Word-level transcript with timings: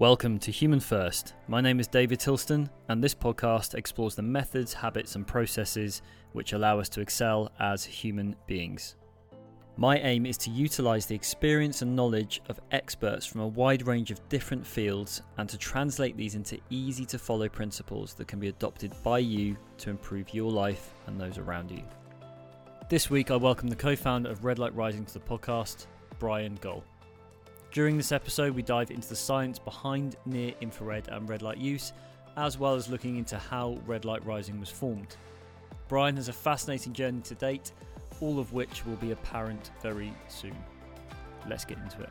Welcome 0.00 0.38
to 0.38 0.50
Human 0.50 0.80
First. 0.80 1.34
My 1.46 1.60
name 1.60 1.78
is 1.78 1.86
David 1.86 2.20
Tilston, 2.20 2.70
and 2.88 3.04
this 3.04 3.14
podcast 3.14 3.74
explores 3.74 4.14
the 4.14 4.22
methods, 4.22 4.72
habits, 4.72 5.14
and 5.14 5.26
processes 5.26 6.00
which 6.32 6.54
allow 6.54 6.80
us 6.80 6.88
to 6.88 7.02
excel 7.02 7.52
as 7.60 7.84
human 7.84 8.34
beings. 8.46 8.96
My 9.76 9.98
aim 9.98 10.24
is 10.24 10.38
to 10.38 10.50
utilize 10.50 11.04
the 11.04 11.14
experience 11.14 11.82
and 11.82 11.94
knowledge 11.94 12.40
of 12.48 12.60
experts 12.72 13.26
from 13.26 13.42
a 13.42 13.48
wide 13.48 13.86
range 13.86 14.10
of 14.10 14.26
different 14.30 14.66
fields 14.66 15.20
and 15.36 15.46
to 15.50 15.58
translate 15.58 16.16
these 16.16 16.34
into 16.34 16.58
easy 16.70 17.04
to 17.04 17.18
follow 17.18 17.50
principles 17.50 18.14
that 18.14 18.26
can 18.26 18.40
be 18.40 18.48
adopted 18.48 18.94
by 19.04 19.18
you 19.18 19.54
to 19.76 19.90
improve 19.90 20.32
your 20.32 20.50
life 20.50 20.94
and 21.08 21.20
those 21.20 21.36
around 21.36 21.70
you. 21.70 21.82
This 22.88 23.10
week, 23.10 23.30
I 23.30 23.36
welcome 23.36 23.68
the 23.68 23.76
co 23.76 23.94
founder 23.94 24.30
of 24.30 24.46
Red 24.46 24.58
Light 24.58 24.74
Rising 24.74 25.04
to 25.04 25.12
the 25.12 25.20
podcast, 25.20 25.88
Brian 26.18 26.54
Goll. 26.62 26.84
During 27.72 27.96
this 27.96 28.10
episode, 28.10 28.56
we 28.56 28.62
dive 28.62 28.90
into 28.90 29.08
the 29.08 29.14
science 29.14 29.60
behind 29.60 30.16
near 30.26 30.52
infrared 30.60 31.06
and 31.06 31.28
red 31.28 31.40
light 31.40 31.58
use, 31.58 31.92
as 32.36 32.58
well 32.58 32.74
as 32.74 32.88
looking 32.88 33.16
into 33.16 33.38
how 33.38 33.78
Red 33.86 34.04
Light 34.04 34.26
Rising 34.26 34.58
was 34.58 34.68
formed. 34.68 35.16
Brian 35.86 36.16
has 36.16 36.26
a 36.26 36.32
fascinating 36.32 36.92
journey 36.92 37.20
to 37.22 37.36
date, 37.36 37.70
all 38.20 38.40
of 38.40 38.52
which 38.52 38.84
will 38.84 38.96
be 38.96 39.12
apparent 39.12 39.70
very 39.82 40.12
soon. 40.26 40.56
Let's 41.48 41.64
get 41.64 41.78
into 41.78 42.02
it. 42.02 42.10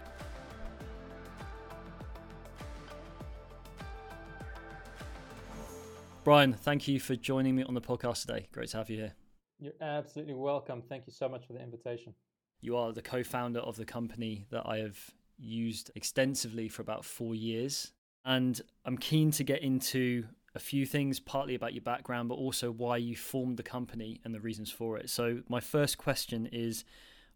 Brian, 6.24 6.54
thank 6.54 6.88
you 6.88 7.02
for 7.02 7.18
joining 7.18 7.58
me 7.58 7.64
on 7.64 7.74
the 7.74 7.82
podcast 7.82 8.22
today. 8.22 8.48
Great 8.54 8.70
to 8.70 8.78
have 8.78 8.90
you 8.90 8.96
here. 8.96 9.14
You're 9.60 9.74
absolutely 9.82 10.36
welcome. 10.36 10.84
Thank 10.88 11.06
you 11.06 11.12
so 11.12 11.28
much 11.28 11.48
for 11.48 11.52
the 11.52 11.62
invitation. 11.62 12.14
You 12.62 12.78
are 12.78 12.94
the 12.94 13.02
co 13.02 13.24
founder 13.24 13.60
of 13.60 13.76
the 13.76 13.86
company 13.86 14.46
that 14.52 14.64
I 14.66 14.78
have 14.78 14.98
used 15.40 15.92
extensively 15.96 16.68
for 16.70 16.82
about 16.82 17.06
four 17.06 17.36
years. 17.36 17.92
And 18.26 18.60
I'm 18.86 18.98
keen 18.98 19.32
to 19.32 19.44
get 19.44 19.62
into 19.62 20.26
a 20.56 20.60
few 20.60 20.86
things, 20.86 21.20
partly 21.20 21.56
about 21.56 21.74
your 21.74 21.82
background, 21.82 22.30
but 22.30 22.36
also 22.36 22.72
why 22.72 22.98
you 22.98 23.16
formed 23.16 23.58
the 23.58 23.64
company 23.64 24.20
and 24.24 24.34
the 24.34 24.40
reasons 24.40 24.72
for 24.72 24.98
it. 24.98 25.10
So, 25.10 25.42
my 25.48 25.60
first 25.60 25.98
question 25.98 26.48
is 26.52 26.84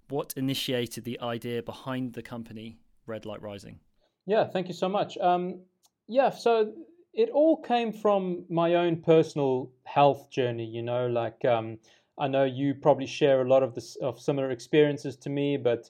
what 0.10 0.34
initiated 0.36 1.04
the 1.04 1.20
idea 1.22 1.64
behind 1.64 2.14
the 2.14 2.22
company, 2.22 2.78
Red 3.06 3.26
Light 3.26 3.42
Rising? 3.42 3.80
Yeah, 4.26 4.46
thank 4.46 4.68
you 4.68 4.74
so 4.74 4.90
much. 4.90 5.18
Um, 5.18 5.60
yeah, 6.08 6.30
so 6.30 6.74
it 7.14 7.30
all 7.30 7.62
came 7.62 7.94
from 7.94 8.46
my 8.50 8.76
own 8.76 8.98
personal 8.98 9.72
health 9.86 10.30
journey, 10.30 10.66
you 10.66 10.82
know, 10.82 11.08
like 11.08 11.44
um, 11.46 11.78
I 12.18 12.28
know 12.28 12.44
you 12.44 12.74
probably 12.74 13.06
share 13.06 13.42
a 13.42 13.48
lot 13.48 13.64
of 13.64 13.74
this 13.74 13.96
of 13.98 14.20
similar 14.20 14.52
experiences 14.52 15.16
to 15.18 15.30
me, 15.30 15.58
but 15.58 15.90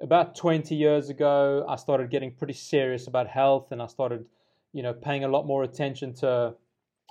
about 0.00 0.34
20 0.34 0.74
years 0.74 1.10
ago, 1.10 1.64
I 1.68 1.76
started 1.76 2.10
getting 2.10 2.32
pretty 2.32 2.54
serious 2.54 3.06
about 3.06 3.26
health 3.28 3.70
and 3.70 3.82
I 3.82 3.86
started, 3.86 4.24
you 4.72 4.82
know, 4.82 4.92
paying 4.92 5.24
a 5.24 5.28
lot 5.28 5.46
more 5.46 5.62
attention 5.62 6.14
to 6.14 6.54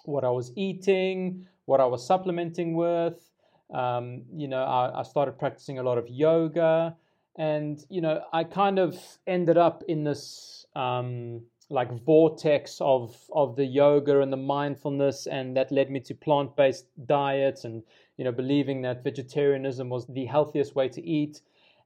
what 0.05 0.23
I 0.23 0.29
was 0.29 0.51
eating, 0.55 1.45
what 1.65 1.79
I 1.79 1.85
was 1.85 2.05
supplementing 2.05 2.75
with. 2.75 3.29
Um, 3.71 4.23
you 4.35 4.47
know, 4.47 4.63
I, 4.63 5.01
I, 5.01 5.03
started 5.03 5.37
practicing 5.37 5.77
a 5.77 5.83
lot 5.83 5.99
of 5.99 6.07
yoga 6.09 6.95
and, 7.37 7.85
you 7.87 8.01
know, 8.01 8.23
I 8.33 8.43
kind 8.43 8.79
of 8.79 8.97
ended 9.27 9.59
up 9.59 9.83
in 9.87 10.03
this 10.03 10.65
um, 10.75 11.41
like 11.69 11.91
vortex 12.03 12.79
of, 12.81 13.15
of 13.31 13.55
the 13.55 13.65
yoga 13.65 14.21
and 14.21 14.33
the 14.33 14.37
mindfulness. 14.37 15.27
And 15.27 15.55
that 15.55 15.71
led 15.71 15.91
me 15.91 15.99
to 15.99 16.15
plant 16.15 16.55
based 16.55 16.87
diets 17.05 17.63
and, 17.63 17.83
you 18.17 18.25
know, 18.25 18.31
believing 18.31 18.81
that 18.81 19.03
vegetarianism 19.03 19.87
was 19.89 20.07
the 20.07 20.25
healthiest 20.25 20.73
way 20.73 20.89
to 20.89 21.05
eat. 21.05 21.41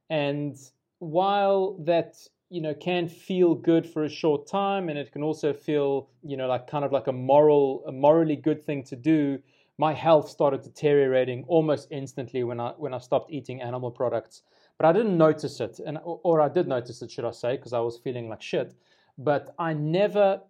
And 0.08 0.56
while 1.04 1.76
that 1.84 2.16
you 2.50 2.60
know 2.60 2.74
can 2.74 3.08
feel 3.08 3.54
good 3.54 3.86
for 3.86 4.04
a 4.04 4.08
short 4.08 4.46
time 4.46 4.88
and 4.88 4.98
it 4.98 5.12
can 5.12 5.22
also 5.22 5.52
feel 5.52 6.08
you 6.22 6.36
know 6.36 6.46
like 6.46 6.66
kind 6.66 6.84
of 6.84 6.92
like 6.92 7.06
a 7.06 7.12
moral 7.12 7.84
a 7.86 7.92
morally 7.92 8.36
good 8.36 8.64
thing 8.64 8.82
to 8.82 8.96
do 8.96 9.38
my 9.78 9.92
health 9.92 10.28
started 10.28 10.62
deteriorating 10.62 11.44
almost 11.48 11.88
instantly 11.90 12.44
when 12.44 12.60
i 12.60 12.70
when 12.78 12.94
i 12.94 12.98
stopped 12.98 13.30
eating 13.30 13.60
animal 13.60 13.90
products. 13.90 14.42
But 14.78 14.86
i 14.86 14.92
didn't 14.92 15.18
notice 15.18 15.60
it 15.60 15.78
and 15.86 15.98
or 16.04 16.40
i 16.40 16.48
did 16.48 16.66
notice 16.68 17.02
it 17.02 17.10
should 17.10 17.24
i 17.24 17.30
say 17.30 17.56
because 17.56 17.72
i 17.72 17.80
was 17.80 17.98
feeling 17.98 18.28
like 18.28 18.42
shit. 18.42 18.74
But 19.18 19.54
i 19.58 19.72
never 19.72 20.40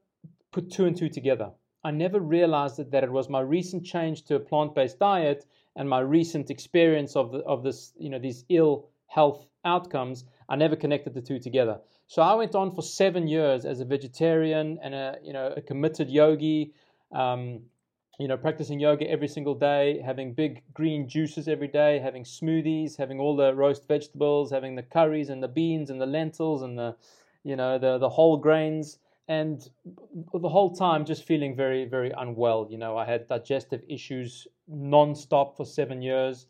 put 0.53 0.71
two 0.71 0.87
and 0.87 0.97
two 0.97 1.09
together. 1.09 1.51
I 1.83 1.91
never 1.91 2.21
realized 2.21 2.77
that, 2.79 2.91
that 2.93 3.05
it 3.05 3.13
was 3.13 3.29
my 3.29 3.41
recent 3.41 3.85
change 3.85 4.25
to 4.25 4.37
a 4.37 4.41
plant-based 4.41 4.99
diet 4.99 5.45
and 5.77 5.89
my 5.89 6.01
recent 6.01 6.49
experience 6.49 7.17
of 7.17 7.33
the, 7.33 7.39
of 7.41 7.63
this 7.63 7.93
you 7.99 8.11
know 8.11 8.19
these 8.19 8.45
ill 8.49 8.89
health 9.07 9.47
outcomes 9.65 10.25
I 10.49 10.57
never 10.57 10.77
connected 10.77 11.15
the 11.15 11.23
two 11.23 11.39
together. 11.39 11.81
So 12.07 12.23
I 12.23 12.35
went 12.35 12.55
on 12.55 12.75
for 12.75 12.83
seven 12.83 13.27
years 13.27 13.65
as 13.65 13.81
a 13.81 13.85
vegetarian 13.85 14.79
and 14.83 14.95
a 14.95 15.17
you 15.23 15.33
know 15.33 15.53
a 15.57 15.61
committed 15.61 16.11
yogi. 16.11 16.73
Um, 17.13 17.61
you 18.19 18.29
know, 18.29 18.37
practicing 18.37 18.79
yoga 18.79 19.11
every 19.11 19.27
single 19.27 19.55
day, 19.55 20.01
having 20.05 20.35
big 20.35 20.63
green 20.73 21.09
juices 21.09 21.49
every 21.49 21.67
day, 21.67 21.99
having 21.99 22.23
smoothies, 22.23 22.97
having 22.97 23.19
all 23.19 23.35
the 23.35 23.53
roast 23.55 23.89
vegetables, 23.89 24.53
having 24.53 24.77
the 24.77 24.83
curries 24.83 25.31
and 25.31 25.43
the 25.43 25.49
beans 25.49 25.91
and 25.91 26.01
the 26.01 26.07
lentils 26.07 26.63
and 26.63 26.79
the, 26.79 26.95
you 27.43 27.57
know, 27.57 27.79
the 27.79 27.99
the 27.99 28.09
whole 28.09 28.37
grains, 28.37 28.99
and 29.27 29.69
the 30.33 30.49
whole 30.49 30.75
time 30.75 31.05
just 31.05 31.25
feeling 31.25 31.57
very 31.57 31.87
very 31.87 32.13
unwell. 32.17 32.69
You 32.71 32.79
know, 32.79 32.97
I 32.97 33.05
had 33.05 33.27
digestive 33.27 33.83
issues 33.89 34.47
non-stop 34.69 35.57
for 35.57 35.65
seven 35.65 36.01
years. 36.01 36.47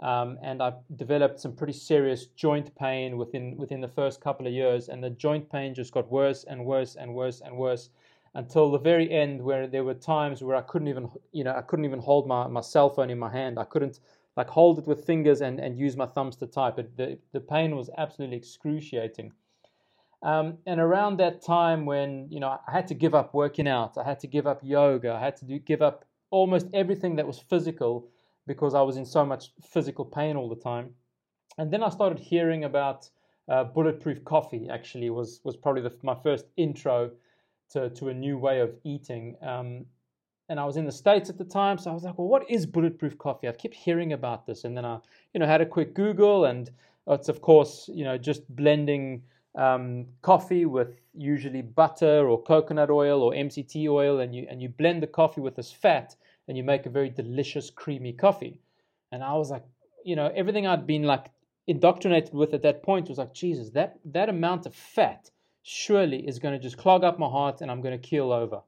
Um, 0.00 0.38
and 0.42 0.62
I 0.62 0.74
developed 0.94 1.40
some 1.40 1.54
pretty 1.54 1.72
serious 1.72 2.26
joint 2.26 2.74
pain 2.76 3.16
within 3.16 3.56
within 3.56 3.80
the 3.80 3.88
first 3.88 4.20
couple 4.20 4.46
of 4.46 4.52
years, 4.52 4.88
and 4.88 5.02
the 5.02 5.10
joint 5.10 5.50
pain 5.50 5.74
just 5.74 5.92
got 5.92 6.10
worse 6.10 6.44
and 6.44 6.64
worse 6.64 6.94
and 6.94 7.14
worse 7.14 7.40
and 7.40 7.56
worse 7.56 7.90
until 8.34 8.70
the 8.70 8.78
very 8.78 9.10
end, 9.10 9.42
where 9.42 9.66
there 9.66 9.82
were 9.82 9.94
times 9.94 10.42
where 10.42 10.56
I 10.56 10.60
couldn't 10.60 10.88
even 10.88 11.10
you 11.32 11.42
know 11.42 11.54
I 11.54 11.62
couldn't 11.62 11.84
even 11.84 11.98
hold 11.98 12.28
my, 12.28 12.46
my 12.46 12.60
cell 12.60 12.90
phone 12.90 13.10
in 13.10 13.18
my 13.18 13.30
hand. 13.30 13.58
I 13.58 13.64
couldn't 13.64 13.98
like 14.36 14.48
hold 14.48 14.78
it 14.78 14.86
with 14.86 15.04
fingers 15.04 15.40
and, 15.40 15.58
and 15.58 15.76
use 15.76 15.96
my 15.96 16.06
thumbs 16.06 16.36
to 16.36 16.46
type. 16.46 16.78
It, 16.78 16.96
the 16.96 17.18
the 17.32 17.40
pain 17.40 17.74
was 17.74 17.90
absolutely 17.98 18.36
excruciating. 18.36 19.32
Um, 20.22 20.58
and 20.66 20.80
around 20.80 21.18
that 21.18 21.42
time, 21.42 21.86
when 21.86 22.28
you 22.30 22.38
know 22.38 22.56
I 22.66 22.70
had 22.70 22.86
to 22.88 22.94
give 22.94 23.16
up 23.16 23.34
working 23.34 23.66
out, 23.66 23.98
I 23.98 24.04
had 24.04 24.20
to 24.20 24.28
give 24.28 24.46
up 24.46 24.60
yoga, 24.62 25.12
I 25.12 25.20
had 25.20 25.36
to 25.38 25.44
do, 25.44 25.58
give 25.58 25.82
up 25.82 26.04
almost 26.30 26.66
everything 26.72 27.16
that 27.16 27.26
was 27.26 27.40
physical 27.40 28.08
because 28.48 28.74
I 28.74 28.82
was 28.82 28.96
in 28.96 29.06
so 29.06 29.24
much 29.24 29.52
physical 29.62 30.04
pain 30.04 30.36
all 30.36 30.48
the 30.48 30.56
time. 30.70 30.94
And 31.58 31.70
then 31.72 31.84
I 31.84 31.90
started 31.90 32.18
hearing 32.18 32.64
about 32.64 33.08
uh, 33.48 33.64
bulletproof 33.64 34.24
coffee. 34.24 34.68
Actually, 34.68 35.10
was 35.10 35.40
was 35.44 35.56
probably 35.56 35.82
the, 35.82 35.94
my 36.02 36.16
first 36.16 36.46
intro 36.56 37.12
to 37.70 37.90
to 37.90 38.08
a 38.08 38.14
new 38.14 38.36
way 38.38 38.60
of 38.60 38.74
eating. 38.84 39.36
Um, 39.42 39.86
and 40.48 40.58
I 40.58 40.64
was 40.64 40.76
in 40.76 40.86
the 40.86 40.92
states 40.92 41.28
at 41.28 41.36
the 41.36 41.44
time, 41.44 41.78
so 41.78 41.90
I 41.90 41.94
was 41.94 42.04
like, 42.04 42.18
"Well, 42.18 42.28
what 42.28 42.50
is 42.50 42.66
bulletproof 42.66 43.18
coffee?" 43.18 43.48
I 43.48 43.52
kept 43.52 43.74
hearing 43.74 44.12
about 44.12 44.46
this, 44.46 44.64
and 44.64 44.76
then 44.76 44.84
I, 44.84 44.98
you 45.32 45.40
know, 45.40 45.46
had 45.46 45.60
a 45.60 45.66
quick 45.66 45.94
Google, 45.94 46.46
and 46.46 46.70
it's 47.06 47.28
of 47.28 47.40
course, 47.40 47.90
you 47.92 48.04
know, 48.04 48.16
just 48.18 48.48
blending 48.54 49.22
um, 49.54 50.06
coffee 50.22 50.64
with 50.64 51.00
usually 51.14 51.62
butter 51.62 52.28
or 52.28 52.42
coconut 52.42 52.90
oil 52.90 53.22
or 53.22 53.32
MCT 53.32 53.88
oil, 53.88 54.20
and 54.20 54.34
you 54.34 54.46
and 54.48 54.62
you 54.62 54.68
blend 54.68 55.02
the 55.02 55.06
coffee 55.06 55.40
with 55.40 55.56
this 55.56 55.72
fat, 55.72 56.16
and 56.48 56.56
you 56.56 56.64
make 56.64 56.86
a 56.86 56.90
very 56.90 57.10
delicious, 57.10 57.70
creamy 57.70 58.12
coffee. 58.12 58.60
And 59.12 59.22
I 59.22 59.34
was 59.34 59.50
like, 59.50 59.64
you 60.04 60.16
know, 60.16 60.32
everything 60.34 60.66
I'd 60.66 60.86
been 60.86 61.04
like 61.04 61.30
indoctrinated 61.66 62.34
with 62.34 62.54
at 62.54 62.62
that 62.62 62.82
point 62.82 63.08
was 63.08 63.18
like, 63.18 63.34
Jesus, 63.34 63.70
that 63.70 63.98
that 64.06 64.28
amount 64.28 64.66
of 64.66 64.74
fat 64.74 65.30
surely 65.62 66.26
is 66.26 66.38
going 66.38 66.54
to 66.54 66.60
just 66.60 66.78
clog 66.78 67.04
up 67.04 67.18
my 67.18 67.28
heart 67.28 67.60
and 67.60 67.70
I'm 67.70 67.82
going 67.82 67.98
to 67.98 68.08
keel 68.08 68.32
over. 68.32 68.62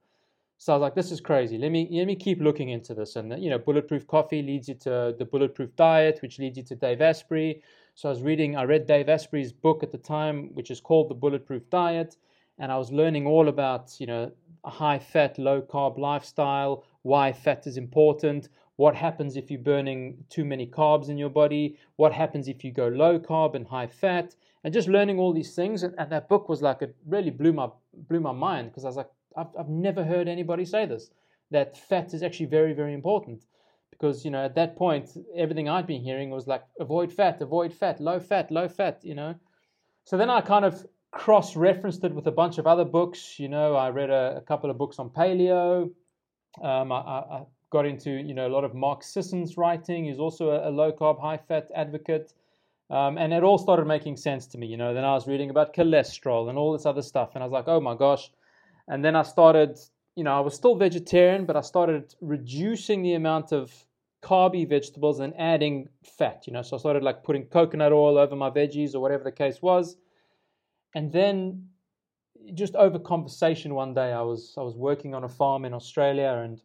So 0.58 0.74
I 0.74 0.76
was 0.76 0.82
like, 0.82 0.94
this 0.94 1.10
is 1.10 1.22
crazy. 1.22 1.56
Let 1.56 1.72
me 1.72 1.88
let 1.90 2.06
me 2.06 2.14
keep 2.14 2.40
looking 2.40 2.68
into 2.68 2.92
this. 2.92 3.16
And 3.16 3.42
you 3.42 3.48
know, 3.48 3.58
bulletproof 3.58 4.06
coffee 4.06 4.42
leads 4.42 4.68
you 4.68 4.74
to 4.74 5.14
the 5.18 5.24
bulletproof 5.24 5.74
diet, 5.74 6.18
which 6.20 6.38
leads 6.38 6.58
you 6.58 6.64
to 6.64 6.74
Dave 6.74 7.00
Asprey. 7.00 7.62
So 7.94 8.10
I 8.10 8.12
was 8.12 8.22
reading, 8.22 8.56
I 8.56 8.64
read 8.64 8.86
Dave 8.86 9.08
Asprey's 9.08 9.52
book 9.52 9.82
at 9.82 9.90
the 9.90 9.98
time, 9.98 10.54
which 10.54 10.70
is 10.70 10.80
called 10.80 11.08
The 11.08 11.14
Bulletproof 11.14 11.68
Diet, 11.70 12.16
and 12.58 12.70
I 12.70 12.76
was 12.76 12.92
learning 12.92 13.26
all 13.26 13.48
about, 13.48 13.98
you 13.98 14.06
know, 14.06 14.30
a 14.64 14.70
high 14.70 14.98
fat, 14.98 15.38
low 15.38 15.62
carb 15.62 15.98
lifestyle, 15.98 16.84
why 17.02 17.32
fat 17.32 17.66
is 17.66 17.76
important, 17.76 18.48
what 18.76 18.94
happens 18.94 19.36
if 19.36 19.50
you're 19.50 19.60
burning 19.60 20.24
too 20.30 20.44
many 20.44 20.66
carbs 20.66 21.08
in 21.08 21.18
your 21.18 21.28
body, 21.28 21.76
what 21.96 22.12
happens 22.12 22.48
if 22.48 22.64
you 22.64 22.72
go 22.72 22.88
low 22.88 23.18
carb 23.18 23.54
and 23.54 23.66
high 23.66 23.86
fat, 23.86 24.34
and 24.64 24.72
just 24.72 24.88
learning 24.88 25.18
all 25.18 25.32
these 25.32 25.54
things. 25.54 25.82
And, 25.82 25.94
and 25.98 26.10
that 26.12 26.28
book 26.28 26.48
was 26.48 26.62
like, 26.62 26.82
it 26.82 26.94
really 27.06 27.30
blew 27.30 27.52
my, 27.52 27.68
blew 28.08 28.20
my 28.20 28.32
mind 28.32 28.70
because 28.70 28.84
I 28.84 28.88
was 28.88 28.96
like, 28.96 29.10
I've, 29.36 29.48
I've 29.58 29.68
never 29.68 30.04
heard 30.04 30.28
anybody 30.28 30.64
say 30.64 30.86
this, 30.86 31.10
that 31.50 31.76
fat 31.76 32.14
is 32.14 32.22
actually 32.22 32.46
very, 32.46 32.72
very 32.72 32.94
important. 32.94 33.44
Because, 33.90 34.24
you 34.24 34.30
know, 34.30 34.44
at 34.44 34.54
that 34.54 34.76
point, 34.76 35.10
everything 35.36 35.68
I'd 35.68 35.86
been 35.86 36.00
hearing 36.00 36.30
was 36.30 36.46
like, 36.46 36.62
avoid 36.78 37.12
fat, 37.12 37.42
avoid 37.42 37.74
fat, 37.74 38.00
low 38.00 38.18
fat, 38.18 38.50
low 38.50 38.66
fat, 38.66 39.00
you 39.02 39.14
know. 39.14 39.34
So 40.04 40.16
then 40.16 40.30
I 40.30 40.40
kind 40.40 40.64
of 40.64 40.86
cross 41.10 41.54
referenced 41.54 42.02
it 42.04 42.14
with 42.14 42.26
a 42.26 42.30
bunch 42.30 42.56
of 42.56 42.66
other 42.66 42.86
books. 42.86 43.38
You 43.38 43.48
know, 43.48 43.74
I 43.74 43.90
read 43.90 44.08
a, 44.08 44.38
a 44.38 44.40
couple 44.40 44.70
of 44.70 44.78
books 44.78 44.98
on 44.98 45.10
paleo. 45.10 45.90
Um, 46.62 46.92
I, 46.92 46.96
I, 46.96 47.42
got 47.70 47.86
into 47.86 48.10
you 48.10 48.34
know 48.34 48.48
a 48.48 48.52
lot 48.52 48.64
of 48.64 48.74
Mark 48.74 49.02
Sisson's 49.04 49.56
writing. 49.56 50.04
He's 50.04 50.18
also 50.18 50.50
a, 50.50 50.68
a 50.68 50.72
low 50.72 50.92
carb, 50.92 51.20
high 51.20 51.36
fat 51.36 51.70
advocate. 51.74 52.32
Um, 52.90 53.18
and 53.18 53.32
it 53.32 53.44
all 53.44 53.58
started 53.58 53.86
making 53.86 54.16
sense 54.16 54.48
to 54.48 54.58
me, 54.58 54.66
you 54.66 54.76
know. 54.76 54.92
Then 54.92 55.04
I 55.04 55.14
was 55.14 55.28
reading 55.28 55.50
about 55.50 55.72
cholesterol 55.74 56.48
and 56.48 56.58
all 56.58 56.72
this 56.72 56.86
other 56.86 57.02
stuff, 57.02 57.30
and 57.34 57.44
I 57.44 57.46
was 57.46 57.52
like, 57.52 57.68
oh 57.68 57.80
my 57.80 57.94
gosh. 57.94 58.30
And 58.88 59.04
then 59.04 59.14
I 59.14 59.22
started, 59.22 59.78
you 60.16 60.24
know, 60.24 60.36
I 60.36 60.40
was 60.40 60.54
still 60.54 60.74
vegetarian, 60.74 61.46
but 61.46 61.56
I 61.56 61.60
started 61.60 62.12
reducing 62.20 63.02
the 63.02 63.14
amount 63.14 63.52
of 63.52 63.72
carby 64.22 64.68
vegetables 64.68 65.20
and 65.20 65.32
adding 65.38 65.88
fat, 66.18 66.44
you 66.46 66.52
know. 66.52 66.62
So 66.62 66.76
I 66.76 66.80
started 66.80 67.04
like 67.04 67.22
putting 67.22 67.46
coconut 67.46 67.92
oil 67.92 68.18
over 68.18 68.34
my 68.34 68.50
veggies 68.50 68.94
or 68.94 69.00
whatever 69.00 69.22
the 69.22 69.32
case 69.32 69.62
was. 69.62 69.96
And 70.94 71.12
then 71.12 71.68
just 72.54 72.74
over 72.74 72.98
conversation 72.98 73.74
one 73.74 73.94
day 73.94 74.12
I 74.12 74.22
was 74.22 74.54
I 74.56 74.62
was 74.62 74.76
working 74.76 75.14
on 75.14 75.24
a 75.24 75.28
farm 75.28 75.64
in 75.64 75.74
Australia 75.74 76.42
and 76.44 76.60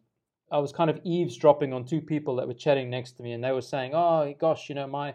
I 0.50 0.58
was 0.58 0.72
kind 0.72 0.90
of 0.90 1.00
eavesdropping 1.04 1.72
on 1.72 1.84
two 1.84 2.00
people 2.00 2.36
that 2.36 2.46
were 2.46 2.54
chatting 2.54 2.88
next 2.90 3.12
to 3.12 3.22
me 3.22 3.32
and 3.32 3.42
they 3.42 3.52
were 3.52 3.62
saying, 3.62 3.92
"Oh 3.94 4.34
gosh, 4.38 4.68
you 4.68 4.74
know, 4.74 4.86
my 4.86 5.08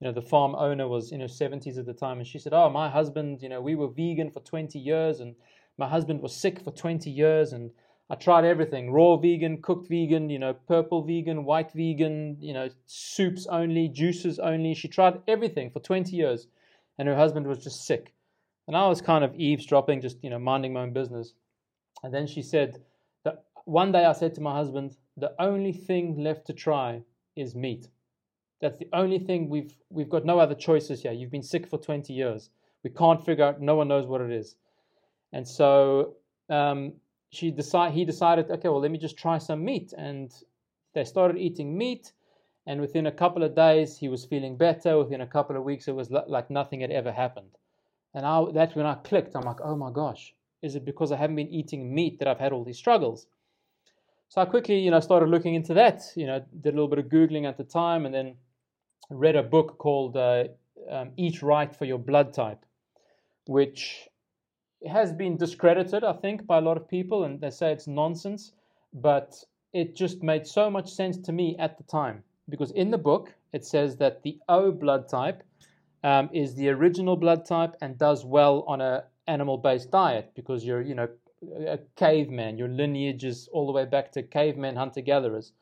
you 0.00 0.06
know, 0.06 0.12
the 0.12 0.22
farm 0.22 0.54
owner 0.54 0.86
was 0.86 1.10
in 1.10 1.20
her 1.20 1.26
70s 1.26 1.76
at 1.76 1.86
the 1.86 1.92
time 1.92 2.18
and 2.18 2.26
she 2.26 2.38
said, 2.38 2.52
"Oh, 2.52 2.70
my 2.70 2.88
husband, 2.88 3.42
you 3.42 3.48
know, 3.48 3.60
we 3.60 3.74
were 3.74 3.88
vegan 3.88 4.30
for 4.30 4.40
20 4.40 4.78
years 4.78 5.20
and 5.20 5.34
my 5.76 5.88
husband 5.88 6.20
was 6.20 6.34
sick 6.34 6.60
for 6.60 6.70
20 6.70 7.10
years 7.10 7.52
and 7.52 7.70
I 8.10 8.14
tried 8.14 8.44
everything 8.44 8.90
raw 8.90 9.16
vegan, 9.16 9.60
cooked 9.60 9.88
vegan, 9.88 10.30
you 10.30 10.38
know, 10.38 10.54
purple 10.54 11.02
vegan, 11.02 11.44
white 11.44 11.72
vegan, 11.72 12.38
you 12.40 12.54
know, 12.54 12.68
soups 12.86 13.46
only, 13.46 13.88
juices 13.88 14.38
only. 14.38 14.74
She 14.74 14.88
tried 14.88 15.20
everything 15.28 15.70
for 15.70 15.80
20 15.80 16.16
years 16.16 16.46
and 16.96 17.06
her 17.08 17.16
husband 17.16 17.46
was 17.46 17.62
just 17.62 17.84
sick. 17.84 18.14
And 18.68 18.76
I 18.76 18.86
was 18.86 19.00
kind 19.00 19.24
of 19.24 19.34
eavesdropping, 19.34 20.02
just, 20.02 20.22
you 20.22 20.28
know, 20.28 20.38
minding 20.38 20.74
my 20.74 20.82
own 20.82 20.92
business. 20.92 21.32
And 22.02 22.12
then 22.12 22.26
she 22.26 22.42
said 22.42 22.82
that 23.24 23.44
one 23.64 23.92
day 23.92 24.04
I 24.04 24.12
said 24.12 24.34
to 24.34 24.42
my 24.42 24.54
husband, 24.54 24.94
the 25.16 25.32
only 25.40 25.72
thing 25.72 26.22
left 26.22 26.46
to 26.46 26.52
try 26.52 27.02
is 27.34 27.54
meat. 27.54 27.88
That's 28.60 28.78
the 28.78 28.88
only 28.92 29.18
thing 29.18 29.48
we've 29.48 29.74
we've 29.88 30.10
got 30.10 30.26
no 30.26 30.38
other 30.38 30.54
choices 30.54 31.00
here. 31.00 31.12
You've 31.12 31.30
been 31.30 31.42
sick 31.42 31.66
for 31.66 31.78
20 31.78 32.12
years. 32.12 32.50
We 32.84 32.90
can't 32.90 33.24
figure 33.24 33.44
out. 33.44 33.60
No 33.60 33.74
one 33.74 33.88
knows 33.88 34.06
what 34.06 34.20
it 34.20 34.30
is. 34.30 34.56
And 35.32 35.48
so 35.48 36.16
um, 36.50 36.92
she 37.30 37.50
decide 37.50 37.94
he 37.94 38.04
decided, 38.04 38.50
okay, 38.50 38.68
well, 38.68 38.80
let 38.80 38.90
me 38.90 38.98
just 38.98 39.16
try 39.16 39.38
some 39.38 39.64
meat. 39.64 39.94
And 39.96 40.30
they 40.94 41.04
started 41.04 41.38
eating 41.38 41.76
meat. 41.76 42.12
And 42.66 42.82
within 42.82 43.06
a 43.06 43.12
couple 43.12 43.42
of 43.44 43.54
days, 43.54 43.96
he 43.96 44.08
was 44.08 44.26
feeling 44.26 44.58
better. 44.58 44.98
Within 44.98 45.22
a 45.22 45.26
couple 45.26 45.56
of 45.56 45.64
weeks, 45.64 45.88
it 45.88 45.94
was 45.94 46.10
like 46.10 46.50
nothing 46.50 46.82
had 46.82 46.90
ever 46.90 47.12
happened. 47.12 47.57
And 48.14 48.24
I, 48.24 48.44
that's 48.52 48.74
when 48.74 48.86
I 48.86 48.94
clicked. 48.94 49.34
I'm 49.36 49.44
like, 49.44 49.60
oh 49.62 49.76
my 49.76 49.90
gosh, 49.90 50.34
is 50.62 50.74
it 50.74 50.84
because 50.84 51.12
I 51.12 51.16
haven't 51.16 51.36
been 51.36 51.48
eating 51.48 51.94
meat 51.94 52.18
that 52.18 52.28
I've 52.28 52.38
had 52.38 52.52
all 52.52 52.64
these 52.64 52.78
struggles? 52.78 53.26
So 54.28 54.40
I 54.40 54.44
quickly, 54.44 54.78
you 54.78 54.90
know, 54.90 55.00
started 55.00 55.28
looking 55.28 55.54
into 55.54 55.74
that. 55.74 56.02
You 56.14 56.26
know, 56.26 56.44
did 56.60 56.74
a 56.74 56.76
little 56.76 56.88
bit 56.88 56.98
of 56.98 57.06
googling 57.06 57.46
at 57.46 57.56
the 57.56 57.64
time, 57.64 58.06
and 58.06 58.14
then 58.14 58.34
read 59.10 59.36
a 59.36 59.42
book 59.42 59.78
called 59.78 60.16
uh, 60.16 60.44
um, 60.90 61.12
"Eat 61.16 61.42
Right 61.42 61.74
for 61.74 61.86
Your 61.86 61.98
Blood 61.98 62.34
Type," 62.34 62.64
which 63.46 64.08
has 64.86 65.12
been 65.12 65.36
discredited, 65.36 66.04
I 66.04 66.12
think, 66.12 66.46
by 66.46 66.58
a 66.58 66.60
lot 66.60 66.76
of 66.76 66.88
people, 66.88 67.24
and 67.24 67.40
they 67.40 67.50
say 67.50 67.72
it's 67.72 67.86
nonsense. 67.86 68.52
But 68.92 69.44
it 69.72 69.96
just 69.96 70.22
made 70.22 70.46
so 70.46 70.70
much 70.70 70.90
sense 70.90 71.18
to 71.18 71.32
me 71.32 71.56
at 71.58 71.76
the 71.76 71.84
time 71.84 72.22
because 72.48 72.70
in 72.72 72.90
the 72.90 72.98
book 72.98 73.34
it 73.52 73.64
says 73.64 73.96
that 73.96 74.22
the 74.22 74.38
O 74.48 74.72
blood 74.72 75.08
type 75.08 75.42
um, 76.04 76.30
is 76.32 76.54
the 76.54 76.68
original 76.68 77.16
blood 77.16 77.44
type 77.44 77.76
and 77.80 77.98
does 77.98 78.24
well 78.24 78.64
on 78.66 78.80
a 78.80 79.04
animal-based 79.26 79.90
diet 79.90 80.32
because 80.34 80.64
you're, 80.64 80.80
you 80.80 80.94
know, 80.94 81.08
a 81.66 81.78
caveman. 81.96 82.58
Your 82.58 82.68
lineage 82.68 83.24
is 83.24 83.48
all 83.52 83.66
the 83.66 83.72
way 83.72 83.84
back 83.84 84.10
to 84.12 84.22
cavemen, 84.22 84.76
hunter-gatherers. 84.76 85.52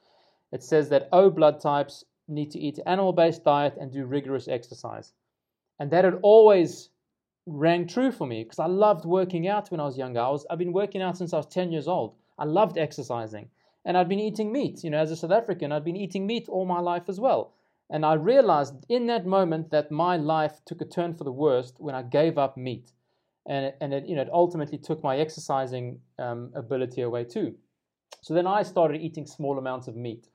It 0.53 0.63
says 0.63 0.89
that 0.91 1.09
O 1.13 1.31
blood 1.31 1.61
types 1.61 2.05
need 2.29 2.51
to 2.53 2.59
eat 2.59 2.79
animal-based 2.87 3.45
diet 3.45 3.77
and 3.81 3.93
do 3.93 4.05
rigorous 4.05 4.49
exercise, 4.49 5.13
and 5.79 5.91
that 5.91 6.05
had 6.05 6.19
always 6.23 6.91
rang 7.47 7.87
true 7.87 8.11
for 8.11 8.27
me 8.27 8.43
because 8.43 8.59
I 8.59 8.67
loved 8.67 9.05
working 9.05 9.47
out 9.47 9.71
when 9.71 9.81
I 9.81 9.85
was 9.85 9.99
younger. 9.99 10.21
I 10.21 10.31
was 10.31 10.47
I've 10.51 10.59
been 10.59 10.73
working 10.73 11.03
out 11.03 11.17
since 11.17 11.33
I 11.33 11.37
was 11.37 11.47
10 11.47 11.73
years 11.73 11.89
old. 11.89 12.15
I 12.39 12.45
loved 12.45 12.77
exercising. 12.77 13.49
And 13.85 13.97
I'd 13.97 14.09
been 14.09 14.19
eating 14.19 14.51
meat, 14.51 14.83
you 14.83 14.91
know, 14.91 14.99
as 14.99 15.13
a 15.13 15.17
South 15.17 15.31
African, 15.31 15.71
I'd 15.71 15.85
been 15.85 15.97
eating 15.97 16.27
meat 16.27 16.49
all 16.49 16.67
my 16.67 16.81
life 16.81 17.05
as 17.09 17.21
well. 17.21 17.53
And 17.91 18.05
I 18.05 18.15
realized 18.15 18.75
in 18.89 19.07
that 19.07 19.27
moment 19.27 19.71
that 19.71 19.91
my 19.91 20.17
life 20.17 20.61
took 20.65 20.81
a 20.81 20.85
turn 20.85 21.15
for 21.15 21.25
the 21.25 21.33
worst 21.33 21.77
when 21.79 21.95
I 21.95 22.03
gave 22.03 22.37
up 22.37 22.57
meat. 22.57 22.93
And 23.49 23.67
it, 23.67 23.77
and 23.81 23.95
it, 23.95 24.07
you 24.07 24.17
know, 24.17 24.23
it 24.23 24.31
ultimately 24.33 24.79
took 24.79 25.05
my 25.05 25.19
exercising 25.19 26.01
um, 26.19 26.51
ability 26.55 27.03
away 27.03 27.25
too. 27.25 27.55
So 28.23 28.35
then 28.35 28.47
I 28.47 28.65
started 28.65 29.01
eating 29.01 29.27
small 29.27 29.57
amounts 29.59 29.87
of 29.87 29.95
meat. 29.95 30.29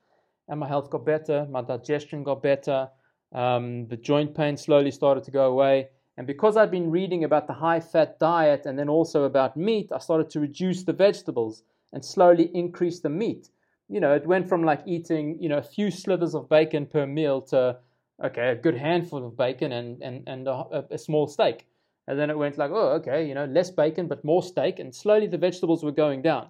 And 0.48 0.58
my 0.58 0.66
health 0.66 0.90
got 0.90 1.04
better, 1.04 1.46
my 1.50 1.62
digestion 1.62 2.24
got 2.24 2.42
better, 2.42 2.88
um, 3.34 3.86
the 3.88 3.96
joint 3.96 4.34
pain 4.34 4.56
slowly 4.56 4.90
started 4.90 5.24
to 5.24 5.30
go 5.30 5.50
away. 5.50 5.88
And 6.16 6.26
because 6.26 6.56
I'd 6.56 6.70
been 6.70 6.90
reading 6.90 7.24
about 7.24 7.46
the 7.46 7.54
high 7.54 7.80
fat 7.80 8.18
diet 8.18 8.66
and 8.66 8.78
then 8.78 8.88
also 8.88 9.24
about 9.24 9.56
meat, 9.56 9.90
I 9.92 9.98
started 9.98 10.30
to 10.30 10.40
reduce 10.40 10.84
the 10.84 10.92
vegetables 10.92 11.62
and 11.92 12.04
slowly 12.04 12.50
increase 12.54 13.00
the 13.00 13.08
meat. 13.08 13.48
You 13.88 14.00
know, 14.00 14.14
it 14.14 14.26
went 14.26 14.48
from 14.48 14.64
like 14.64 14.82
eating, 14.86 15.38
you 15.40 15.48
know, 15.48 15.58
a 15.58 15.62
few 15.62 15.90
slivers 15.90 16.34
of 16.34 16.48
bacon 16.48 16.86
per 16.86 17.06
meal 17.06 17.42
to, 17.42 17.78
okay, 18.24 18.50
a 18.50 18.54
good 18.54 18.76
handful 18.76 19.26
of 19.26 19.36
bacon 19.36 19.72
and, 19.72 20.02
and, 20.02 20.28
and 20.28 20.48
a, 20.48 20.84
a 20.90 20.98
small 20.98 21.26
steak. 21.26 21.66
And 22.08 22.18
then 22.18 22.30
it 22.30 22.38
went 22.38 22.58
like, 22.58 22.70
oh, 22.72 22.90
okay, 23.00 23.26
you 23.26 23.34
know, 23.34 23.44
less 23.44 23.70
bacon, 23.70 24.08
but 24.08 24.24
more 24.24 24.42
steak. 24.42 24.78
And 24.78 24.94
slowly 24.94 25.26
the 25.26 25.38
vegetables 25.38 25.84
were 25.84 25.92
going 25.92 26.22
down. 26.22 26.48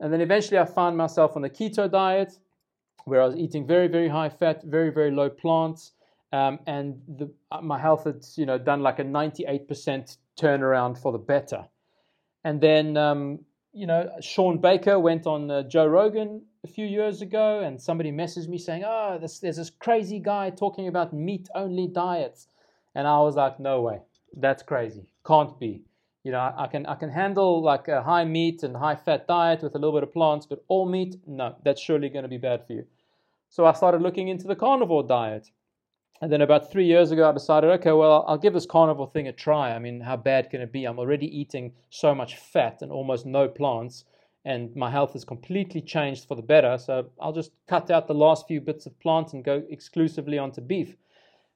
And 0.00 0.12
then 0.12 0.20
eventually 0.20 0.58
I 0.58 0.64
found 0.64 0.96
myself 0.96 1.36
on 1.36 1.42
the 1.42 1.50
keto 1.50 1.90
diet 1.90 2.38
where 3.04 3.22
I 3.22 3.26
was 3.26 3.36
eating 3.36 3.66
very, 3.66 3.88
very 3.88 4.08
high 4.08 4.28
fat, 4.28 4.62
very, 4.64 4.90
very 4.90 5.10
low 5.10 5.30
plants 5.30 5.92
um, 6.32 6.58
and 6.66 7.00
the, 7.08 7.30
uh, 7.50 7.60
my 7.60 7.78
health 7.78 8.04
had 8.04 8.24
you 8.34 8.46
know 8.46 8.58
done 8.58 8.82
like 8.82 8.98
a 8.98 9.04
98% 9.04 10.16
turnaround 10.38 10.98
for 10.98 11.12
the 11.12 11.18
better. 11.18 11.66
And 12.44 12.60
then 12.60 12.96
um, 12.96 13.40
you 13.72 13.86
know 13.86 14.10
Shawn 14.20 14.58
Baker 14.58 14.98
went 14.98 15.26
on 15.26 15.50
uh, 15.50 15.62
Joe 15.62 15.86
Rogan 15.86 16.42
a 16.68 16.72
few 16.72 16.86
years 16.86 17.22
ago, 17.22 17.60
and 17.60 17.80
somebody 17.80 18.12
messaged 18.12 18.48
me 18.48 18.58
saying, 18.58 18.84
"Oh, 18.84 19.18
this, 19.20 19.38
there's 19.38 19.56
this 19.56 19.70
crazy 19.70 20.18
guy 20.18 20.50
talking 20.50 20.88
about 20.88 21.12
meat-only 21.12 21.86
diets," 21.88 22.48
and 22.94 23.06
I 23.06 23.20
was 23.20 23.36
like, 23.36 23.60
"No 23.60 23.80
way, 23.80 24.00
that's 24.36 24.62
crazy. 24.62 25.06
Can't 25.24 25.58
be." 25.58 25.82
You 26.24 26.32
know, 26.32 26.40
I, 26.40 26.64
I 26.64 26.66
can 26.66 26.86
I 26.86 26.94
can 26.96 27.10
handle 27.10 27.62
like 27.62 27.88
a 27.88 28.02
high 28.02 28.24
meat 28.24 28.62
and 28.62 28.76
high 28.76 28.96
fat 28.96 29.28
diet 29.28 29.62
with 29.62 29.74
a 29.74 29.78
little 29.78 29.96
bit 29.98 30.02
of 30.02 30.12
plants, 30.12 30.46
but 30.46 30.64
all 30.68 30.86
meat, 30.88 31.16
no, 31.26 31.54
that's 31.64 31.80
surely 31.80 32.08
going 32.08 32.24
to 32.24 32.36
be 32.36 32.38
bad 32.38 32.66
for 32.66 32.72
you. 32.72 32.84
So 33.48 33.64
I 33.64 33.72
started 33.72 34.02
looking 34.02 34.28
into 34.28 34.46
the 34.46 34.56
carnivore 34.56 35.04
diet 35.04 35.50
and 36.20 36.32
then 36.32 36.40
about 36.40 36.70
three 36.70 36.86
years 36.86 37.10
ago, 37.10 37.28
I 37.28 37.32
decided, 37.32 37.68
okay, 37.70 37.92
well, 37.92 38.24
I'll 38.26 38.38
give 38.38 38.54
this 38.54 38.64
carnivore 38.64 39.10
thing 39.10 39.28
a 39.28 39.32
try. 39.32 39.72
I 39.72 39.78
mean, 39.78 40.00
how 40.00 40.16
bad 40.16 40.48
can 40.48 40.62
it 40.62 40.72
be? 40.72 40.84
I'm 40.84 40.98
already 40.98 41.26
eating 41.26 41.74
so 41.90 42.14
much 42.14 42.36
fat 42.36 42.80
and 42.80 42.90
almost 42.90 43.26
no 43.26 43.48
plants, 43.48 44.04
and 44.46 44.74
my 44.76 44.90
health 44.90 45.12
has 45.14 45.24
completely 45.24 45.82
changed 45.82 46.26
for 46.26 46.36
the 46.36 46.42
better. 46.54 46.78
So 46.78 47.10
I'll 47.20 47.32
just 47.32 47.50
cut 47.66 47.90
out 47.90 48.06
the 48.06 48.14
last 48.14 48.46
few 48.46 48.60
bits 48.60 48.86
of 48.86 48.98
plant 49.00 49.32
and 49.32 49.44
go 49.44 49.64
exclusively 49.68 50.38
onto 50.38 50.60
beef. 50.60 50.96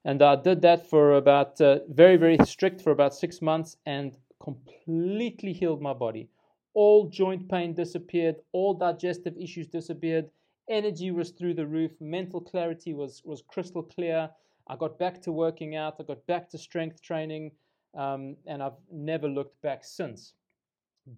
And 0.05 0.21
I 0.21 0.35
did 0.35 0.61
that 0.63 0.91
for 0.91 1.15
about 1.15 1.61
uh, 1.61 1.79
very, 1.89 2.17
very 2.17 2.37
strict 2.45 2.83
for 2.83 2.91
about 2.91 3.15
six 3.15 3.41
months 3.41 3.77
and 3.87 4.17
completely 4.43 5.53
healed 5.53 5.81
my 5.81 5.93
body. 5.93 6.29
All 6.75 7.09
joint 7.09 7.49
pain 7.49 7.75
disappeared, 7.75 8.37
all 8.53 8.75
digestive 8.75 9.37
issues 9.39 9.69
disappeared, 9.69 10.29
energy 10.69 11.13
was 11.13 11.31
through 11.31 11.55
the 11.55 11.67
roof, 11.67 11.93
mental 12.01 12.41
clarity 12.41 12.93
was, 12.93 13.23
was 13.25 13.43
crystal 13.47 13.83
clear 13.83 14.31
I 14.71 14.77
got 14.77 14.99
back 14.99 15.21
to 15.23 15.33
working 15.33 15.75
out, 15.77 15.97
I 15.99 16.05
got 16.05 16.25
back 16.27 16.49
to 16.51 16.59
strength 16.59 17.03
training, 17.03 17.51
um, 17.97 18.37
and 18.47 18.63
I've 18.63 18.79
never 18.93 19.29
looked 19.29 19.61
back 19.63 19.85
since. 19.85 20.35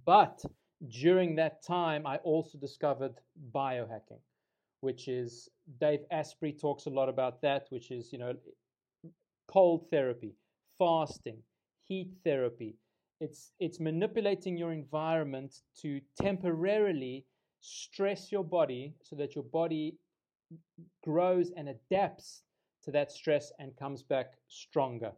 But 0.07 0.43
during 0.89 1.37
that 1.37 1.63
time, 1.63 2.07
I 2.07 2.17
also 2.19 2.59
discovered 2.59 3.15
biohacking, 3.55 4.21
which 4.81 5.09
is 5.09 5.49
Dave 5.81 6.01
Asprey 6.11 6.53
talks 6.53 6.87
a 6.87 6.91
lot 6.91 7.09
about 7.09 7.41
that, 7.43 7.67
which 7.71 7.91
is, 7.91 8.13
you 8.13 8.19
know, 8.19 8.35
cold 9.49 9.89
therapy, 9.91 10.35
fasting, 10.79 11.39
heat 11.85 12.11
therapy. 12.25 12.77
It's, 13.21 13.53
it's 13.61 13.79
manipulating 13.79 14.57
your 14.57 14.73
environment 14.73 15.55
to 15.83 16.01
temporarily 16.21 17.27
stress 17.61 18.33
your 18.33 18.45
body 18.45 18.95
so 19.03 19.15
that 19.17 19.35
your 19.37 19.45
body 19.45 19.97
grows 21.05 21.53
and 21.57 21.69
adapts 21.69 22.43
to 22.83 22.91
that 22.91 23.13
stress 23.13 23.53
and 23.61 23.77
comes 23.77 24.03
back 24.03 24.33
stronger. 24.49 25.13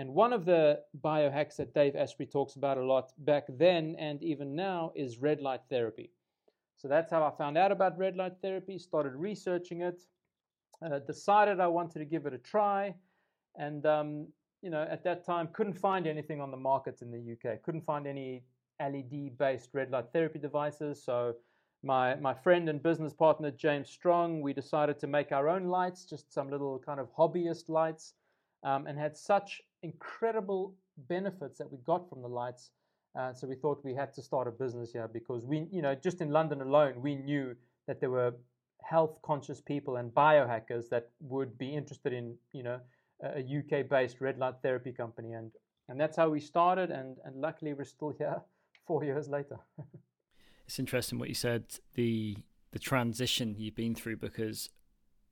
And 0.00 0.14
one 0.14 0.32
of 0.32 0.46
the 0.46 0.80
biohacks 1.04 1.56
that 1.56 1.74
Dave 1.74 1.94
Asprey 1.94 2.24
talks 2.24 2.56
about 2.56 2.78
a 2.78 2.82
lot 2.82 3.12
back 3.18 3.44
then 3.50 3.96
and 3.98 4.22
even 4.22 4.56
now 4.56 4.92
is 4.96 5.18
red 5.18 5.42
light 5.42 5.60
therapy. 5.68 6.10
So 6.78 6.88
that's 6.88 7.10
how 7.10 7.22
I 7.22 7.30
found 7.36 7.58
out 7.58 7.70
about 7.70 7.98
red 7.98 8.16
light 8.16 8.32
therapy, 8.40 8.78
started 8.78 9.12
researching 9.14 9.82
it, 9.82 10.00
uh, 10.82 11.00
decided 11.00 11.60
I 11.60 11.66
wanted 11.66 11.98
to 11.98 12.06
give 12.06 12.24
it 12.24 12.32
a 12.32 12.38
try, 12.38 12.94
and 13.58 13.84
um, 13.84 14.26
you 14.62 14.70
know 14.70 14.86
at 14.90 15.04
that 15.04 15.26
time 15.26 15.50
couldn't 15.52 15.78
find 15.78 16.06
anything 16.06 16.40
on 16.40 16.50
the 16.50 16.56
market 16.56 17.02
in 17.02 17.10
the 17.10 17.32
UK, 17.34 17.62
couldn't 17.62 17.84
find 17.84 18.06
any 18.06 18.42
LED-based 18.80 19.68
red 19.74 19.90
light 19.90 20.06
therapy 20.14 20.38
devices. 20.38 21.04
So 21.04 21.34
my, 21.82 22.14
my 22.14 22.32
friend 22.32 22.70
and 22.70 22.82
business 22.82 23.12
partner, 23.12 23.50
James 23.50 23.90
Strong, 23.90 24.40
we 24.40 24.54
decided 24.54 24.98
to 25.00 25.06
make 25.06 25.30
our 25.30 25.50
own 25.50 25.64
lights, 25.64 26.06
just 26.06 26.32
some 26.32 26.50
little 26.50 26.78
kind 26.78 27.00
of 27.00 27.14
hobbyist 27.14 27.68
lights, 27.68 28.14
um, 28.62 28.86
and 28.86 28.98
had 28.98 29.16
such 29.16 29.62
incredible 29.82 30.74
benefits 31.08 31.58
that 31.58 31.70
we 31.70 31.78
got 31.78 32.08
from 32.08 32.22
the 32.22 32.28
lights 32.28 32.70
Uh, 33.18 33.32
so 33.32 33.46
we 33.46 33.56
thought 33.56 33.84
we 33.84 33.94
had 33.94 34.14
to 34.14 34.22
start 34.22 34.46
a 34.46 34.50
business 34.50 34.92
here 34.92 35.08
because 35.08 35.44
we, 35.44 35.66
you 35.72 35.82
know, 35.82 35.94
just 35.94 36.20
in 36.20 36.30
London 36.30 36.60
alone, 36.60 36.94
we 37.02 37.16
knew 37.16 37.56
that 37.86 38.00
there 38.00 38.10
were 38.10 38.32
health 38.84 39.18
conscious 39.22 39.60
people 39.60 39.96
and 39.96 40.14
biohackers 40.14 40.88
that 40.90 41.10
would 41.20 41.58
be 41.58 41.74
interested 41.74 42.12
in, 42.12 42.36
you 42.52 42.62
know, 42.62 42.78
a 43.22 43.40
UK 43.40 43.88
based 43.88 44.20
red 44.20 44.38
light 44.38 44.54
therapy 44.62 44.92
company. 44.92 45.32
And, 45.32 45.50
and 45.88 46.00
that's 46.00 46.16
how 46.16 46.28
we 46.28 46.40
started. 46.40 46.90
And, 46.90 47.16
and 47.24 47.40
luckily 47.40 47.72
we're 47.74 47.84
still 47.84 48.14
here 48.16 48.40
four 48.86 49.02
years 49.04 49.28
later. 49.28 49.58
it's 50.66 50.78
interesting 50.78 51.18
what 51.18 51.28
you 51.28 51.34
said, 51.34 51.64
the, 51.94 52.36
the 52.70 52.78
transition 52.78 53.56
you've 53.58 53.74
been 53.74 53.94
through, 53.94 54.18
because 54.18 54.70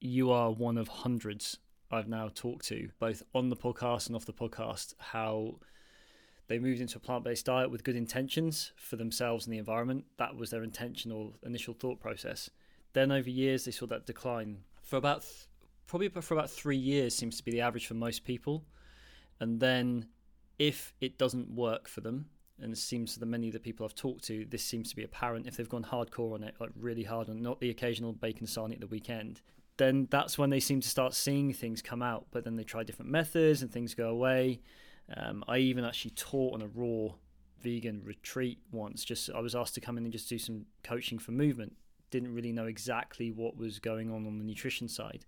you 0.00 0.32
are 0.32 0.50
one 0.50 0.76
of 0.78 0.88
hundreds 0.88 1.58
I've 1.90 2.08
now 2.08 2.30
talked 2.34 2.66
to, 2.66 2.90
both 2.98 3.22
on 3.34 3.48
the 3.48 3.56
podcast 3.56 4.06
and 4.06 4.16
off 4.16 4.26
the 4.26 4.32
podcast, 4.32 4.94
how 4.98 5.58
they 6.48 6.58
moved 6.58 6.80
into 6.80 6.98
a 6.98 7.00
plant 7.00 7.24
based 7.24 7.46
diet 7.46 7.70
with 7.70 7.84
good 7.84 7.96
intentions 7.96 8.72
for 8.76 8.96
themselves 8.96 9.46
and 9.46 9.54
the 9.54 9.58
environment. 9.58 10.04
That 10.18 10.36
was 10.36 10.50
their 10.50 10.62
intentional 10.62 11.34
initial 11.44 11.74
thought 11.74 12.00
process. 12.00 12.50
Then 12.92 13.10
over 13.10 13.30
years, 13.30 13.64
they 13.64 13.70
saw 13.70 13.86
that 13.86 14.06
decline 14.06 14.58
for 14.82 14.96
about 14.96 15.22
th- 15.22 15.46
probably 15.86 16.08
for 16.08 16.34
about 16.34 16.50
three 16.50 16.76
years 16.76 17.14
seems 17.14 17.36
to 17.38 17.44
be 17.44 17.50
the 17.50 17.60
average 17.60 17.86
for 17.86 17.94
most 17.94 18.24
people. 18.24 18.64
And 19.40 19.60
then 19.60 20.06
if 20.58 20.92
it 21.00 21.18
doesn't 21.18 21.50
work 21.50 21.88
for 21.88 22.00
them, 22.00 22.26
and 22.60 22.72
it 22.72 22.78
seems 22.78 23.14
to 23.14 23.20
the 23.20 23.26
many 23.26 23.48
of 23.48 23.52
the 23.52 23.60
people 23.60 23.86
I've 23.86 23.94
talked 23.94 24.24
to, 24.24 24.44
this 24.44 24.64
seems 24.64 24.90
to 24.90 24.96
be 24.96 25.04
apparent. 25.04 25.46
If 25.46 25.56
they've 25.56 25.68
gone 25.68 25.84
hardcore 25.84 26.34
on 26.34 26.42
it, 26.42 26.56
like 26.58 26.70
really 26.78 27.04
hard, 27.04 27.28
and 27.28 27.40
not 27.40 27.60
the 27.60 27.70
occasional 27.70 28.12
bacon 28.12 28.46
sarnie 28.46 28.74
at 28.74 28.80
the 28.80 28.88
weekend, 28.88 29.40
then 29.78 30.08
that's 30.10 30.36
when 30.36 30.50
they 30.50 30.60
seem 30.60 30.80
to 30.80 30.88
start 30.88 31.14
seeing 31.14 31.52
things 31.52 31.80
come 31.80 32.02
out. 32.02 32.26
But 32.30 32.44
then 32.44 32.56
they 32.56 32.64
try 32.64 32.82
different 32.82 33.10
methods 33.10 33.62
and 33.62 33.72
things 33.72 33.94
go 33.94 34.08
away. 34.08 34.60
Um, 35.16 35.44
I 35.48 35.58
even 35.58 35.84
actually 35.84 36.10
taught 36.12 36.54
on 36.54 36.62
a 36.62 36.66
raw 36.66 37.14
vegan 37.60 38.02
retreat 38.04 38.58
once. 38.70 39.04
Just 39.04 39.30
I 39.30 39.40
was 39.40 39.54
asked 39.54 39.74
to 39.74 39.80
come 39.80 39.96
in 39.96 40.04
and 40.04 40.12
just 40.12 40.28
do 40.28 40.38
some 40.38 40.66
coaching 40.82 41.18
for 41.18 41.32
movement. 41.32 41.76
Didn't 42.10 42.34
really 42.34 42.52
know 42.52 42.66
exactly 42.66 43.30
what 43.30 43.56
was 43.56 43.78
going 43.78 44.10
on 44.10 44.26
on 44.26 44.38
the 44.38 44.44
nutrition 44.44 44.88
side, 44.88 45.26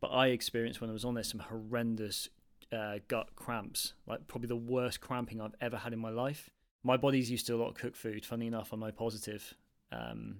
but 0.00 0.08
I 0.08 0.28
experienced 0.28 0.80
when 0.80 0.90
I 0.90 0.92
was 0.92 1.04
on 1.04 1.14
there 1.14 1.24
some 1.24 1.40
horrendous 1.40 2.28
uh, 2.72 2.98
gut 3.08 3.34
cramps, 3.34 3.94
like 4.06 4.26
probably 4.26 4.48
the 4.48 4.56
worst 4.56 5.00
cramping 5.00 5.40
I've 5.40 5.54
ever 5.60 5.78
had 5.78 5.92
in 5.92 5.98
my 5.98 6.10
life. 6.10 6.50
My 6.82 6.96
body's 6.96 7.30
used 7.30 7.46
to 7.46 7.54
a 7.54 7.56
lot 7.56 7.68
of 7.68 7.74
cooked 7.74 7.96
food. 7.96 8.24
Funny 8.24 8.46
enough, 8.46 8.72
I'm 8.72 8.82
O 8.82 8.92
positive 8.92 9.54
um, 9.90 10.36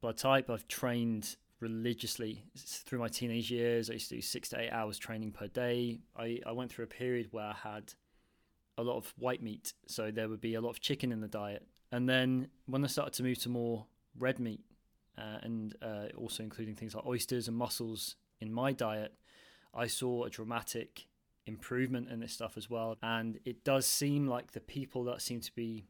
blood 0.00 0.18
type. 0.18 0.50
I've 0.50 0.68
trained 0.68 1.36
religiously 1.62 2.42
through 2.56 2.98
my 2.98 3.08
teenage 3.08 3.50
years. 3.50 3.88
I 3.88 3.94
used 3.94 4.10
to 4.10 4.16
do 4.16 4.20
six 4.20 4.50
to 4.50 4.60
eight 4.60 4.70
hours 4.70 4.98
training 4.98 5.32
per 5.32 5.46
day. 5.46 6.00
I, 6.16 6.40
I 6.44 6.52
went 6.52 6.70
through 6.70 6.84
a 6.84 6.88
period 6.88 7.28
where 7.30 7.46
I 7.46 7.54
had 7.54 7.94
a 8.76 8.82
lot 8.82 8.96
of 8.96 9.14
white 9.16 9.42
meat, 9.42 9.72
so 9.86 10.10
there 10.10 10.28
would 10.28 10.40
be 10.40 10.54
a 10.54 10.60
lot 10.60 10.70
of 10.70 10.80
chicken 10.80 11.12
in 11.12 11.20
the 11.20 11.28
diet. 11.28 11.66
And 11.90 12.08
then 12.08 12.48
when 12.66 12.84
I 12.84 12.88
started 12.88 13.14
to 13.14 13.22
move 13.22 13.38
to 13.38 13.48
more 13.48 13.86
red 14.18 14.38
meat, 14.38 14.60
uh, 15.16 15.38
and 15.42 15.76
uh, 15.82 16.06
also 16.16 16.42
including 16.42 16.74
things 16.74 16.94
like 16.94 17.06
oysters 17.06 17.48
and 17.48 17.56
mussels 17.56 18.16
in 18.40 18.52
my 18.52 18.72
diet, 18.72 19.14
I 19.74 19.86
saw 19.86 20.24
a 20.24 20.30
dramatic 20.30 21.06
improvement 21.46 22.08
in 22.10 22.20
this 22.20 22.32
stuff 22.32 22.56
as 22.56 22.68
well. 22.68 22.96
And 23.02 23.38
it 23.44 23.64
does 23.64 23.86
seem 23.86 24.26
like 24.26 24.52
the 24.52 24.60
people 24.60 25.04
that 25.04 25.22
seem 25.22 25.40
to 25.40 25.54
be, 25.54 25.84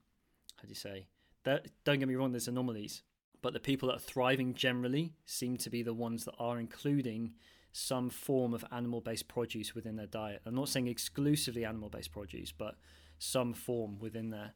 how 0.56 0.62
do 0.62 0.68
you 0.68 0.74
say, 0.74 1.06
that, 1.44 1.68
don't 1.84 1.98
get 1.98 2.08
me 2.08 2.14
wrong, 2.14 2.32
there's 2.32 2.48
anomalies, 2.48 3.02
but 3.42 3.52
the 3.52 3.60
people 3.60 3.88
that 3.88 3.96
are 3.96 4.00
thriving 4.00 4.54
generally 4.54 5.12
seem 5.26 5.56
to 5.58 5.68
be 5.68 5.82
the 5.82 5.92
ones 5.92 6.24
that 6.24 6.34
are 6.38 6.58
including 6.58 7.34
some 7.72 8.08
form 8.08 8.54
of 8.54 8.64
animal 8.70 9.00
based 9.00 9.28
produce 9.28 9.74
within 9.74 9.96
their 9.96 10.06
diet. 10.06 10.42
I'm 10.46 10.54
not 10.54 10.68
saying 10.68 10.86
exclusively 10.86 11.64
animal 11.64 11.88
based 11.88 12.12
produce, 12.12 12.52
but 12.52 12.76
some 13.18 13.52
form 13.52 13.98
within 13.98 14.30
there. 14.30 14.52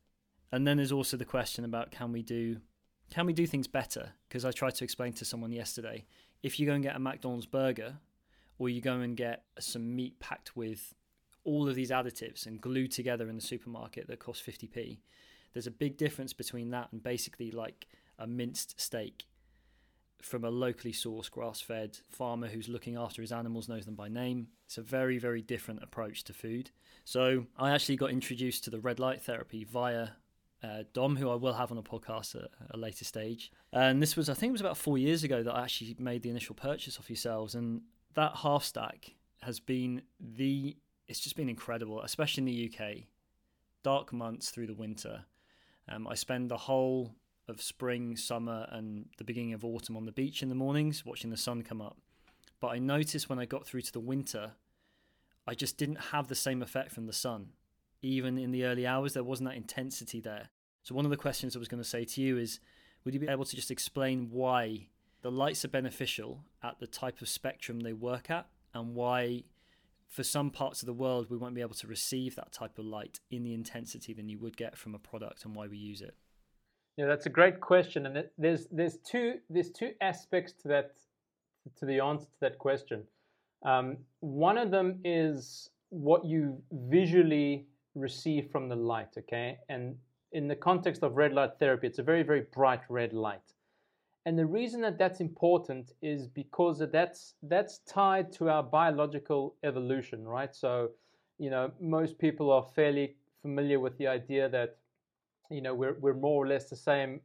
And 0.53 0.67
then 0.67 0.77
there's 0.77 0.93
also 0.93 1.17
the 1.17 1.25
question 1.25 1.65
about 1.65 1.91
can 1.91 2.13
we 2.13 2.23
do 2.23 2.59
can 3.11 3.27
we 3.27 3.33
do 3.33 3.47
things 3.47 3.69
better? 3.69 4.11
Because 4.29 4.45
I 4.45 4.51
tried 4.51 4.75
to 4.77 4.85
explain 4.85 5.13
to 5.15 5.25
someone 5.25 5.53
yesterday, 5.53 6.07
if 6.43 6.59
you 6.59 6.67
go 6.67 6.73
and 6.73 6.83
get 6.83 6.97
a 6.97 6.99
McDonald's 6.99 7.47
burger 7.47 7.99
or 8.59 8.69
you 8.69 8.81
go 8.81 9.01
and 9.01 9.17
get 9.17 9.45
some 9.61 9.95
meat 9.95 10.19
packed 10.19 10.57
with 10.57 10.95
all 11.45 11.69
of 11.69 11.77
these 11.77 11.91
additives 11.91 12.47
and 12.47 12.61
glued 12.61 12.91
together 12.91 13.29
in 13.29 13.37
the 13.37 13.43
supermarket 13.43 14.09
that 14.09 14.19
cost 14.19 14.45
50p, 14.45 14.99
there's 15.53 15.69
a 15.69 15.71
big 15.71 15.97
difference 15.97 16.33
between 16.33 16.71
that 16.71 16.89
and 16.91 17.03
basically 17.03 17.53
like 17.53 17.87
a 18.19 18.27
minced 18.27 18.81
steak 18.81 19.27
from 20.23 20.45
a 20.45 20.51
locally 20.51 20.93
sourced 20.93 21.31
grass 21.31 21.61
fed 21.61 21.99
farmer 22.11 22.49
who's 22.49 22.69
looking 22.69 22.97
after 22.97 23.23
his 23.23 23.33
animals, 23.33 23.69
knows 23.69 23.85
them 23.85 23.95
by 23.95 24.09
name. 24.09 24.49
It's 24.65 24.79
a 24.79 24.83
very, 24.83 25.19
very 25.19 25.43
different 25.43 25.83
approach 25.83 26.25
to 26.25 26.33
food. 26.33 26.71
So 27.05 27.47
I 27.57 27.71
actually 27.71 27.97
got 27.97 28.11
introduced 28.11 28.65
to 28.65 28.71
the 28.71 28.81
red 28.81 28.99
light 28.99 29.23
therapy 29.23 29.65
via 29.65 30.09
uh, 30.63 30.83
Dom, 30.93 31.17
who 31.17 31.31
I 31.31 31.35
will 31.35 31.53
have 31.53 31.71
on 31.71 31.79
a 31.79 31.83
podcast 31.83 32.35
at 32.35 32.51
a 32.71 32.77
later 32.77 33.05
stage. 33.05 33.53
And 33.73 34.03
this 34.03 34.17
was, 34.17 34.29
I 34.29 34.35
think 34.35 34.51
it 34.51 34.53
was 34.53 34.61
about 34.61 34.77
four 34.77 34.99
years 34.99 35.23
ago 35.23 35.43
that 35.43 35.55
I 35.55 35.63
actually 35.63 35.95
made 35.99 36.23
the 36.23 36.31
initial 36.31 36.55
purchase 36.55 36.99
of 36.99 37.09
yourselves. 37.09 37.55
And 37.55 37.83
that 38.15 38.37
half 38.37 38.65
stack 38.65 39.15
has 39.43 39.61
been 39.61 40.03
the, 40.19 40.77
it's 41.07 41.21
just 41.21 41.37
been 41.37 41.49
incredible, 41.49 42.03
especially 42.03 42.41
in 42.43 42.47
the 42.47 42.73
UK. 42.75 43.05
Dark 43.85 44.13
months 44.13 44.51
through 44.51 44.67
the 44.67 44.75
winter. 44.75 45.25
Um, 45.89 46.09
I 46.09 46.15
spend 46.15 46.51
the 46.51 46.57
whole 46.57 47.15
of 47.49 47.63
spring, 47.63 48.17
summer, 48.17 48.67
and 48.71 49.07
the 49.19 49.25
beginning 49.25 49.53
of 49.53 49.65
autumn 49.65 49.97
on 49.97 50.05
the 50.05 50.13
beach 50.13 50.43
in 50.43 50.49
the 50.49 50.55
mornings, 50.55 51.05
watching 51.05 51.31
the 51.31 51.37
sun 51.37 51.63
come 51.63 51.81
up. 51.81 51.97
But 52.61 52.69
I 52.69 52.79
noticed 52.79 53.29
when 53.29 53.39
I 53.39 53.45
got 53.45 53.67
through 53.67 53.83
to 53.83 53.93
the 53.93 54.01
winter, 54.01 54.53
I 55.47 55.55
just 55.55 55.77
didn't 55.77 55.97
have 56.13 56.29
the 56.29 56.35
same 56.35 56.63
effect 56.63 56.91
from 56.91 57.07
the 57.07 57.13
sun. 57.13 57.51
Even 58.03 58.39
in 58.39 58.51
the 58.51 58.65
early 58.65 58.87
hours, 58.87 59.15
there 59.15 59.25
wasn't 59.25 59.49
that 59.49 59.57
intensity 59.57 60.21
there. 60.21 60.51
So, 60.83 60.95
one 60.95 61.05
of 61.05 61.11
the 61.11 61.17
questions 61.17 61.55
I 61.55 61.59
was 61.59 61.69
going 61.69 61.83
to 61.83 61.89
say 61.89 62.05
to 62.05 62.21
you 62.21 62.39
is 62.39 62.61
would 63.05 63.15
you 63.15 63.21
be 63.21 63.29
able 63.29 63.45
to 63.45 63.57
just 63.57 63.71
explain 63.71 64.29
why 64.31 64.89
the 65.23 65.31
lights 65.31 65.65
are 65.65 65.69
beneficial 65.69 66.45
at 66.63 66.79
the 66.81 66.87
type 66.87 67.21
of 67.21 67.29
spectrum 67.29 67.81
they 67.81 67.93
work 67.93 68.31
at, 68.31 68.47
and 68.75 68.95
why 68.95 69.45
for 70.09 70.23
some 70.23 70.51
parts 70.51 70.83
of 70.83 70.87
the 70.87 70.93
world 70.93 71.29
we 71.29 71.37
won't 71.37 71.55
be 71.55 71.61
able 71.61 71.75
to 71.75 71.87
receive 71.87 72.37
that 72.37 72.53
type 72.53 72.79
of 72.79 72.85
light 72.85 73.21
in 73.31 73.43
the 73.43 73.55
intensity 73.55 74.13
than 74.13 74.29
you 74.29 74.39
would 74.39 74.57
get 74.57 74.77
from 74.77 74.95
a 74.95 74.99
product 74.99 75.45
and 75.45 75.55
why 75.55 75.67
we 75.67 75.77
use 75.77 76.01
it? 76.01 76.15
Yeah, 76.97 77.07
that's 77.07 77.27
a 77.27 77.31
great 77.31 77.61
question, 77.61 78.07
and 78.07 78.25
there's 78.39 78.67
there's 78.71 78.97
two 78.99 79.35
there's 79.51 79.71
two 79.71 79.93
aspects 80.01 80.53
to 80.63 80.69
that 80.69 80.93
to 81.77 81.85
the 81.85 82.01
answer 82.01 82.25
to 82.25 82.41
that 82.41 82.59
question. 82.59 83.03
Um, 83.65 83.99
one 84.21 84.57
of 84.57 84.71
them 84.71 85.01
is 85.05 85.71
what 85.91 86.25
you 86.25 86.63
visually 86.73 87.67
receive 87.95 88.51
from 88.51 88.69
the 88.69 88.77
light, 88.77 89.11
okay? 89.19 89.59
And 89.69 89.97
in 90.33 90.49
the 90.49 90.57
context 90.57 91.03
of 91.03 91.17
red 91.17 91.33
light 91.35 91.59
therapy, 91.59 91.87
it's 91.87 91.99
a 91.99 92.03
very 92.03 92.23
very 92.23 92.47
bright 92.55 92.81
red 92.89 93.13
light. 93.13 93.53
And 94.25 94.39
the 94.39 94.47
reason 94.47 94.81
that 94.81 94.99
that's 94.99 95.21
important 95.21 95.93
is 96.01 96.27
because 96.27 96.83
that's 96.91 97.35
that's 97.43 97.79
tied 97.87 98.33
to 98.33 98.49
our 98.49 98.63
biological 98.63 99.55
evolution, 99.63 100.27
right? 100.27 100.55
So, 100.55 100.91
you 101.39 101.51
know, 101.51 101.73
most 101.79 102.19
people 102.19 102.51
are 102.51 102.65
fairly 102.75 103.17
familiar 103.43 103.81
with 103.81 103.99
the 103.99 104.07
idea 104.07 104.49
that 104.49 104.79
you 105.51 105.61
know 105.61 105.75
we're 105.75 105.97
we're 106.01 106.15
more 106.15 106.45
or 106.45 106.49
less 106.49 106.69
the 106.69 106.77
same 106.77 107.21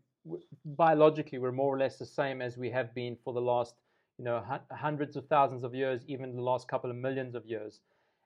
biologically 0.65 1.39
we're 1.39 1.51
more 1.51 1.73
or 1.73 1.79
less 1.79 1.97
the 1.97 2.05
same 2.05 2.41
as 2.41 2.57
we 2.57 2.69
have 2.69 2.93
been 2.93 3.17
for 3.23 3.33
the 3.33 3.41
last 3.41 3.75
you 4.17 4.25
know 4.25 4.43
hundreds 4.71 5.15
of 5.15 5.25
thousands 5.27 5.63
of 5.63 5.73
years 5.73 6.03
even 6.07 6.35
the 6.35 6.41
last 6.41 6.67
couple 6.67 6.89
of 6.89 6.95
millions 6.95 7.35
of 7.35 7.45
years. 7.45 7.81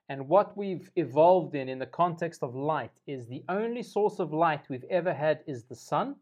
And 0.08 0.28
what 0.28 0.56
we've 0.56 0.88
evolved 0.94 1.56
in 1.56 1.68
in 1.68 1.80
the 1.80 1.86
context 1.86 2.44
of 2.44 2.54
light 2.54 2.92
is 3.08 3.26
the 3.26 3.42
only 3.48 3.82
source 3.82 4.20
of 4.20 4.32
light 4.32 4.68
we've 4.68 4.84
ever 4.88 5.12
had 5.12 5.40
is 5.48 5.64
the 5.64 5.74
sun 5.74 6.14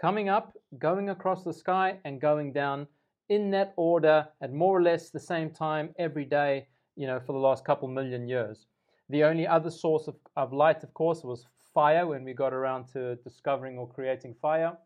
coming 0.00 0.30
up 0.30 0.56
going 0.78 1.10
across 1.10 1.44
the 1.44 1.52
sky 1.52 1.98
and 2.04 2.20
going 2.20 2.52
down 2.52 2.86
in 3.28 3.50
that 3.50 3.74
order 3.76 4.26
at 4.40 4.52
more 4.52 4.78
or 4.78 4.82
less 4.82 5.10
the 5.10 5.20
same 5.20 5.50
time 5.50 5.94
every 5.98 6.24
day 6.24 6.66
you 6.96 7.06
know 7.06 7.20
for 7.20 7.32
the 7.32 7.38
last 7.38 7.64
couple 7.64 7.88
million 7.88 8.28
years. 8.28 8.66
The 9.10 9.24
only 9.24 9.46
other 9.46 9.70
source 9.70 10.06
of, 10.06 10.16
of 10.36 10.52
light 10.52 10.82
of 10.82 10.94
course 10.94 11.22
was 11.24 11.46
fire 11.78 12.08
when 12.08 12.24
we 12.24 12.32
got 12.32 12.52
around 12.52 12.88
to 12.88 13.14
discovering 13.22 13.78
or 13.78 13.86
creating 13.88 14.34
fire. 14.42 14.76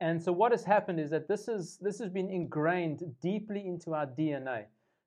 And 0.00 0.22
so 0.22 0.32
what 0.32 0.50
has 0.52 0.64
happened 0.64 0.98
is 0.98 1.10
that 1.10 1.28
this 1.28 1.46
is 1.46 1.76
this 1.82 1.98
has 1.98 2.08
been 2.08 2.30
ingrained 2.30 3.00
deeply 3.20 3.66
into 3.66 3.92
our 3.92 4.06
DNA. 4.06 4.60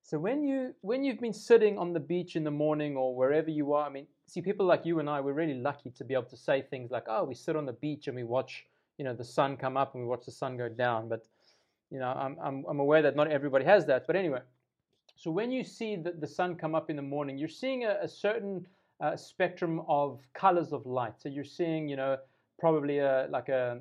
So 0.04 0.20
when 0.20 0.44
you 0.44 0.76
when 0.82 1.04
you've 1.04 1.20
been 1.20 1.34
sitting 1.34 1.80
on 1.80 1.94
the 1.94 2.00
beach 2.00 2.36
in 2.36 2.44
the 2.44 2.52
morning 2.66 2.96
or 2.96 3.16
wherever 3.16 3.50
you 3.50 3.74
are, 3.74 3.88
I 3.88 3.90
mean, 3.90 4.06
see 4.28 4.42
people 4.50 4.68
like 4.68 4.86
you 4.86 5.00
and 5.00 5.10
I, 5.10 5.20
we're 5.20 5.42
really 5.44 5.60
lucky 5.70 5.90
to 5.98 6.04
be 6.04 6.14
able 6.14 6.30
to 6.36 6.38
say 6.38 6.62
things 6.62 6.92
like, 6.92 7.06
"Oh, 7.08 7.24
we 7.24 7.34
sit 7.34 7.56
on 7.56 7.66
the 7.66 7.78
beach 7.86 8.06
and 8.08 8.16
we 8.16 8.24
watch, 8.24 8.68
you 9.00 9.06
know, 9.06 9.16
the 9.16 9.30
sun 9.38 9.58
come 9.58 9.78
up 9.78 9.96
and 9.96 10.04
we 10.04 10.08
watch 10.08 10.26
the 10.26 10.38
sun 10.44 10.58
go 10.58 10.70
down." 10.70 11.10
But 11.10 11.24
you 11.90 11.98
know, 11.98 12.12
I'm 12.26 12.38
I'm, 12.46 12.66
I'm 12.70 12.80
aware 12.80 13.02
that 13.02 13.16
not 13.16 13.32
everybody 13.32 13.66
has 13.66 13.88
that. 13.88 14.06
But 14.06 14.16
anyway, 14.16 14.42
so 15.16 15.32
when 15.32 15.50
you 15.52 15.64
see 15.64 15.96
the, 15.96 16.12
the 16.12 16.28
sun 16.28 16.56
come 16.56 16.76
up 16.76 16.92
in 16.92 16.98
the 16.98 17.08
morning, 17.16 17.40
you're 17.40 17.58
seeing 17.64 17.86
a, 17.86 17.98
a 18.04 18.08
certain 18.08 18.68
uh, 19.02 19.18
spectrum 19.18 19.82
of 19.88 20.20
colors 20.34 20.72
of 20.72 20.86
light. 20.86 21.14
So 21.20 21.30
you're 21.30 21.44
seeing, 21.44 21.88
you 21.88 21.96
know, 21.96 22.18
probably 22.60 23.00
a, 23.00 23.28
like 23.30 23.50
a, 23.50 23.80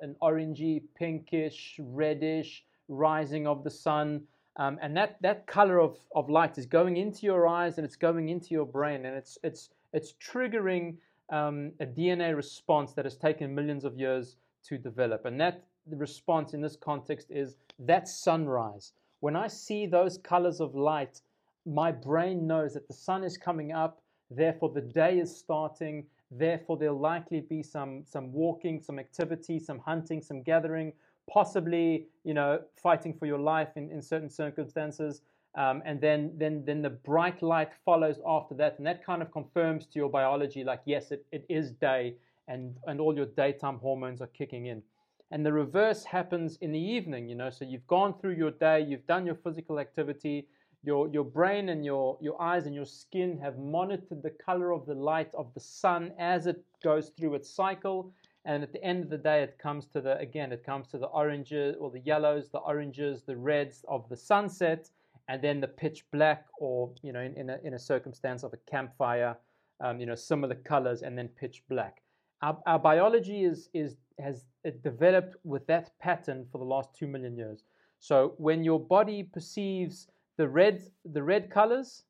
an 0.00 0.16
orangey, 0.22 0.82
pinkish, 0.96 1.78
reddish 1.78 2.64
rising 2.88 3.46
of 3.46 3.64
the 3.64 3.70
sun. 3.70 4.22
Um, 4.56 4.78
and 4.82 4.96
that, 4.96 5.16
that 5.22 5.46
color 5.46 5.80
of, 5.80 5.96
of 6.14 6.28
light 6.28 6.58
is 6.58 6.66
going 6.66 6.96
into 6.96 7.26
your 7.26 7.46
eyes 7.46 7.78
and 7.78 7.84
it's 7.84 7.96
going 7.96 8.28
into 8.28 8.48
your 8.50 8.66
brain 8.66 9.06
and 9.06 9.16
it's, 9.16 9.38
it's, 9.42 9.70
it's 9.92 10.14
triggering 10.14 10.96
um, 11.30 11.72
a 11.80 11.86
DNA 11.86 12.36
response 12.36 12.92
that 12.92 13.04
has 13.04 13.16
taken 13.16 13.54
millions 13.54 13.84
of 13.84 13.96
years 13.96 14.36
to 14.64 14.78
develop. 14.78 15.24
And 15.24 15.40
that 15.40 15.64
response 15.90 16.54
in 16.54 16.60
this 16.60 16.76
context 16.76 17.28
is 17.30 17.56
that 17.78 18.08
sunrise. 18.08 18.92
When 19.20 19.36
I 19.36 19.48
see 19.48 19.86
those 19.86 20.18
colors 20.18 20.60
of 20.60 20.74
light, 20.74 21.20
my 21.64 21.92
brain 21.92 22.46
knows 22.46 22.74
that 22.74 22.88
the 22.88 22.94
sun 22.94 23.24
is 23.24 23.38
coming 23.38 23.72
up, 23.72 24.00
therefore 24.36 24.70
the 24.70 24.80
day 24.80 25.18
is 25.18 25.36
starting, 25.36 26.06
therefore 26.30 26.76
there'll 26.76 26.98
likely 26.98 27.40
be 27.40 27.62
some 27.62 28.04
some 28.06 28.32
walking, 28.32 28.80
some 28.80 28.98
activity, 28.98 29.58
some 29.58 29.78
hunting, 29.78 30.20
some 30.22 30.42
gathering, 30.42 30.92
possibly 31.30 32.06
you 32.24 32.34
know 32.34 32.60
fighting 32.82 33.14
for 33.14 33.26
your 33.26 33.38
life 33.38 33.76
in, 33.76 33.90
in 33.90 34.02
certain 34.02 34.30
circumstances. 34.30 35.22
Um, 35.54 35.82
and 35.84 36.00
then, 36.00 36.32
then, 36.38 36.64
then 36.64 36.80
the 36.80 36.88
bright 36.88 37.42
light 37.42 37.72
follows 37.84 38.18
after 38.26 38.54
that, 38.54 38.78
and 38.78 38.86
that 38.86 39.04
kind 39.04 39.20
of 39.20 39.30
confirms 39.30 39.84
to 39.88 39.98
your 39.98 40.08
biology, 40.08 40.64
like 40.64 40.80
yes, 40.86 41.10
it, 41.10 41.26
it 41.30 41.44
is 41.50 41.72
day, 41.72 42.14
and 42.48 42.74
and 42.86 43.00
all 43.00 43.14
your 43.14 43.26
daytime 43.26 43.78
hormones 43.78 44.22
are 44.22 44.28
kicking 44.28 44.66
in. 44.66 44.82
And 45.30 45.44
the 45.44 45.52
reverse 45.52 46.04
happens 46.04 46.58
in 46.60 46.72
the 46.72 46.78
evening, 46.78 47.28
you 47.28 47.34
know. 47.34 47.50
So 47.50 47.64
you've 47.64 47.86
gone 47.86 48.14
through 48.18 48.34
your 48.34 48.50
day, 48.50 48.80
you've 48.82 49.06
done 49.06 49.26
your 49.26 49.34
physical 49.34 49.78
activity, 49.78 50.46
your 50.82 51.08
your 51.08 51.24
brain 51.24 51.68
and 51.68 51.84
your 51.84 52.18
your 52.20 52.40
eyes 52.40 52.66
and 52.66 52.74
your 52.74 52.86
skin 52.86 53.38
have 53.38 53.58
monitored 53.58 54.22
the 54.22 54.30
color 54.30 54.72
of 54.72 54.86
the 54.86 54.94
light 54.94 55.30
of 55.34 55.52
the 55.54 55.60
sun 55.60 56.12
as 56.18 56.46
it 56.46 56.62
goes 56.82 57.10
through 57.10 57.34
its 57.34 57.50
cycle. 57.50 58.12
And 58.44 58.64
at 58.64 58.72
the 58.72 58.82
end 58.82 59.04
of 59.04 59.10
the 59.10 59.18
day, 59.18 59.44
it 59.44 59.56
comes 59.58 59.86
to 59.86 60.00
the 60.00 60.18
again, 60.18 60.52
it 60.52 60.64
comes 60.64 60.88
to 60.88 60.98
the 60.98 61.06
oranges 61.06 61.76
or 61.78 61.90
the 61.90 62.00
yellows, 62.00 62.48
the 62.50 62.58
oranges, 62.58 63.22
the 63.22 63.36
reds 63.36 63.84
of 63.88 64.08
the 64.08 64.16
sunset 64.16 64.90
and 65.28 65.42
then 65.42 65.60
the 65.60 65.68
pitch 65.68 66.04
black, 66.12 66.46
or 66.58 66.90
you 67.02 67.12
know, 67.12 67.20
in, 67.20 67.34
in, 67.36 67.50
a, 67.50 67.58
in 67.64 67.74
a 67.74 67.78
circumstance 67.78 68.42
of 68.42 68.52
a 68.52 68.58
campfire, 68.70 69.36
um, 69.80 70.00
you 70.00 70.06
know, 70.06 70.14
similar 70.14 70.54
colors, 70.54 71.02
and 71.02 71.16
then 71.16 71.28
pitch 71.28 71.62
black. 71.68 72.02
Our, 72.42 72.58
our 72.66 72.78
biology 72.78 73.44
is 73.44 73.68
is 73.72 73.96
has 74.18 74.44
developed 74.82 75.36
with 75.44 75.66
that 75.68 75.98
pattern 76.00 76.46
for 76.50 76.58
the 76.58 76.64
last 76.64 76.90
two 76.94 77.06
million 77.06 77.36
years. 77.36 77.64
So 77.98 78.34
when 78.36 78.64
your 78.64 78.80
body 78.80 79.22
perceives 79.22 80.08
the 80.36 80.48
red 80.48 80.82
the 81.04 81.22
red 81.22 81.50
colors 81.50 82.04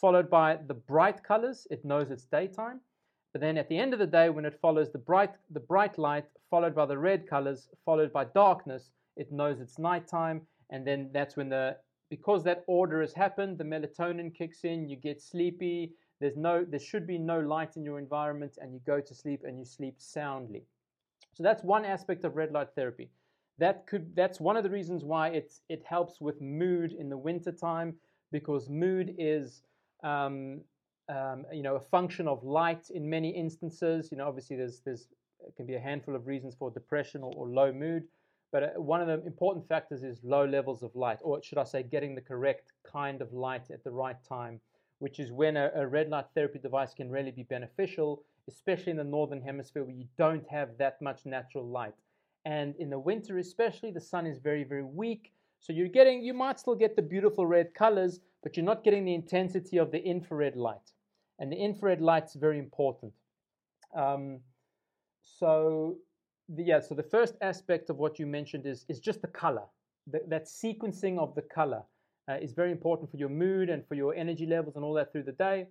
followed 0.00 0.30
by 0.30 0.56
the 0.66 0.74
bright 0.74 1.22
colors, 1.22 1.66
it 1.70 1.84
knows 1.84 2.10
it's 2.10 2.24
daytime. 2.24 2.80
But 3.32 3.40
then 3.40 3.58
at 3.58 3.68
the 3.68 3.78
end 3.78 3.92
of 3.92 3.98
the 3.98 4.06
day, 4.06 4.30
when 4.30 4.44
it 4.44 4.58
follows 4.60 4.90
the 4.90 4.98
bright 4.98 5.32
the 5.50 5.60
bright 5.60 5.98
light 5.98 6.26
followed 6.50 6.74
by 6.74 6.86
the 6.86 6.98
red 6.98 7.28
colors 7.28 7.68
followed 7.84 8.12
by 8.12 8.24
darkness, 8.24 8.90
it 9.16 9.32
knows 9.32 9.60
it's 9.60 9.78
nighttime, 9.78 10.42
and 10.70 10.86
then 10.86 11.10
that's 11.12 11.36
when 11.36 11.48
the 11.48 11.76
because 12.10 12.42
that 12.44 12.64
order 12.66 13.00
has 13.02 13.12
happened, 13.12 13.58
the 13.58 13.64
melatonin 13.64 14.34
kicks 14.34 14.64
in, 14.64 14.88
you 14.88 14.96
get 14.96 15.20
sleepy, 15.20 15.92
there's 16.20 16.36
no 16.36 16.64
there 16.64 16.80
should 16.80 17.06
be 17.06 17.18
no 17.18 17.40
light 17.40 17.76
in 17.76 17.84
your 17.84 17.98
environment 17.98 18.58
and 18.60 18.72
you 18.72 18.80
go 18.86 19.00
to 19.00 19.14
sleep 19.14 19.42
and 19.44 19.58
you 19.58 19.64
sleep 19.64 19.94
soundly. 19.98 20.64
So 21.34 21.42
that's 21.42 21.62
one 21.62 21.84
aspect 21.84 22.24
of 22.24 22.34
red 22.34 22.50
light 22.50 22.68
therapy. 22.74 23.10
That 23.58 23.86
could 23.86 24.14
that's 24.14 24.40
one 24.40 24.56
of 24.56 24.62
the 24.62 24.70
reasons 24.70 25.04
why 25.04 25.28
it's 25.30 25.62
it 25.68 25.82
helps 25.84 26.20
with 26.20 26.40
mood 26.40 26.92
in 26.92 27.08
the 27.08 27.18
winter 27.18 27.52
time 27.52 27.96
because 28.30 28.68
mood 28.68 29.14
is 29.18 29.62
um, 30.04 30.60
um, 31.08 31.44
you 31.52 31.62
know 31.62 31.76
a 31.76 31.80
function 31.80 32.28
of 32.28 32.44
light 32.44 32.90
in 32.90 33.08
many 33.08 33.30
instances. 33.30 34.10
You 34.12 34.18
know 34.18 34.28
obviously 34.28 34.56
there's 34.56 34.80
there's 34.80 35.08
it 35.46 35.56
can 35.56 35.66
be 35.66 35.74
a 35.74 35.80
handful 35.80 36.14
of 36.14 36.26
reasons 36.26 36.54
for 36.54 36.70
depression 36.70 37.22
or, 37.22 37.32
or 37.36 37.48
low 37.48 37.72
mood. 37.72 38.04
But 38.52 38.62
uh, 38.62 38.80
one 38.80 39.00
of 39.00 39.08
the 39.08 39.26
important 39.26 39.68
factors 39.68 40.04
is 40.04 40.22
low 40.22 40.44
levels 40.46 40.82
of 40.82 40.94
light, 40.94 41.18
or 41.22 41.42
should 41.42 41.58
I 41.58 41.64
say, 41.64 41.82
getting 41.82 42.14
the 42.14 42.20
correct 42.20 42.72
kind 42.84 43.20
of 43.20 43.32
light 43.32 43.70
at 43.70 43.84
the 43.84 43.90
right 43.90 44.16
time, 44.26 44.60
which 45.00 45.18
is 45.20 45.32
when 45.32 45.56
a, 45.56 45.70
a 45.74 45.86
red 45.86 46.08
light 46.08 46.26
therapy 46.34 46.58
device 46.58 46.94
can 46.94 47.10
really 47.10 47.30
be 47.30 47.42
beneficial, 47.42 48.22
especially 48.48 48.92
in 48.92 48.96
the 48.96 49.04
northern 49.04 49.42
hemisphere 49.42 49.84
where 49.84 49.94
you 49.94 50.06
don't 50.16 50.48
have 50.48 50.78
that 50.78 51.00
much 51.02 51.26
natural 51.26 51.66
light. 51.66 51.94
And 52.44 52.74
in 52.76 52.90
the 52.90 52.98
winter, 52.98 53.38
especially, 53.38 53.90
the 53.90 54.00
sun 54.00 54.26
is 54.26 54.38
very, 54.38 54.64
very 54.64 54.84
weak. 54.84 55.32
So 55.60 55.72
you're 55.72 55.88
getting, 55.88 56.22
you 56.22 56.34
might 56.34 56.58
still 56.58 56.74
get 56.74 56.96
the 56.96 57.02
beautiful 57.02 57.46
red 57.46 57.74
colors, 57.74 58.20
but 58.42 58.56
you're 58.56 58.64
not 58.64 58.84
getting 58.84 59.04
the 59.04 59.14
intensity 59.14 59.78
of 59.78 59.90
the 59.90 60.02
infrared 60.02 60.56
light. 60.56 60.92
And 61.38 61.52
the 61.52 61.56
infrared 61.56 62.00
light's 62.00 62.34
very 62.34 62.58
important. 62.58 63.12
Um, 63.94 64.40
so 65.22 65.96
the, 66.48 66.62
yeah, 66.62 66.80
so 66.80 66.94
the 66.94 67.02
first 67.02 67.34
aspect 67.40 67.90
of 67.90 67.96
what 67.98 68.18
you 68.18 68.26
mentioned 68.26 68.66
is, 68.66 68.84
is 68.88 69.00
just 69.00 69.20
the 69.20 69.28
color. 69.28 69.64
The, 70.10 70.20
that 70.28 70.46
sequencing 70.46 71.18
of 71.18 71.34
the 71.34 71.42
color 71.42 71.82
uh, 72.28 72.36
is 72.40 72.52
very 72.52 72.70
important 72.70 73.10
for 73.10 73.16
your 73.16 73.28
mood 73.28 73.68
and 73.68 73.86
for 73.86 73.94
your 73.94 74.14
energy 74.14 74.46
levels 74.46 74.76
and 74.76 74.84
all 74.84 74.94
that 74.94 75.12
through 75.12 75.24
the 75.24 75.32
day. 75.32 75.66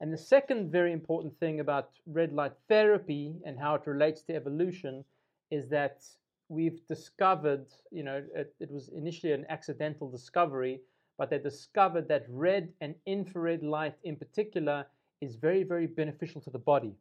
And 0.00 0.12
the 0.12 0.18
second 0.18 0.72
very 0.72 0.92
important 0.92 1.38
thing 1.38 1.60
about 1.60 1.90
red 2.06 2.32
light 2.32 2.52
therapy 2.68 3.34
and 3.46 3.58
how 3.58 3.74
it 3.74 3.86
relates 3.86 4.22
to 4.22 4.34
evolution 4.34 5.04
is 5.52 5.68
that 5.68 6.02
we've 6.48 6.80
discovered, 6.88 7.66
you 7.90 8.02
know, 8.02 8.22
it, 8.34 8.54
it 8.58 8.70
was 8.70 8.88
initially 8.88 9.32
an 9.32 9.44
accidental 9.50 10.10
discovery, 10.10 10.80
but 11.18 11.30
they 11.30 11.38
discovered 11.38 12.08
that 12.08 12.24
red 12.28 12.72
and 12.80 12.94
infrared 13.06 13.62
light 13.62 13.94
in 14.02 14.16
particular 14.16 14.86
is 15.20 15.36
very, 15.36 15.62
very 15.62 15.86
beneficial 15.86 16.40
to 16.40 16.50
the 16.50 16.58
body 16.58 16.94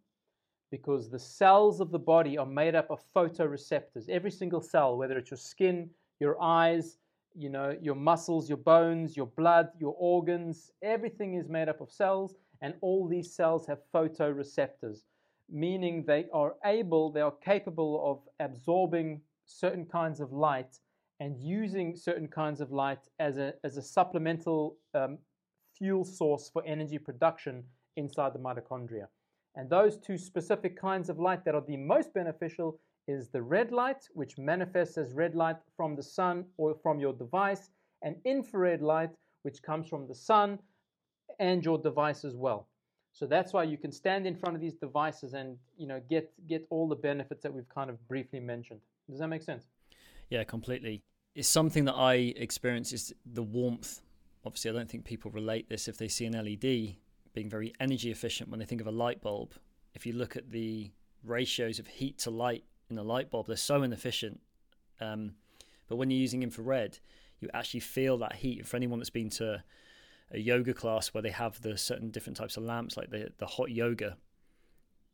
because 0.69 1.09
the 1.09 1.19
cells 1.19 1.79
of 1.79 1.91
the 1.91 1.99
body 1.99 2.37
are 2.37 2.45
made 2.45 2.75
up 2.75 2.91
of 2.91 3.01
photoreceptors. 3.15 4.09
Every 4.09 4.31
single 4.31 4.61
cell, 4.61 4.97
whether 4.97 5.17
it's 5.17 5.31
your 5.31 5.37
skin, 5.37 5.89
your 6.19 6.41
eyes, 6.41 6.97
you 7.35 7.49
know, 7.49 7.75
your 7.81 7.95
muscles, 7.95 8.49
your 8.49 8.57
bones, 8.57 9.15
your 9.15 9.27
blood, 9.27 9.69
your 9.79 9.95
organs, 9.97 10.71
everything 10.81 11.35
is 11.35 11.47
made 11.47 11.69
up 11.69 11.81
of 11.81 11.89
cells, 11.89 12.35
and 12.61 12.73
all 12.81 13.07
these 13.07 13.33
cells 13.33 13.65
have 13.65 13.79
photoreceptors, 13.93 15.03
meaning 15.51 16.03
they 16.05 16.25
are 16.33 16.55
able, 16.65 17.11
they 17.11 17.21
are 17.21 17.33
capable 17.43 18.01
of 18.11 18.45
absorbing 18.45 19.21
certain 19.45 19.85
kinds 19.85 20.19
of 20.19 20.31
light 20.31 20.79
and 21.19 21.37
using 21.37 21.95
certain 21.95 22.27
kinds 22.27 22.61
of 22.61 22.71
light 22.71 23.07
as 23.19 23.37
a, 23.37 23.53
as 23.63 23.77
a 23.77 23.81
supplemental 23.81 24.77
um, 24.95 25.17
fuel 25.77 26.03
source 26.03 26.49
for 26.51 26.63
energy 26.65 26.97
production 26.97 27.63
inside 27.97 28.33
the 28.33 28.39
mitochondria. 28.39 29.07
And 29.55 29.69
those 29.69 29.97
two 29.97 30.17
specific 30.17 30.79
kinds 30.79 31.09
of 31.09 31.19
light 31.19 31.43
that 31.45 31.55
are 31.55 31.63
the 31.67 31.77
most 31.77 32.13
beneficial 32.13 32.79
is 33.07 33.29
the 33.29 33.41
red 33.41 33.71
light, 33.71 34.07
which 34.13 34.37
manifests 34.37 34.97
as 34.97 35.13
red 35.13 35.35
light 35.35 35.57
from 35.75 35.95
the 35.95 36.03
sun 36.03 36.45
or 36.57 36.75
from 36.81 36.99
your 36.99 37.13
device, 37.13 37.69
and 38.03 38.15
infrared 38.25 38.81
light, 38.81 39.09
which 39.43 39.61
comes 39.61 39.87
from 39.87 40.07
the 40.07 40.15
sun 40.15 40.59
and 41.39 41.63
your 41.65 41.77
device 41.77 42.23
as 42.23 42.35
well. 42.35 42.67
So 43.13 43.25
that's 43.25 43.53
why 43.53 43.63
you 43.63 43.77
can 43.77 43.91
stand 43.91 44.25
in 44.25 44.35
front 44.35 44.55
of 44.55 44.61
these 44.61 44.73
devices 44.73 45.33
and 45.33 45.57
you 45.77 45.87
know 45.87 46.01
get 46.09 46.31
get 46.47 46.65
all 46.69 46.87
the 46.87 46.95
benefits 46.95 47.43
that 47.43 47.53
we've 47.53 47.67
kind 47.69 47.89
of 47.89 48.07
briefly 48.07 48.39
mentioned. 48.39 48.79
Does 49.09 49.19
that 49.19 49.27
make 49.27 49.43
sense? 49.43 49.65
Yeah, 50.29 50.43
completely. 50.43 51.03
It's 51.35 51.47
something 51.47 51.85
that 51.85 51.95
I 51.95 52.13
experience 52.35 52.93
is 52.93 53.13
the 53.25 53.43
warmth. 53.43 54.01
Obviously, 54.45 54.71
I 54.71 54.73
don't 54.73 54.89
think 54.89 55.05
people 55.05 55.29
relate 55.31 55.69
this 55.69 55.87
if 55.87 55.97
they 55.97 56.07
see 56.07 56.25
an 56.25 56.33
LED, 56.33 56.95
being 57.33 57.49
very 57.49 57.73
energy 57.79 58.11
efficient 58.11 58.49
when 58.49 58.59
they 58.59 58.65
think 58.65 58.81
of 58.81 58.87
a 58.87 58.91
light 58.91 59.21
bulb. 59.21 59.53
If 59.93 60.05
you 60.05 60.13
look 60.13 60.35
at 60.35 60.49
the 60.49 60.91
ratios 61.23 61.79
of 61.79 61.87
heat 61.87 62.17
to 62.19 62.31
light 62.31 62.63
in 62.89 62.97
a 62.97 63.03
light 63.03 63.29
bulb, 63.29 63.47
they're 63.47 63.57
so 63.57 63.83
inefficient. 63.83 64.39
Um, 64.99 65.33
but 65.87 65.97
when 65.97 66.09
you're 66.09 66.19
using 66.19 66.43
infrared, 66.43 66.99
you 67.39 67.49
actually 67.53 67.81
feel 67.81 68.17
that 68.19 68.35
heat. 68.35 68.65
For 68.65 68.77
anyone 68.77 68.99
that's 68.99 69.09
been 69.09 69.29
to 69.31 69.63
a 70.31 70.39
yoga 70.39 70.73
class 70.73 71.09
where 71.09 71.21
they 71.21 71.29
have 71.29 71.61
the 71.61 71.77
certain 71.77 72.09
different 72.09 72.37
types 72.37 72.57
of 72.57 72.63
lamps, 72.63 72.97
like 72.97 73.09
the 73.09 73.31
the 73.37 73.45
hot 73.45 73.71
yoga, 73.71 74.17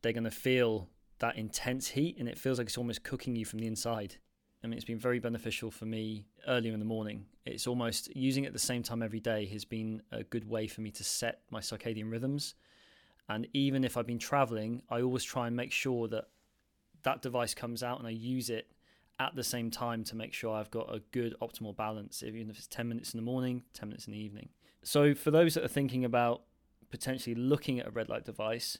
they're 0.01 0.13
going 0.13 0.23
to 0.23 0.31
feel 0.31 0.89
that 1.19 1.35
intense 1.35 1.89
heat, 1.89 2.17
and 2.19 2.29
it 2.29 2.37
feels 2.37 2.57
like 2.57 2.67
it's 2.67 2.77
almost 2.77 3.03
cooking 3.03 3.35
you 3.35 3.45
from 3.45 3.59
the 3.59 3.67
inside. 3.67 4.17
I 4.63 4.67
mean, 4.67 4.73
it's 4.73 4.85
been 4.85 4.99
very 4.99 5.19
beneficial 5.19 5.69
for 5.71 5.85
me 5.85 6.25
earlier 6.47 6.73
in 6.73 6.79
the 6.79 6.85
morning. 6.85 7.25
It's 7.45 7.67
almost 7.67 8.15
using 8.15 8.43
it 8.43 8.47
at 8.47 8.53
the 8.53 8.59
same 8.59 8.83
time 8.83 9.03
every 9.03 9.19
day 9.19 9.45
has 9.47 9.65
been 9.65 10.01
a 10.11 10.23
good 10.23 10.49
way 10.49 10.67
for 10.67 10.81
me 10.81 10.91
to 10.91 11.03
set 11.03 11.41
my 11.51 11.59
circadian 11.59 12.11
rhythms. 12.11 12.55
And 13.29 13.47
even 13.53 13.83
if 13.83 13.97
I've 13.97 14.07
been 14.07 14.19
traveling, 14.19 14.81
I 14.89 15.01
always 15.01 15.23
try 15.23 15.47
and 15.47 15.55
make 15.55 15.71
sure 15.71 16.07
that 16.07 16.25
that 17.03 17.21
device 17.21 17.53
comes 17.53 17.83
out 17.83 17.99
and 17.99 18.07
I 18.07 18.11
use 18.11 18.49
it 18.49 18.71
at 19.19 19.35
the 19.35 19.43
same 19.43 19.69
time 19.69 20.03
to 20.05 20.15
make 20.15 20.33
sure 20.33 20.55
I've 20.55 20.71
got 20.71 20.93
a 20.93 21.01
good 21.11 21.35
optimal 21.41 21.75
balance, 21.75 22.23
even 22.23 22.49
if 22.49 22.57
it's 22.57 22.67
10 22.67 22.87
minutes 22.87 23.13
in 23.13 23.17
the 23.17 23.23
morning, 23.23 23.63
10 23.73 23.89
minutes 23.89 24.07
in 24.07 24.13
the 24.13 24.19
evening. 24.19 24.49
So, 24.83 25.13
for 25.13 25.31
those 25.31 25.55
that 25.55 25.63
are 25.63 25.69
thinking 25.69 26.05
about 26.05 26.43
potentially 26.89 27.35
looking 27.35 27.79
at 27.79 27.87
a 27.87 27.91
red 27.91 28.09
light 28.09 28.25
device, 28.25 28.77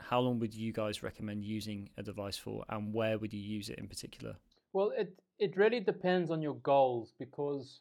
how 0.00 0.20
long 0.20 0.38
would 0.38 0.54
you 0.54 0.72
guys 0.72 1.02
recommend 1.02 1.44
using 1.44 1.90
a 1.96 2.02
device 2.02 2.36
for 2.36 2.64
and 2.68 2.92
where 2.92 3.18
would 3.18 3.32
you 3.32 3.40
use 3.40 3.68
it 3.68 3.78
in 3.78 3.88
particular? 3.88 4.36
Well, 4.72 4.92
it 4.96 5.18
it 5.38 5.56
really 5.56 5.80
depends 5.80 6.30
on 6.30 6.42
your 6.42 6.56
goals 6.56 7.12
because 7.18 7.80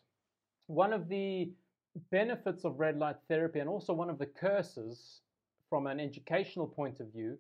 one 0.68 0.94
of 0.94 1.10
the 1.10 1.52
benefits 2.12 2.64
of 2.64 2.80
red 2.80 2.98
light 2.98 3.16
therapy 3.28 3.60
and 3.60 3.70
also 3.70 3.94
one 3.94 4.10
of 4.10 4.20
the 4.20 4.26
curses 4.26 5.22
from 5.70 5.88
an 5.88 6.00
educational 6.00 6.68
point 6.68 7.00
of 7.00 7.12
view 7.12 7.38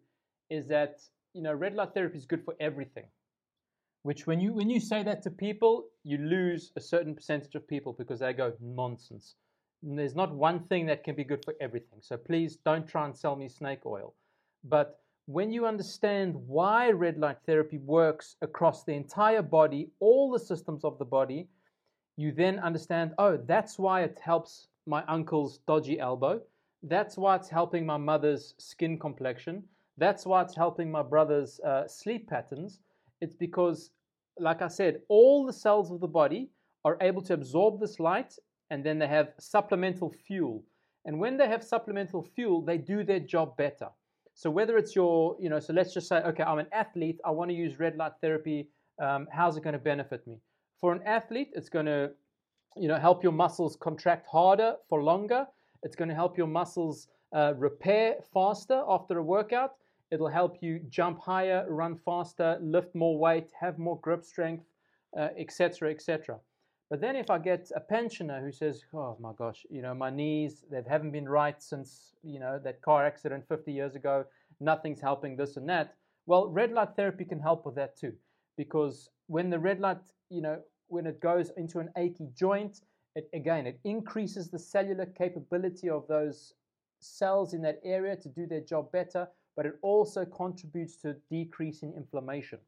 is 0.49 0.67
that 0.67 1.01
you 1.34 1.41
know 1.41 1.53
red 1.53 1.75
light 1.75 1.93
therapy 1.93 2.17
is 2.17 2.25
good 2.25 2.43
for 2.43 2.56
everything 2.60 3.06
which 4.01 4.25
when 4.25 4.39
you 4.39 4.53
when 4.53 4.69
you 4.69 4.80
say 4.80 5.03
that 5.03 5.21
to 5.21 5.30
people 5.30 5.86
you 6.03 6.17
lose 6.17 6.71
a 6.75 6.82
certain 6.82 7.13
percentage 7.13 7.53
of 7.53 7.67
people 7.67 7.93
because 7.93 8.19
they 8.19 8.34
go 8.34 8.51
nonsense 8.60 9.36
there's 9.84 10.16
not 10.16 10.34
one 10.34 10.60
thing 10.60 10.86
that 10.86 11.04
can 11.04 11.16
be 11.16 11.24
good 11.24 11.44
for 11.44 11.56
everything 11.62 12.00
so 12.02 12.18
please 12.18 12.58
don't 12.66 12.88
try 12.88 13.06
and 13.06 13.16
sell 13.16 13.36
me 13.36 13.48
snake 13.48 13.86
oil 13.86 14.13
but 14.63 15.00
when 15.28 15.52
you 15.52 15.66
understand 15.66 16.36
why 16.48 16.90
red 16.90 17.18
light 17.18 17.38
therapy 17.46 17.78
works 17.80 18.38
across 18.42 18.86
the 18.86 18.94
entire 18.94 19.42
body, 19.42 19.90
all 20.00 20.32
the 20.32 20.40
systems 20.40 20.86
of 20.86 20.98
the 20.98 21.06
body, 21.06 21.50
you 22.16 22.32
then 22.32 22.60
understand, 22.60 23.13
oh, 23.18 23.36
that's 23.36 23.78
why 23.78 24.04
it 24.04 24.18
helps 24.24 24.70
my 24.86 25.04
uncle's 25.10 25.60
dodgy 25.68 26.00
elbow. 26.00 26.42
That's 26.82 27.18
why 27.18 27.36
it's 27.36 27.50
helping 27.50 27.86
my 27.86 27.98
mother's 27.98 28.56
skin 28.58 28.98
complexion. 28.98 29.63
That's 29.98 30.26
why 30.26 30.44
it's 30.44 30.56
helping 30.56 30.90
my 30.90 31.04
brother's 31.04 31.60
uh, 31.60 31.90
sleep 31.90 32.30
patterns. 32.30 32.80
It's 33.20 33.36
because, 33.36 33.92
like 34.40 34.62
I 34.62 34.70
said, 34.70 35.02
all 35.10 35.46
the 35.46 35.52
cells 35.52 35.92
of 35.92 36.00
the 36.00 36.08
body 36.08 36.50
are 36.86 36.98
able 37.02 37.22
to 37.24 37.34
absorb 37.34 37.82
this 37.82 38.00
light 38.00 38.34
and 38.69 38.84
then 38.84 38.99
they 38.99 39.08
have 39.08 39.34
supplemental 39.39 40.13
fuel. 40.27 40.63
And 41.06 41.19
when 41.19 41.38
they 41.38 41.47
have 41.47 41.63
supplemental 41.63 42.27
fuel, 42.36 42.62
they 42.62 42.77
do 42.77 43.03
their 43.03 43.19
job 43.19 43.56
better. 43.58 43.89
So 44.34 44.51
whether 44.51 44.77
it's 44.77 44.95
your, 44.95 45.36
you 45.39 45.49
know, 45.49 45.60
so 45.60 45.73
let's 45.73 45.93
just 45.93 46.08
say, 46.08 46.17
okay, 46.17 46.43
I'm 46.43 46.60
an 46.60 46.67
athlete, 46.71 47.19
I 47.25 47.32
want 47.32 47.49
to 47.49 47.56
use 47.56 47.80
red 47.80 47.95
light 47.95 48.12
therapy. 48.21 48.69
Um, 49.01 49.27
how's 49.32 49.58
it 49.58 49.63
going 49.63 49.73
to 49.73 49.80
benefit 49.80 50.27
me? 50.27 50.38
For 50.80 50.91
an 50.91 51.01
athlete, 51.06 51.49
it's 51.56 51.69
going 51.69 51.88
to, 51.88 52.12
you 52.75 52.88
know, 52.88 52.99
help 52.99 53.23
your 53.23 53.32
muscles 53.32 53.75
contract 53.75 54.27
harder 54.27 54.75
for 54.89 55.01
longer. 55.01 55.47
It's 55.82 55.95
going 55.95 56.10
to 56.10 56.15
help 56.15 56.38
your 56.38 56.47
muscles 56.47 57.08
uh, 57.36 57.53
repair 57.58 58.15
faster 58.34 58.84
after 58.88 59.17
a 59.17 59.23
workout. 59.23 59.73
It'll 60.12 60.30
help 60.30 60.58
you 60.62 60.80
jump 60.89 61.19
higher, 61.19 61.65
run 61.67 61.97
faster, 61.97 62.58
lift 62.62 62.93
more 62.95 63.17
weight, 63.17 63.51
have 63.60 63.77
more 63.77 63.99
grip 64.01 64.23
strength, 64.23 64.65
etc., 65.15 65.89
uh, 65.89 65.91
etc. 65.91 66.36
Et 66.36 66.41
but 66.89 67.02
then 67.02 67.15
if 67.15 67.30
I 67.30 67.38
get 67.38 67.71
a 67.76 67.80
pensioner 67.80 68.41
who 68.41 68.52
says, 68.52 68.84
"Oh 68.93 69.17
my 69.19 69.34
gosh, 69.34 69.65
you 69.69 69.82
know, 69.82 69.93
my 69.93 70.10
knees 70.10 70.65
they 70.71 70.82
haven't 70.88 71.12
been 71.12 71.28
right 71.30 71.62
since 71.62 72.15
you 72.23 72.39
know 72.39 72.60
that 72.63 72.82
car 72.82 73.06
accident 73.06 73.47
50 73.47 73.71
years 73.71 73.95
ago. 73.95 74.26
Nothing's 74.60 75.02
helping 75.02 75.36
this 75.36 75.58
and 75.58 75.67
that." 75.69 75.95
Well, 76.26 76.47
red 76.47 76.71
light 76.71 76.95
therapy 76.95 77.26
can 77.26 77.39
help 77.39 77.65
with 77.65 77.76
that 77.76 77.95
too, 77.97 78.13
because 78.58 79.10
when 79.28 79.50
the 79.50 79.60
red 79.60 79.80
light, 79.80 80.02
you 80.30 80.41
know, 80.41 80.62
when 80.88 81.06
it 81.06 81.19
goes 81.19 81.52
into 81.58 81.80
an 81.80 81.89
achy 81.97 82.28
joint, 82.36 82.82
it 83.15 83.30
again 83.34 83.67
it 83.67 83.80
increases 83.84 84.50
the 84.50 84.60
cellular 84.60 85.06
capability 85.06 85.89
of 85.89 86.08
those 86.08 86.54
cells 87.00 87.54
in 87.54 87.62
that 87.62 87.80
area 87.84 88.15
to 88.15 88.30
do 88.30 88.45
their 88.47 88.62
job 88.62 88.91
better, 88.91 89.28
but 89.56 89.65
it 89.65 89.73
also 89.82 90.26
contributes 90.26 90.95
to 90.97 91.15
decreasing 91.30 91.93
inflammation. 91.95 92.60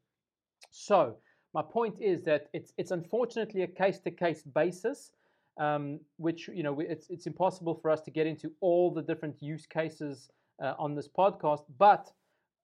So 0.70 1.16
my 1.52 1.62
point 1.62 1.96
is 2.00 2.22
that 2.24 2.48
it's 2.52 2.72
it's 2.78 2.90
unfortunately 2.90 3.62
a 3.62 3.66
case 3.66 3.98
to 4.00 4.10
case 4.10 4.42
basis, 4.42 5.10
um, 5.58 6.00
which 6.16 6.48
you 6.48 6.62
know 6.62 6.78
it's 6.80 7.10
it's 7.10 7.26
impossible 7.26 7.74
for 7.74 7.90
us 7.90 8.00
to 8.02 8.10
get 8.10 8.26
into 8.26 8.52
all 8.60 8.92
the 8.92 9.02
different 9.02 9.42
use 9.42 9.66
cases 9.66 10.30
uh, 10.62 10.74
on 10.78 10.94
this 10.94 11.08
podcast, 11.08 11.64
but 11.78 12.12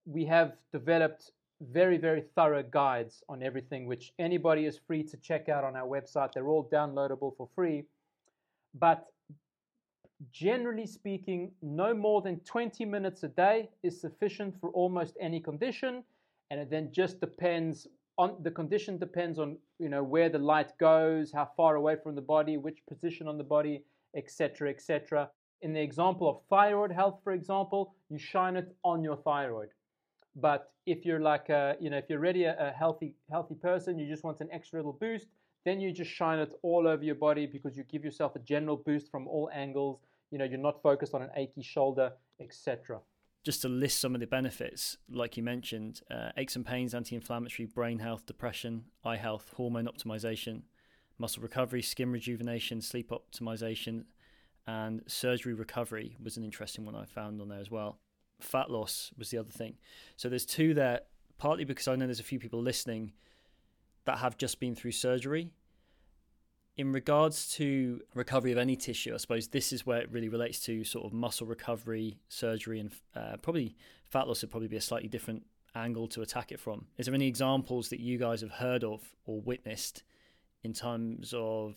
we 0.04 0.24
have 0.24 0.52
developed 0.72 1.32
very 1.60 1.98
very 1.98 2.22
thorough 2.36 2.62
guides 2.62 3.22
on 3.28 3.42
everything, 3.42 3.86
which 3.86 4.12
anybody 4.18 4.66
is 4.66 4.78
free 4.86 5.02
to 5.02 5.16
check 5.16 5.48
out 5.48 5.64
on 5.64 5.74
our 5.74 5.86
website. 5.86 6.32
They're 6.32 6.48
all 6.48 6.68
downloadable 6.72 7.36
for 7.36 7.48
free, 7.54 7.84
but 8.74 9.06
generally 10.30 10.86
speaking, 10.86 11.50
no 11.60 11.92
more 11.92 12.22
than 12.22 12.40
20 12.40 12.84
minutes 12.84 13.22
a 13.22 13.28
day 13.28 13.68
is 13.82 14.00
sufficient 14.00 14.58
for 14.60 14.70
almost 14.70 15.16
any 15.20 15.40
condition, 15.40 16.04
and 16.50 16.60
it 16.60 16.70
then 16.70 16.90
just 16.92 17.20
depends 17.20 17.88
on 18.18 18.36
the 18.42 18.50
condition 18.50 18.98
depends 18.98 19.38
on 19.38 19.58
you 19.78 19.88
know 19.88 20.02
where 20.02 20.28
the 20.28 20.38
light 20.38 20.76
goes, 20.78 21.32
how 21.32 21.50
far 21.56 21.76
away 21.76 21.96
from 22.02 22.14
the 22.14 22.22
body, 22.22 22.56
which 22.56 22.78
position 22.88 23.28
on 23.28 23.36
the 23.38 23.44
body, 23.44 23.82
etc., 24.16 24.70
etc. 24.70 25.28
In 25.62 25.72
the 25.72 25.80
example 25.80 26.28
of 26.28 26.40
thyroid 26.50 26.92
health, 26.92 27.20
for 27.24 27.32
example, 27.32 27.94
you 28.10 28.18
shine 28.18 28.56
it 28.56 28.74
on 28.84 29.02
your 29.02 29.16
thyroid. 29.16 29.70
But 30.36 30.70
if 30.84 31.04
you're 31.06 31.20
like 31.20 31.48
a, 31.48 31.76
you 31.80 31.88
know, 31.90 31.96
if 31.96 32.04
you're 32.08 32.18
already 32.18 32.44
a, 32.44 32.56
a 32.68 32.70
healthy 32.70 33.14
healthy 33.30 33.54
person, 33.54 33.98
you 33.98 34.06
just 34.06 34.24
want 34.24 34.40
an 34.40 34.48
extra 34.52 34.78
little 34.78 34.98
boost, 35.00 35.28
then 35.64 35.80
you 35.80 35.92
just 35.92 36.10
shine 36.10 36.38
it 36.38 36.52
all 36.62 36.86
over 36.86 37.02
your 37.02 37.14
body 37.14 37.46
because 37.46 37.76
you 37.76 37.84
give 37.84 38.04
yourself 38.04 38.36
a 38.36 38.40
general 38.40 38.76
boost 38.76 39.10
from 39.10 39.26
all 39.26 39.50
angles. 39.52 40.00
You 40.30 40.38
know, 40.38 40.44
you're 40.44 40.58
not 40.58 40.82
focused 40.82 41.14
on 41.14 41.22
an 41.22 41.30
achy 41.36 41.62
shoulder, 41.62 42.12
etc 42.40 43.00
just 43.46 43.62
to 43.62 43.68
list 43.68 44.00
some 44.00 44.12
of 44.12 44.20
the 44.20 44.26
benefits, 44.26 44.96
like 45.08 45.36
you 45.36 45.42
mentioned, 45.44 46.00
uh, 46.10 46.30
aches 46.36 46.56
and 46.56 46.66
pains, 46.66 46.92
anti 46.96 47.14
inflammatory, 47.14 47.64
brain 47.64 48.00
health, 48.00 48.26
depression, 48.26 48.86
eye 49.04 49.16
health, 49.16 49.54
hormone 49.56 49.86
optimization, 49.86 50.62
muscle 51.16 51.44
recovery, 51.44 51.80
skin 51.80 52.10
rejuvenation, 52.10 52.80
sleep 52.82 53.12
optimization, 53.12 54.02
and 54.66 55.00
surgery 55.06 55.54
recovery 55.54 56.16
was 56.20 56.36
an 56.36 56.42
interesting 56.42 56.84
one 56.84 56.96
I 56.96 57.04
found 57.04 57.40
on 57.40 57.48
there 57.48 57.60
as 57.60 57.70
well. 57.70 58.00
Fat 58.40 58.68
loss 58.68 59.12
was 59.16 59.30
the 59.30 59.38
other 59.38 59.52
thing. 59.52 59.76
So 60.16 60.28
there's 60.28 60.44
two 60.44 60.74
there, 60.74 61.02
partly 61.38 61.64
because 61.64 61.86
I 61.86 61.94
know 61.94 62.06
there's 62.06 62.18
a 62.18 62.24
few 62.24 62.40
people 62.40 62.60
listening 62.60 63.12
that 64.06 64.18
have 64.18 64.36
just 64.36 64.58
been 64.58 64.74
through 64.74 64.90
surgery 64.90 65.52
in 66.76 66.92
regards 66.92 67.48
to 67.54 68.00
recovery 68.14 68.52
of 68.52 68.58
any 68.58 68.76
tissue, 68.76 69.14
I 69.14 69.16
suppose 69.16 69.48
this 69.48 69.72
is 69.72 69.86
where 69.86 70.00
it 70.00 70.12
really 70.12 70.28
relates 70.28 70.60
to 70.60 70.84
sort 70.84 71.06
of 71.06 71.12
muscle 71.12 71.46
recovery, 71.46 72.18
surgery, 72.28 72.80
and 72.80 72.90
uh, 73.14 73.36
probably 73.40 73.76
fat 74.04 74.28
loss 74.28 74.42
would 74.42 74.50
probably 74.50 74.68
be 74.68 74.76
a 74.76 74.80
slightly 74.80 75.08
different 75.08 75.44
angle 75.74 76.06
to 76.08 76.22
attack 76.22 76.52
it 76.52 76.60
from. 76.60 76.86
Is 76.98 77.06
there 77.06 77.14
any 77.14 77.26
examples 77.26 77.88
that 77.88 78.00
you 78.00 78.18
guys 78.18 78.42
have 78.42 78.50
heard 78.50 78.84
of 78.84 79.02
or 79.24 79.40
witnessed 79.40 80.02
in 80.62 80.72
terms 80.72 81.32
of 81.36 81.76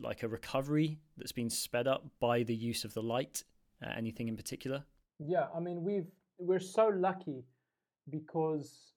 like 0.00 0.22
a 0.22 0.28
recovery 0.28 0.98
that's 1.16 1.32
been 1.32 1.50
sped 1.50 1.86
up 1.86 2.04
by 2.20 2.42
the 2.42 2.54
use 2.54 2.84
of 2.84 2.94
the 2.94 3.02
light? 3.02 3.44
Uh, 3.84 3.90
anything 3.96 4.28
in 4.28 4.36
particular? 4.36 4.84
Yeah, 5.18 5.46
I 5.54 5.60
mean 5.60 5.82
we've 5.82 6.10
we're 6.38 6.60
so 6.60 6.88
lucky 6.88 7.44
because 8.10 8.91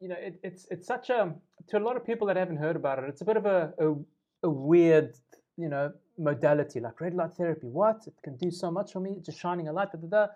you 0.00 0.08
know, 0.08 0.16
it, 0.18 0.38
it's 0.42 0.66
it's 0.70 0.86
such 0.86 1.10
a 1.10 1.34
to 1.68 1.78
a 1.78 1.80
lot 1.80 1.96
of 1.96 2.04
people 2.04 2.26
that 2.26 2.36
haven't 2.36 2.58
heard 2.58 2.76
about 2.76 2.98
it. 2.98 3.04
It's 3.08 3.22
a 3.22 3.24
bit 3.24 3.36
of 3.36 3.46
a 3.46 3.72
a, 3.78 3.94
a 4.42 4.50
weird, 4.50 5.16
you 5.56 5.68
know, 5.68 5.92
modality 6.18 6.80
like 6.80 7.00
red 7.00 7.14
light 7.14 7.34
therapy. 7.34 7.66
What 7.66 8.06
it 8.06 8.14
can 8.22 8.36
do 8.36 8.50
so 8.50 8.70
much 8.70 8.92
for 8.92 9.00
me, 9.00 9.18
just 9.22 9.38
shining 9.38 9.68
a 9.68 9.72
light. 9.72 9.92
Da, 9.92 9.98
da, 9.98 10.08
da, 10.08 10.26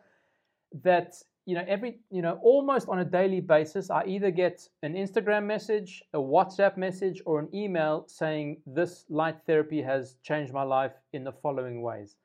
that 0.85 1.15
you 1.47 1.55
know, 1.55 1.65
every 1.67 1.99
you 2.11 2.23
know, 2.23 2.39
almost 2.43 2.89
on 2.89 3.01
a 3.01 3.05
daily 3.05 3.41
basis, 3.41 3.91
I 3.91 4.05
either 4.07 4.31
get 4.31 4.67
an 4.83 4.95
Instagram 4.95 5.45
message, 5.45 6.03
a 6.15 6.19
WhatsApp 6.19 6.77
message, 6.77 7.21
or 7.27 7.41
an 7.41 7.49
email 7.55 8.05
saying 8.07 8.59
this 8.67 9.05
light 9.09 9.37
therapy 9.47 9.83
has 9.83 10.17
changed 10.23 10.53
my 10.53 10.63
life 10.63 10.93
in 11.13 11.25
the 11.25 11.33
following 11.33 11.83
ways. 11.83 12.17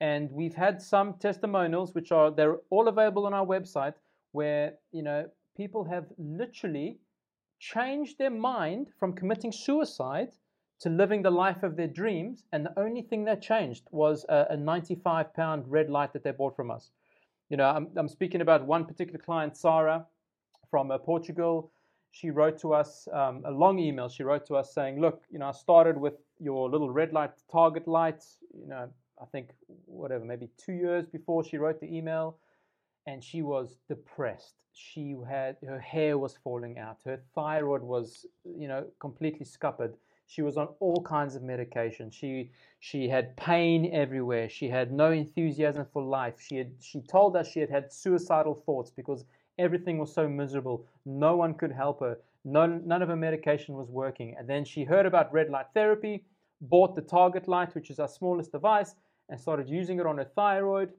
And 0.00 0.30
we've 0.32 0.54
had 0.54 0.82
some 0.82 1.14
testimonials, 1.20 1.94
which 1.94 2.10
are 2.10 2.30
they're 2.30 2.56
all 2.70 2.88
available 2.88 3.26
on 3.26 3.34
our 3.34 3.46
website, 3.46 3.94
where 4.32 4.74
you 4.90 5.02
know 5.02 5.28
people 5.56 5.84
have 5.84 6.06
literally 6.18 6.98
changed 7.58 8.18
their 8.18 8.30
mind 8.30 8.88
from 8.98 9.12
committing 9.12 9.52
suicide 9.52 10.32
to 10.80 10.88
living 10.88 11.22
the 11.22 11.30
life 11.30 11.62
of 11.62 11.76
their 11.76 11.86
dreams. 11.86 12.44
And 12.52 12.66
the 12.66 12.78
only 12.78 13.02
thing 13.02 13.24
that 13.24 13.40
changed 13.40 13.84
was 13.90 14.26
a, 14.28 14.46
a 14.50 14.56
95 14.56 15.32
pound 15.34 15.64
red 15.68 15.88
light 15.88 16.12
that 16.12 16.24
they 16.24 16.32
bought 16.32 16.56
from 16.56 16.70
us. 16.70 16.90
You 17.50 17.56
know, 17.56 17.66
I'm, 17.66 17.88
I'm 17.96 18.08
speaking 18.08 18.40
about 18.40 18.66
one 18.66 18.84
particular 18.84 19.20
client, 19.20 19.56
Sarah 19.56 20.06
from 20.70 20.90
uh, 20.90 20.98
Portugal. 20.98 21.70
She 22.10 22.30
wrote 22.30 22.58
to 22.60 22.74
us 22.74 23.06
um, 23.12 23.42
a 23.44 23.50
long 23.50 23.78
email. 23.78 24.08
She 24.08 24.22
wrote 24.22 24.46
to 24.46 24.56
us 24.56 24.74
saying, 24.74 25.00
Look, 25.00 25.22
you 25.30 25.38
know, 25.38 25.48
I 25.48 25.52
started 25.52 25.96
with 25.96 26.14
your 26.40 26.68
little 26.68 26.90
red 26.90 27.12
light 27.12 27.30
target 27.50 27.86
lights, 27.86 28.38
you 28.52 28.66
know, 28.66 28.88
I 29.20 29.24
think 29.26 29.50
whatever, 29.86 30.24
maybe 30.24 30.48
two 30.56 30.72
years 30.72 31.06
before 31.06 31.44
she 31.44 31.56
wrote 31.58 31.80
the 31.80 31.94
email 31.94 32.38
and 33.06 33.22
she 33.22 33.42
was 33.42 33.78
depressed. 33.88 34.54
She 34.72 35.16
had 35.28 35.56
her 35.66 35.80
hair 35.80 36.16
was 36.18 36.36
falling 36.42 36.78
out. 36.78 36.98
Her 37.04 37.20
thyroid 37.34 37.82
was, 37.82 38.26
you 38.44 38.68
know, 38.68 38.86
completely 39.00 39.44
scuppered. 39.44 39.96
She 40.26 40.40
was 40.40 40.56
on 40.56 40.68
all 40.80 41.02
kinds 41.02 41.34
of 41.34 41.42
medication. 41.42 42.10
She 42.10 42.50
she 42.80 43.08
had 43.08 43.36
pain 43.36 43.90
everywhere. 43.92 44.48
She 44.48 44.68
had 44.68 44.92
no 44.92 45.10
enthusiasm 45.10 45.86
for 45.92 46.02
life. 46.02 46.40
She 46.40 46.56
had 46.56 46.72
she 46.80 47.00
told 47.02 47.36
us 47.36 47.48
she 47.48 47.60
had 47.60 47.70
had 47.70 47.92
suicidal 47.92 48.54
thoughts 48.54 48.90
because 48.90 49.24
everything 49.58 49.98
was 49.98 50.14
so 50.14 50.28
miserable. 50.28 50.86
No 51.04 51.36
one 51.36 51.54
could 51.54 51.72
help 51.72 52.00
her. 52.00 52.18
None 52.44 52.86
none 52.86 53.02
of 53.02 53.08
her 53.08 53.16
medication 53.16 53.74
was 53.74 53.90
working. 53.90 54.36
And 54.38 54.48
then 54.48 54.64
she 54.64 54.84
heard 54.84 55.06
about 55.06 55.32
red 55.32 55.50
light 55.50 55.66
therapy, 55.74 56.24
bought 56.62 56.94
the 56.94 57.02
Target 57.02 57.46
Light, 57.46 57.74
which 57.74 57.90
is 57.90 57.98
our 57.98 58.08
smallest 58.08 58.52
device, 58.52 58.94
and 59.28 59.38
started 59.38 59.68
using 59.68 59.98
it 59.98 60.06
on 60.06 60.18
her 60.18 60.24
thyroid 60.24 60.92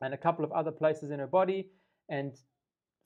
and 0.00 0.14
a 0.14 0.18
couple 0.18 0.44
of 0.44 0.52
other 0.52 0.70
places 0.70 1.10
in 1.10 1.18
her 1.18 1.26
body. 1.26 1.68
And 2.08 2.32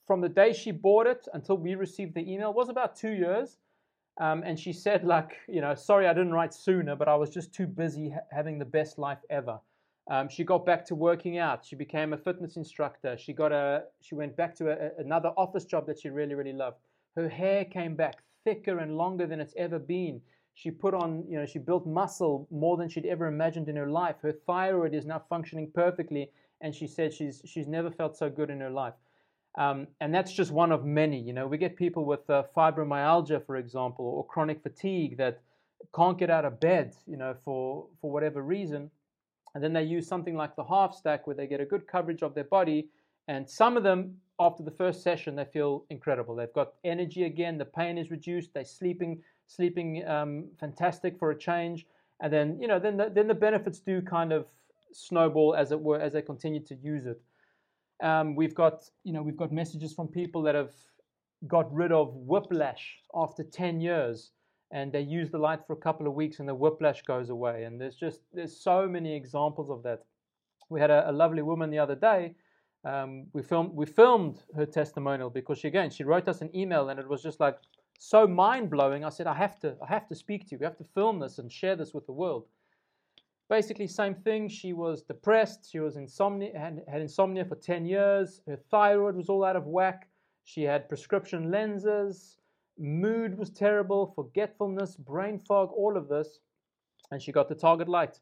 from 0.07 0.21
the 0.21 0.29
day 0.29 0.53
she 0.53 0.71
bought 0.71 1.07
it 1.07 1.27
until 1.33 1.57
we 1.57 1.75
received 1.75 2.15
the 2.15 2.31
email 2.31 2.53
was 2.53 2.69
about 2.69 2.95
two 2.95 3.11
years. 3.11 3.57
Um, 4.19 4.43
and 4.45 4.57
she 4.57 4.71
said, 4.71 5.03
like, 5.03 5.33
you 5.47 5.59
know, 5.59 5.75
sorry 5.75 6.07
I 6.07 6.13
didn't 6.13 6.31
write 6.31 6.53
sooner, 6.53 6.95
but 6.95 7.09
I 7.09 7.15
was 7.15 7.29
just 7.29 7.53
too 7.53 7.67
busy 7.67 8.11
ha- 8.11 8.21
having 8.31 8.57
the 8.57 8.65
best 8.65 8.97
life 8.97 9.19
ever. 9.29 9.59
Um, 10.09 10.29
she 10.29 10.43
got 10.43 10.65
back 10.65 10.85
to 10.85 10.95
working 10.95 11.37
out. 11.37 11.65
She 11.65 11.75
became 11.75 12.13
a 12.13 12.17
fitness 12.17 12.55
instructor. 12.55 13.17
She 13.17 13.33
got 13.33 13.51
a. 13.51 13.85
She 14.01 14.15
went 14.15 14.37
back 14.37 14.55
to 14.57 14.69
a, 14.69 15.01
another 15.01 15.29
office 15.35 15.65
job 15.65 15.87
that 15.87 15.99
she 15.99 16.09
really, 16.09 16.35
really 16.35 16.53
loved. 16.53 16.77
Her 17.15 17.27
hair 17.27 17.65
came 17.65 17.95
back 17.95 18.17
thicker 18.43 18.79
and 18.79 18.97
longer 18.97 19.25
than 19.25 19.39
it's 19.39 19.55
ever 19.57 19.79
been. 19.79 20.21
She 20.53 20.71
put 20.71 20.93
on, 20.93 21.25
you 21.27 21.37
know, 21.37 21.45
she 21.45 21.59
built 21.59 21.85
muscle 21.85 22.47
more 22.51 22.77
than 22.77 22.87
she'd 22.87 23.07
ever 23.07 23.25
imagined 23.25 23.67
in 23.67 23.75
her 23.75 23.89
life. 23.89 24.15
Her 24.21 24.31
thyroid 24.31 24.93
is 24.93 25.05
now 25.05 25.21
functioning 25.27 25.71
perfectly, 25.73 26.29
and 26.61 26.73
she 26.73 26.87
said 26.87 27.13
she's 27.13 27.41
she's 27.45 27.67
never 27.67 27.91
felt 27.91 28.17
so 28.17 28.29
good 28.29 28.49
in 28.49 28.59
her 28.59 28.69
life. 28.69 28.93
Um, 29.57 29.87
and 30.01 30.13
that's 30.13 30.33
just 30.33 30.51
one 30.51 30.71
of 30.71 30.85
many. 30.85 31.19
You 31.19 31.33
know, 31.33 31.47
we 31.47 31.57
get 31.57 31.75
people 31.75 32.05
with 32.05 32.29
uh, 32.29 32.43
fibromyalgia, 32.55 33.45
for 33.45 33.55
example, 33.55 34.05
or 34.05 34.25
chronic 34.25 34.61
fatigue 34.61 35.17
that 35.17 35.41
can't 35.95 36.17
get 36.17 36.29
out 36.29 36.45
of 36.45 36.59
bed, 36.59 36.93
you 37.07 37.17
know, 37.17 37.35
for, 37.43 37.87
for 38.01 38.11
whatever 38.11 38.41
reason. 38.41 38.91
And 39.53 39.63
then 39.63 39.71
they 39.71 39.83
use 39.83 40.07
something 40.07 40.35
like 40.35 40.55
the 40.55 40.63
half 40.65 40.93
stack 40.93 41.25
where 41.25 41.35
they 41.35 41.47
get 41.47 41.61
a 41.61 41.65
good 41.65 41.87
coverage 41.87 42.21
of 42.21 42.35
their 42.35 42.43
body. 42.43 42.89
And 43.29 43.49
some 43.49 43.77
of 43.77 43.83
them, 43.83 44.15
after 44.39 44.61
the 44.61 44.71
first 44.71 45.01
session, 45.01 45.35
they 45.35 45.45
feel 45.45 45.85
incredible. 45.89 46.35
They've 46.35 46.51
got 46.51 46.73
energy 46.83 47.23
again. 47.23 47.57
The 47.57 47.65
pain 47.65 47.97
is 47.97 48.11
reduced. 48.11 48.53
They're 48.53 48.65
sleeping, 48.65 49.21
sleeping 49.47 50.05
um, 50.05 50.45
fantastic 50.59 51.17
for 51.17 51.31
a 51.31 51.37
change. 51.37 51.85
And 52.21 52.31
then, 52.31 52.59
you 52.59 52.67
know, 52.67 52.79
then 52.79 52.97
the, 52.97 53.09
then 53.13 53.27
the 53.27 53.33
benefits 53.33 53.79
do 53.79 54.01
kind 54.01 54.33
of 54.33 54.47
snowball, 54.95 55.55
as 55.55 55.71
it 55.71 55.79
were, 55.79 55.99
as 55.99 56.13
they 56.13 56.21
continue 56.21 56.61
to 56.61 56.75
use 56.75 57.05
it. 57.05 57.21
Um, 58.01 58.35
we've 58.35 58.55
got, 58.55 58.89
you 59.03 59.13
know, 59.13 59.21
we've 59.21 59.37
got 59.37 59.51
messages 59.51 59.93
from 59.93 60.07
people 60.07 60.41
that 60.43 60.55
have 60.55 60.73
got 61.47 61.73
rid 61.73 61.91
of 61.91 62.13
whiplash 62.15 62.97
after 63.13 63.43
10 63.43 63.79
years 63.79 64.31
and 64.71 64.91
they 64.91 65.01
use 65.01 65.29
the 65.29 65.37
light 65.37 65.59
for 65.65 65.73
a 65.73 65.77
couple 65.77 66.07
of 66.07 66.13
weeks 66.13 66.39
and 66.39 66.49
the 66.49 66.55
whiplash 66.55 67.01
goes 67.03 67.29
away. 67.29 67.63
And 67.63 67.79
there's 67.79 67.95
just, 67.95 68.21
there's 68.33 68.57
so 68.57 68.87
many 68.87 69.15
examples 69.15 69.69
of 69.69 69.83
that. 69.83 70.03
We 70.69 70.79
had 70.79 70.89
a, 70.89 71.09
a 71.09 71.11
lovely 71.11 71.41
woman 71.41 71.69
the 71.69 71.79
other 71.79 71.95
day. 71.95 72.35
Um, 72.83 73.27
we 73.33 73.41
filmed, 73.41 73.71
we 73.73 73.85
filmed 73.85 74.43
her 74.55 74.65
testimonial 74.65 75.29
because 75.29 75.59
she, 75.59 75.67
again, 75.67 75.89
she 75.89 76.03
wrote 76.03 76.27
us 76.27 76.41
an 76.41 76.55
email 76.55 76.89
and 76.89 76.99
it 76.99 77.07
was 77.07 77.21
just 77.21 77.39
like 77.39 77.57
so 77.99 78.27
mind 78.27 78.69
blowing. 78.69 79.05
I 79.05 79.09
said, 79.09 79.27
I 79.27 79.35
have 79.35 79.59
to, 79.59 79.75
I 79.81 79.91
have 79.91 80.07
to 80.07 80.15
speak 80.15 80.47
to 80.47 80.51
you. 80.51 80.59
We 80.59 80.65
have 80.65 80.77
to 80.77 80.83
film 80.83 81.19
this 81.19 81.37
and 81.37 81.51
share 81.51 81.75
this 81.75 81.93
with 81.93 82.05
the 82.05 82.13
world 82.13 82.45
basically 83.49 83.87
same 83.87 84.15
thing. 84.15 84.47
She 84.47 84.73
was 84.73 85.01
depressed. 85.01 85.69
She 85.71 85.79
was 85.79 85.97
insomnia, 85.97 86.57
had, 86.57 86.81
had 86.87 87.01
insomnia 87.01 87.45
for 87.45 87.55
10 87.55 87.85
years. 87.85 88.41
Her 88.47 88.57
thyroid 88.71 89.15
was 89.15 89.29
all 89.29 89.43
out 89.43 89.55
of 89.55 89.65
whack. 89.65 90.07
She 90.43 90.63
had 90.63 90.89
prescription 90.89 91.51
lenses. 91.51 92.37
Mood 92.77 93.37
was 93.37 93.49
terrible, 93.49 94.11
forgetfulness, 94.15 94.95
brain 94.95 95.39
fog, 95.39 95.71
all 95.71 95.95
of 95.95 96.07
this. 96.07 96.39
And 97.11 97.21
she 97.21 97.31
got 97.31 97.47
the 97.47 97.55
target 97.55 97.87
light 97.87 98.19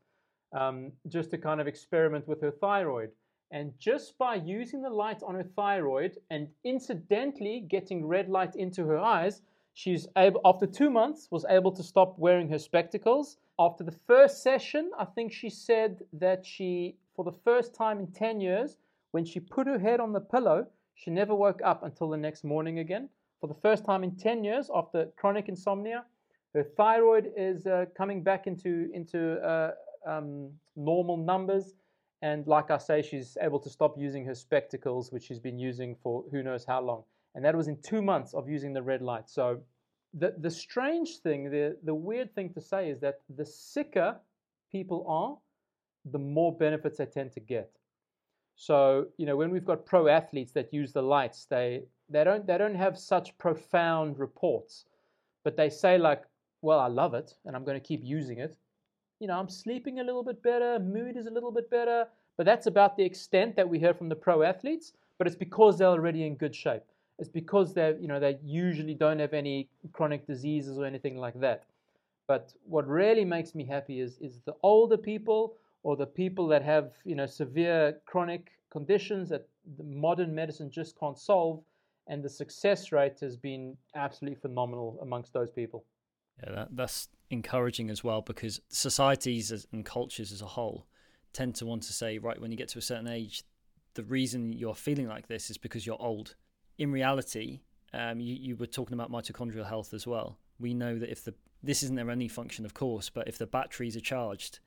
um, 0.54 0.92
just 1.08 1.32
to 1.32 1.38
kind 1.38 1.60
of 1.60 1.68
experiment 1.68 2.28
with 2.28 2.42
her 2.42 2.52
thyroid. 2.52 3.10
And 3.52 3.72
just 3.80 4.18
by 4.18 4.36
using 4.36 4.82
the 4.82 4.90
light 4.90 5.22
on 5.24 5.36
her 5.36 5.44
thyroid 5.44 6.18
and 6.32 6.48
incidentally 6.64 7.66
getting 7.68 8.06
red 8.06 8.30
light 8.30 8.56
into 8.56 8.86
her 8.86 8.98
eyes, 8.98 9.42
she's 9.74 10.08
able, 10.18 10.42
after 10.46 10.66
two 10.66 10.90
months, 10.90 11.30
was 11.32 11.46
able 11.50 11.72
to 11.72 11.84
stop 11.84 12.18
wearing 12.18 12.50
her 12.50 12.60
spectacles 12.60 13.38
after 13.60 13.84
the 13.84 13.92
first 13.92 14.42
session, 14.42 14.92
I 14.98 15.06
think 15.06 15.32
she 15.32 15.50
said 15.50 16.04
that 16.14 16.46
she, 16.46 16.98
for 17.16 17.24
the 17.24 17.38
first 17.44 17.76
time 17.76 18.00
in 18.00 18.08
10 18.08 18.42
years, 18.42 18.78
when 19.12 19.26
she 19.26 19.40
put 19.40 19.68
her 19.68 19.78
head 19.78 20.00
on 20.00 20.12
the 20.12 20.20
pillow, 20.20 20.66
she 20.96 21.12
never 21.12 21.36
woke 21.36 21.62
up 21.64 21.84
until 21.84 22.10
the 22.10 22.18
next 22.18 22.44
morning 22.44 22.80
again. 22.80 23.10
For 23.42 23.48
the 23.48 23.54
first 23.54 23.86
time 23.86 24.04
in 24.04 24.16
10 24.16 24.44
years 24.44 24.72
after 24.74 25.08
chronic 25.18 25.50
insomnia, 25.50 26.06
her 26.54 26.64
thyroid 26.64 27.32
is 27.38 27.68
uh, 27.68 27.86
coming 27.96 28.24
back 28.24 28.48
into, 28.48 28.90
into 28.94 29.40
uh, 29.42 29.74
um, 30.08 30.50
normal 30.76 31.18
numbers. 31.18 31.76
And 32.22 32.48
like 32.48 32.72
I 32.72 32.78
say, 32.78 33.02
she's 33.02 33.38
able 33.40 33.60
to 33.60 33.70
stop 33.70 33.98
using 33.98 34.26
her 34.26 34.36
spectacles, 34.36 35.12
which 35.12 35.24
she's 35.24 35.40
been 35.40 35.60
using 35.60 35.96
for 36.02 36.24
who 36.32 36.42
knows 36.42 36.66
how 36.66 36.82
long. 36.82 37.04
And 37.36 37.44
that 37.46 37.56
was 37.56 37.68
in 37.68 37.78
two 37.82 38.02
months 38.02 38.34
of 38.34 38.50
using 38.50 38.74
the 38.74 38.82
red 38.82 39.02
light. 39.02 39.30
So 39.30 39.62
the, 40.14 40.36
the 40.38 40.52
strange 40.52 41.18
thing, 41.18 41.50
the, 41.50 41.78
the 41.84 41.96
weird 41.96 42.34
thing 42.36 42.54
to 42.54 42.62
say 42.62 42.90
is 42.90 43.00
that 43.00 43.20
the 43.36 43.46
sicker 43.46 44.16
people 44.72 45.06
are, 45.08 45.38
the 46.12 46.20
more 46.20 46.56
benefits 46.56 46.98
they 46.98 47.06
tend 47.06 47.32
to 47.34 47.40
get. 47.40 47.72
So, 48.56 49.08
you 49.18 49.26
know, 49.26 49.36
when 49.36 49.50
we've 49.50 49.66
got 49.66 49.86
pro 49.86 50.08
athletes 50.08 50.52
that 50.54 50.74
use 50.74 50.94
the 50.94 51.02
lights, 51.02 51.46
they, 51.50 51.84
they, 52.10 52.24
don't, 52.24 52.46
they 52.46 52.58
don't 52.58 52.76
have 52.76 52.98
such 52.98 53.38
profound 53.38 54.20
reports, 54.20 54.86
but 55.44 55.58
they 55.58 55.70
say, 55.70 55.98
like, 55.98 56.24
well, 56.62 56.80
I 56.80 56.88
love 56.88 57.14
it 57.14 57.34
and 57.46 57.56
I'm 57.56 57.66
going 57.66 57.80
to 57.80 57.86
keep 57.86 58.02
using 58.04 58.38
it. 58.38 58.56
You 59.20 59.28
know, 59.28 59.40
I'm 59.40 59.50
sleeping 59.50 60.00
a 60.00 60.04
little 60.04 60.24
bit 60.24 60.44
better, 60.44 60.80
mood 60.80 61.18
is 61.18 61.26
a 61.26 61.32
little 61.32 61.52
bit 61.52 61.70
better, 61.70 62.06
but 62.38 62.46
that's 62.46 62.68
about 62.68 62.96
the 62.96 63.04
extent 63.04 63.56
that 63.56 63.68
we 63.68 63.80
hear 63.80 63.94
from 63.94 64.10
the 64.10 64.16
pro 64.16 64.44
athletes, 64.44 64.94
but 65.18 65.28
it's 65.28 65.36
because 65.36 65.78
they're 65.78 65.88
already 65.88 66.26
in 66.26 66.36
good 66.36 66.56
shape. 66.56 66.84
It's 67.24 67.32
because 67.32 67.74
they 67.74 67.96
you 68.02 68.10
know 68.10 68.20
they 68.20 68.38
usually 68.44 68.94
don't 68.94 69.20
have 69.20 69.34
any 69.34 69.70
chronic 69.94 70.28
diseases 70.28 70.78
or 70.78 70.86
anything 70.86 71.16
like 71.16 71.40
that. 71.40 71.64
But 72.28 72.54
what 72.66 72.86
really 72.86 73.24
makes 73.24 73.56
me 73.56 73.64
happy 73.64 74.02
is 74.02 74.18
is 74.20 74.42
the 74.46 74.56
older 74.62 74.98
people 74.98 75.56
or 75.84 75.96
the 75.96 76.06
people 76.06 76.46
that 76.50 76.64
have 76.64 76.92
you 77.06 77.16
know 77.16 77.26
severe 77.26 78.02
chronic 78.06 78.52
conditions 78.70 79.30
that 79.30 79.48
modern 79.82 80.36
medicine 80.36 80.70
just 80.70 81.00
can't 81.00 81.18
solve, 81.18 81.64
and 82.08 82.22
the 82.22 82.30
success 82.30 82.92
rate 82.92 83.22
has 83.22 83.38
been 83.38 83.78
absolutely 83.96 84.42
phenomenal 84.42 85.00
amongst 85.02 85.32
those 85.32 85.50
people. 85.50 85.86
Yeah, 86.44 86.52
that, 86.56 86.76
that's 86.76 87.08
encouraging 87.30 87.90
as 87.90 88.04
well 88.04 88.22
because 88.22 88.60
societies 88.68 89.66
and 89.72 89.86
cultures 89.86 90.34
as 90.34 90.42
a 90.42 90.54
whole 90.58 90.88
tend 91.32 91.56
to 91.56 91.66
want 91.66 91.84
to 91.84 91.94
say, 91.94 92.18
right, 92.18 92.42
when 92.42 92.52
you 92.52 92.58
get 92.58 92.68
to 92.68 92.80
a 92.80 92.82
certain 92.82 93.08
age, 93.08 93.46
the 93.94 94.04
reason 94.04 94.52
you're 94.52 94.76
feeling 94.76 95.08
like 95.08 95.28
this 95.30 95.50
is 95.50 95.58
because 95.58 95.86
you're 95.86 96.02
old 96.02 96.36
in 96.78 96.92
reality, 96.92 97.62
um, 97.94 98.20
you, 98.20 98.36
you 98.36 98.56
were 98.56 98.66
talking 98.66 98.94
about 98.94 99.12
mitochondrial 99.12 99.68
health 99.68 99.94
as 99.94 100.08
well. 100.08 100.38
We 100.60 100.74
know 100.74 100.98
that 100.98 101.12
if 101.12 101.24
the 101.24 101.34
this 101.62 101.82
isn't 101.84 101.96
their 101.96 102.12
only 102.12 102.28
function, 102.28 102.66
of 102.66 102.74
course, 102.74 103.10
but 103.10 103.28
if 103.28 103.38
the 103.38 103.48
batteries 103.48 103.96
are 103.96 104.02
charged, 104.02 104.60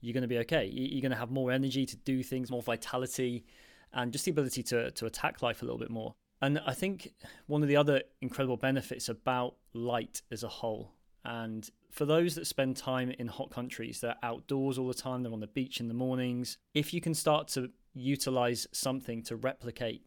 you're 0.00 0.14
going 0.14 0.22
to 0.22 0.28
be 0.28 0.38
okay. 0.38 0.66
You're 0.66 1.00
going 1.02 1.10
to 1.10 1.18
have 1.18 1.30
more 1.30 1.50
energy 1.50 1.84
to 1.86 1.96
do 1.96 2.22
things, 2.22 2.52
more 2.52 2.62
vitality, 2.62 3.44
and 3.92 4.12
just 4.12 4.24
the 4.24 4.30
ability 4.30 4.62
to 4.64 4.90
to 4.92 5.06
attack 5.06 5.42
life 5.42 5.62
a 5.62 5.64
little 5.64 5.78
bit 5.78 5.90
more. 5.90 6.14
And 6.42 6.60
I 6.64 6.72
think 6.72 7.12
one 7.46 7.62
of 7.62 7.68
the 7.68 7.76
other 7.76 8.02
incredible 8.22 8.56
benefits 8.56 9.08
about 9.08 9.56
light 9.74 10.22
as 10.30 10.42
a 10.42 10.48
whole, 10.48 10.92
and 11.24 11.68
for 11.90 12.06
those 12.06 12.34
that 12.36 12.46
spend 12.46 12.76
time 12.76 13.10
in 13.18 13.26
hot 13.26 13.50
countries, 13.50 14.00
they're 14.00 14.16
outdoors 14.22 14.78
all 14.78 14.88
the 14.88 14.94
time, 14.94 15.22
they're 15.22 15.32
on 15.32 15.40
the 15.40 15.48
beach 15.48 15.80
in 15.80 15.88
the 15.88 15.94
mornings. 15.94 16.56
If 16.72 16.94
you 16.94 17.00
can 17.00 17.14
start 17.14 17.48
to 17.48 17.70
utilize 17.94 18.66
something 18.72 19.22
to 19.24 19.36
replicate 19.36 20.02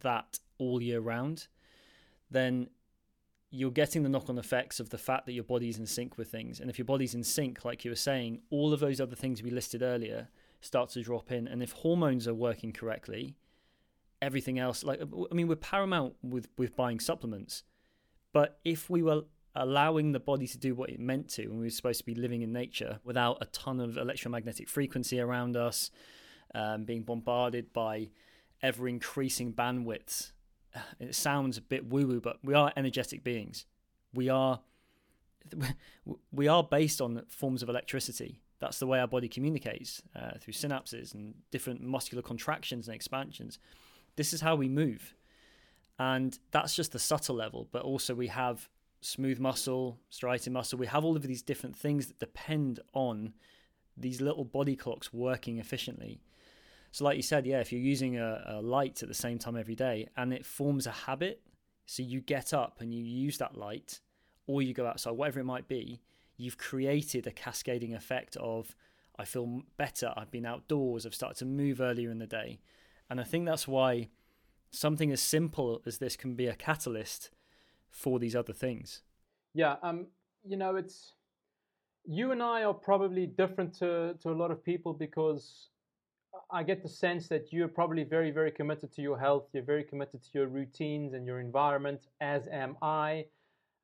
that 0.00 0.38
all 0.58 0.82
year 0.82 1.00
round, 1.00 1.48
then 2.30 2.68
you're 3.50 3.70
getting 3.70 4.02
the 4.02 4.08
knock 4.08 4.28
on 4.28 4.38
effects 4.38 4.78
of 4.78 4.90
the 4.90 4.98
fact 4.98 5.26
that 5.26 5.32
your 5.32 5.44
body's 5.44 5.78
in 5.78 5.86
sync 5.86 6.18
with 6.18 6.30
things. 6.30 6.60
And 6.60 6.68
if 6.68 6.78
your 6.78 6.84
body's 6.84 7.14
in 7.14 7.24
sync, 7.24 7.64
like 7.64 7.84
you 7.84 7.90
were 7.90 7.96
saying, 7.96 8.40
all 8.50 8.72
of 8.72 8.80
those 8.80 9.00
other 9.00 9.16
things 9.16 9.42
we 9.42 9.50
listed 9.50 9.82
earlier 9.82 10.28
start 10.60 10.90
to 10.90 11.02
drop 11.02 11.32
in. 11.32 11.48
And 11.48 11.62
if 11.62 11.72
hormones 11.72 12.28
are 12.28 12.34
working 12.34 12.72
correctly, 12.72 13.36
everything 14.20 14.58
else, 14.58 14.84
like, 14.84 15.00
I 15.00 15.34
mean, 15.34 15.48
we're 15.48 15.56
paramount 15.56 16.14
with, 16.22 16.48
with 16.58 16.76
buying 16.76 17.00
supplements. 17.00 17.62
But 18.32 18.58
if 18.64 18.90
we 18.90 19.02
were 19.02 19.22
allowing 19.54 20.12
the 20.12 20.20
body 20.20 20.46
to 20.46 20.58
do 20.58 20.74
what 20.74 20.90
it 20.90 21.00
meant 21.00 21.28
to, 21.30 21.42
and 21.42 21.58
we 21.58 21.66
were 21.66 21.70
supposed 21.70 22.00
to 22.00 22.06
be 22.06 22.14
living 22.14 22.42
in 22.42 22.52
nature 22.52 23.00
without 23.02 23.38
a 23.40 23.46
ton 23.46 23.80
of 23.80 23.96
electromagnetic 23.96 24.68
frequency 24.68 25.20
around 25.20 25.56
us, 25.56 25.90
um, 26.54 26.84
being 26.84 27.02
bombarded 27.02 27.72
by 27.72 28.08
ever 28.62 28.88
increasing 28.88 29.52
bandwidths 29.52 30.32
it 31.00 31.14
sounds 31.14 31.58
a 31.58 31.62
bit 31.62 31.88
woo 31.88 32.06
woo, 32.06 32.20
but 32.20 32.38
we 32.42 32.54
are 32.54 32.72
energetic 32.76 33.24
beings. 33.24 33.66
We 34.14 34.28
are 34.28 34.60
we 36.32 36.48
are 36.48 36.62
based 36.62 37.00
on 37.00 37.22
forms 37.28 37.62
of 37.62 37.68
electricity. 37.68 38.40
That's 38.60 38.78
the 38.78 38.86
way 38.86 38.98
our 38.98 39.06
body 39.06 39.28
communicates 39.28 40.02
uh, 40.16 40.32
through 40.40 40.54
synapses 40.54 41.14
and 41.14 41.34
different 41.50 41.80
muscular 41.80 42.22
contractions 42.22 42.88
and 42.88 42.94
expansions. 42.94 43.58
This 44.16 44.32
is 44.32 44.40
how 44.40 44.56
we 44.56 44.68
move, 44.68 45.14
and 45.98 46.38
that's 46.50 46.74
just 46.74 46.92
the 46.92 46.98
subtle 46.98 47.36
level. 47.36 47.68
But 47.70 47.82
also 47.82 48.14
we 48.14 48.26
have 48.28 48.68
smooth 49.00 49.38
muscle, 49.38 49.98
striated 50.10 50.52
muscle. 50.52 50.78
We 50.78 50.88
have 50.88 51.04
all 51.04 51.16
of 51.16 51.22
these 51.22 51.40
different 51.40 51.76
things 51.76 52.08
that 52.08 52.18
depend 52.18 52.80
on 52.92 53.32
these 53.96 54.20
little 54.20 54.44
body 54.44 54.74
clocks 54.74 55.12
working 55.12 55.58
efficiently. 55.58 56.20
So, 56.90 57.04
like 57.04 57.16
you 57.16 57.22
said, 57.22 57.46
yeah, 57.46 57.60
if 57.60 57.72
you're 57.72 57.80
using 57.80 58.18
a, 58.18 58.42
a 58.46 58.62
light 58.62 59.02
at 59.02 59.08
the 59.08 59.14
same 59.14 59.38
time 59.38 59.56
every 59.56 59.74
day 59.74 60.08
and 60.16 60.32
it 60.32 60.46
forms 60.46 60.86
a 60.86 60.90
habit, 60.90 61.42
so 61.86 62.02
you 62.02 62.20
get 62.20 62.52
up 62.52 62.80
and 62.80 62.92
you 62.92 63.02
use 63.02 63.38
that 63.38 63.56
light, 63.56 64.00
or 64.46 64.62
you 64.62 64.74
go 64.74 64.86
outside, 64.86 65.12
whatever 65.12 65.40
it 65.40 65.44
might 65.44 65.68
be, 65.68 66.00
you've 66.36 66.58
created 66.58 67.26
a 67.26 67.30
cascading 67.30 67.94
effect 67.94 68.36
of 68.36 68.74
I 69.18 69.24
feel 69.24 69.62
better, 69.76 70.12
I've 70.16 70.30
been 70.30 70.46
outdoors, 70.46 71.04
I've 71.04 71.14
started 71.14 71.38
to 71.38 71.44
move 71.44 71.80
earlier 71.80 72.10
in 72.10 72.18
the 72.18 72.26
day. 72.26 72.60
And 73.10 73.20
I 73.20 73.24
think 73.24 73.46
that's 73.46 73.66
why 73.66 74.08
something 74.70 75.10
as 75.10 75.20
simple 75.20 75.82
as 75.86 75.98
this 75.98 76.16
can 76.16 76.34
be 76.34 76.46
a 76.46 76.54
catalyst 76.54 77.30
for 77.90 78.18
these 78.18 78.36
other 78.36 78.52
things. 78.52 79.02
Yeah, 79.54 79.76
um, 79.82 80.06
you 80.44 80.56
know, 80.56 80.76
it's 80.76 81.14
you 82.04 82.32
and 82.32 82.42
I 82.42 82.62
are 82.62 82.74
probably 82.74 83.26
different 83.26 83.74
to, 83.78 84.14
to 84.22 84.30
a 84.30 84.36
lot 84.36 84.50
of 84.50 84.64
people 84.64 84.92
because 84.92 85.68
I 86.50 86.62
get 86.62 86.82
the 86.82 86.88
sense 86.88 87.28
that 87.28 87.52
you're 87.52 87.68
probably 87.68 88.04
very, 88.04 88.30
very 88.30 88.50
committed 88.50 88.92
to 88.94 89.02
your 89.02 89.18
health. 89.18 89.48
You're 89.52 89.62
very 89.62 89.84
committed 89.84 90.22
to 90.22 90.28
your 90.32 90.46
routines 90.46 91.12
and 91.12 91.26
your 91.26 91.40
environment, 91.40 92.06
as 92.20 92.46
am 92.48 92.76
I. 92.80 93.26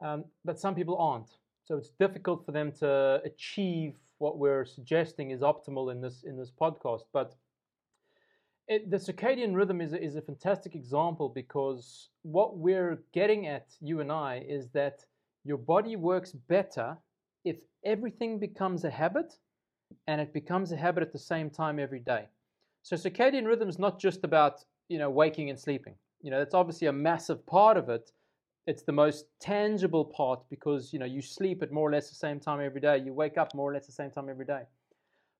Um, 0.00 0.24
but 0.44 0.58
some 0.58 0.74
people 0.74 0.96
aren't. 0.98 1.30
So 1.64 1.76
it's 1.76 1.90
difficult 1.90 2.44
for 2.44 2.52
them 2.52 2.72
to 2.80 3.20
achieve 3.24 3.94
what 4.18 4.38
we're 4.38 4.64
suggesting 4.64 5.30
is 5.30 5.40
optimal 5.40 5.92
in 5.92 6.00
this 6.00 6.22
in 6.22 6.36
this 6.36 6.50
podcast. 6.50 7.02
But 7.12 7.34
it, 8.68 8.90
the 8.90 8.96
circadian 8.96 9.54
rhythm 9.54 9.80
is 9.80 9.92
a, 9.92 10.02
is 10.02 10.16
a 10.16 10.22
fantastic 10.22 10.74
example 10.74 11.28
because 11.28 12.08
what 12.22 12.56
we're 12.56 13.02
getting 13.12 13.46
at, 13.46 13.66
you 13.80 14.00
and 14.00 14.10
I, 14.10 14.44
is 14.48 14.70
that 14.70 15.04
your 15.44 15.58
body 15.58 15.96
works 15.96 16.32
better 16.32 16.96
if 17.44 17.58
everything 17.84 18.38
becomes 18.38 18.84
a 18.84 18.90
habit 18.90 19.34
and 20.06 20.20
it 20.20 20.32
becomes 20.32 20.72
a 20.72 20.76
habit 20.76 21.02
at 21.02 21.12
the 21.12 21.18
same 21.18 21.50
time 21.50 21.78
every 21.78 22.00
day. 22.00 22.26
So 22.84 22.96
circadian 22.96 23.46
rhythm 23.46 23.70
is 23.70 23.78
not 23.78 23.98
just 23.98 24.24
about 24.24 24.62
you 24.88 24.98
know 24.98 25.08
waking 25.08 25.48
and 25.48 25.58
sleeping. 25.58 25.94
You 26.20 26.30
know 26.30 26.38
that's 26.38 26.52
obviously 26.52 26.86
a 26.86 26.92
massive 26.92 27.44
part 27.46 27.78
of 27.78 27.88
it. 27.88 28.12
It's 28.66 28.82
the 28.82 28.92
most 28.92 29.24
tangible 29.40 30.04
part 30.04 30.40
because 30.50 30.92
you 30.92 30.98
know 30.98 31.06
you 31.06 31.22
sleep 31.22 31.62
at 31.62 31.72
more 31.72 31.88
or 31.88 31.92
less 31.92 32.10
the 32.10 32.14
same 32.14 32.38
time 32.38 32.60
every 32.60 32.82
day. 32.82 32.98
You 32.98 33.14
wake 33.14 33.38
up 33.38 33.54
more 33.54 33.70
or 33.70 33.72
less 33.72 33.86
the 33.86 33.92
same 33.92 34.10
time 34.10 34.28
every 34.28 34.44
day. 34.44 34.64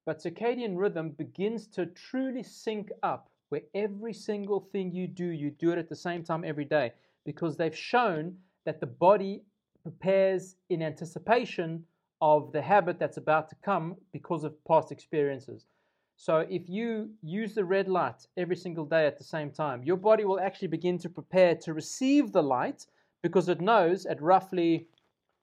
But 0.06 0.22
circadian 0.22 0.78
rhythm 0.78 1.10
begins 1.10 1.66
to 1.68 1.84
truly 1.84 2.42
sync 2.42 2.90
up 3.02 3.28
where 3.50 3.62
every 3.74 4.14
single 4.14 4.60
thing 4.72 4.90
you 4.90 5.06
do, 5.06 5.26
you 5.26 5.50
do 5.50 5.70
it 5.70 5.78
at 5.78 5.90
the 5.90 5.96
same 5.96 6.24
time 6.24 6.44
every 6.46 6.64
day 6.64 6.92
because 7.26 7.58
they've 7.58 7.76
shown 7.76 8.38
that 8.64 8.80
the 8.80 8.86
body 8.86 9.42
prepares 9.82 10.56
in 10.70 10.80
anticipation 10.80 11.84
of 12.22 12.52
the 12.52 12.62
habit 12.62 12.98
that's 12.98 13.18
about 13.18 13.50
to 13.50 13.54
come 13.56 13.96
because 14.14 14.44
of 14.44 14.64
past 14.64 14.90
experiences. 14.90 15.66
So 16.24 16.46
if 16.48 16.70
you 16.70 17.10
use 17.22 17.52
the 17.52 17.66
red 17.66 17.86
light 17.86 18.26
every 18.38 18.56
single 18.56 18.86
day 18.86 19.06
at 19.06 19.18
the 19.18 19.24
same 19.24 19.50
time, 19.50 19.82
your 19.82 19.98
body 19.98 20.24
will 20.24 20.40
actually 20.40 20.68
begin 20.68 20.96
to 21.00 21.10
prepare 21.10 21.54
to 21.56 21.74
receive 21.74 22.32
the 22.32 22.42
light 22.42 22.86
because 23.20 23.50
it 23.50 23.60
knows 23.60 24.06
at 24.06 24.22
roughly, 24.22 24.88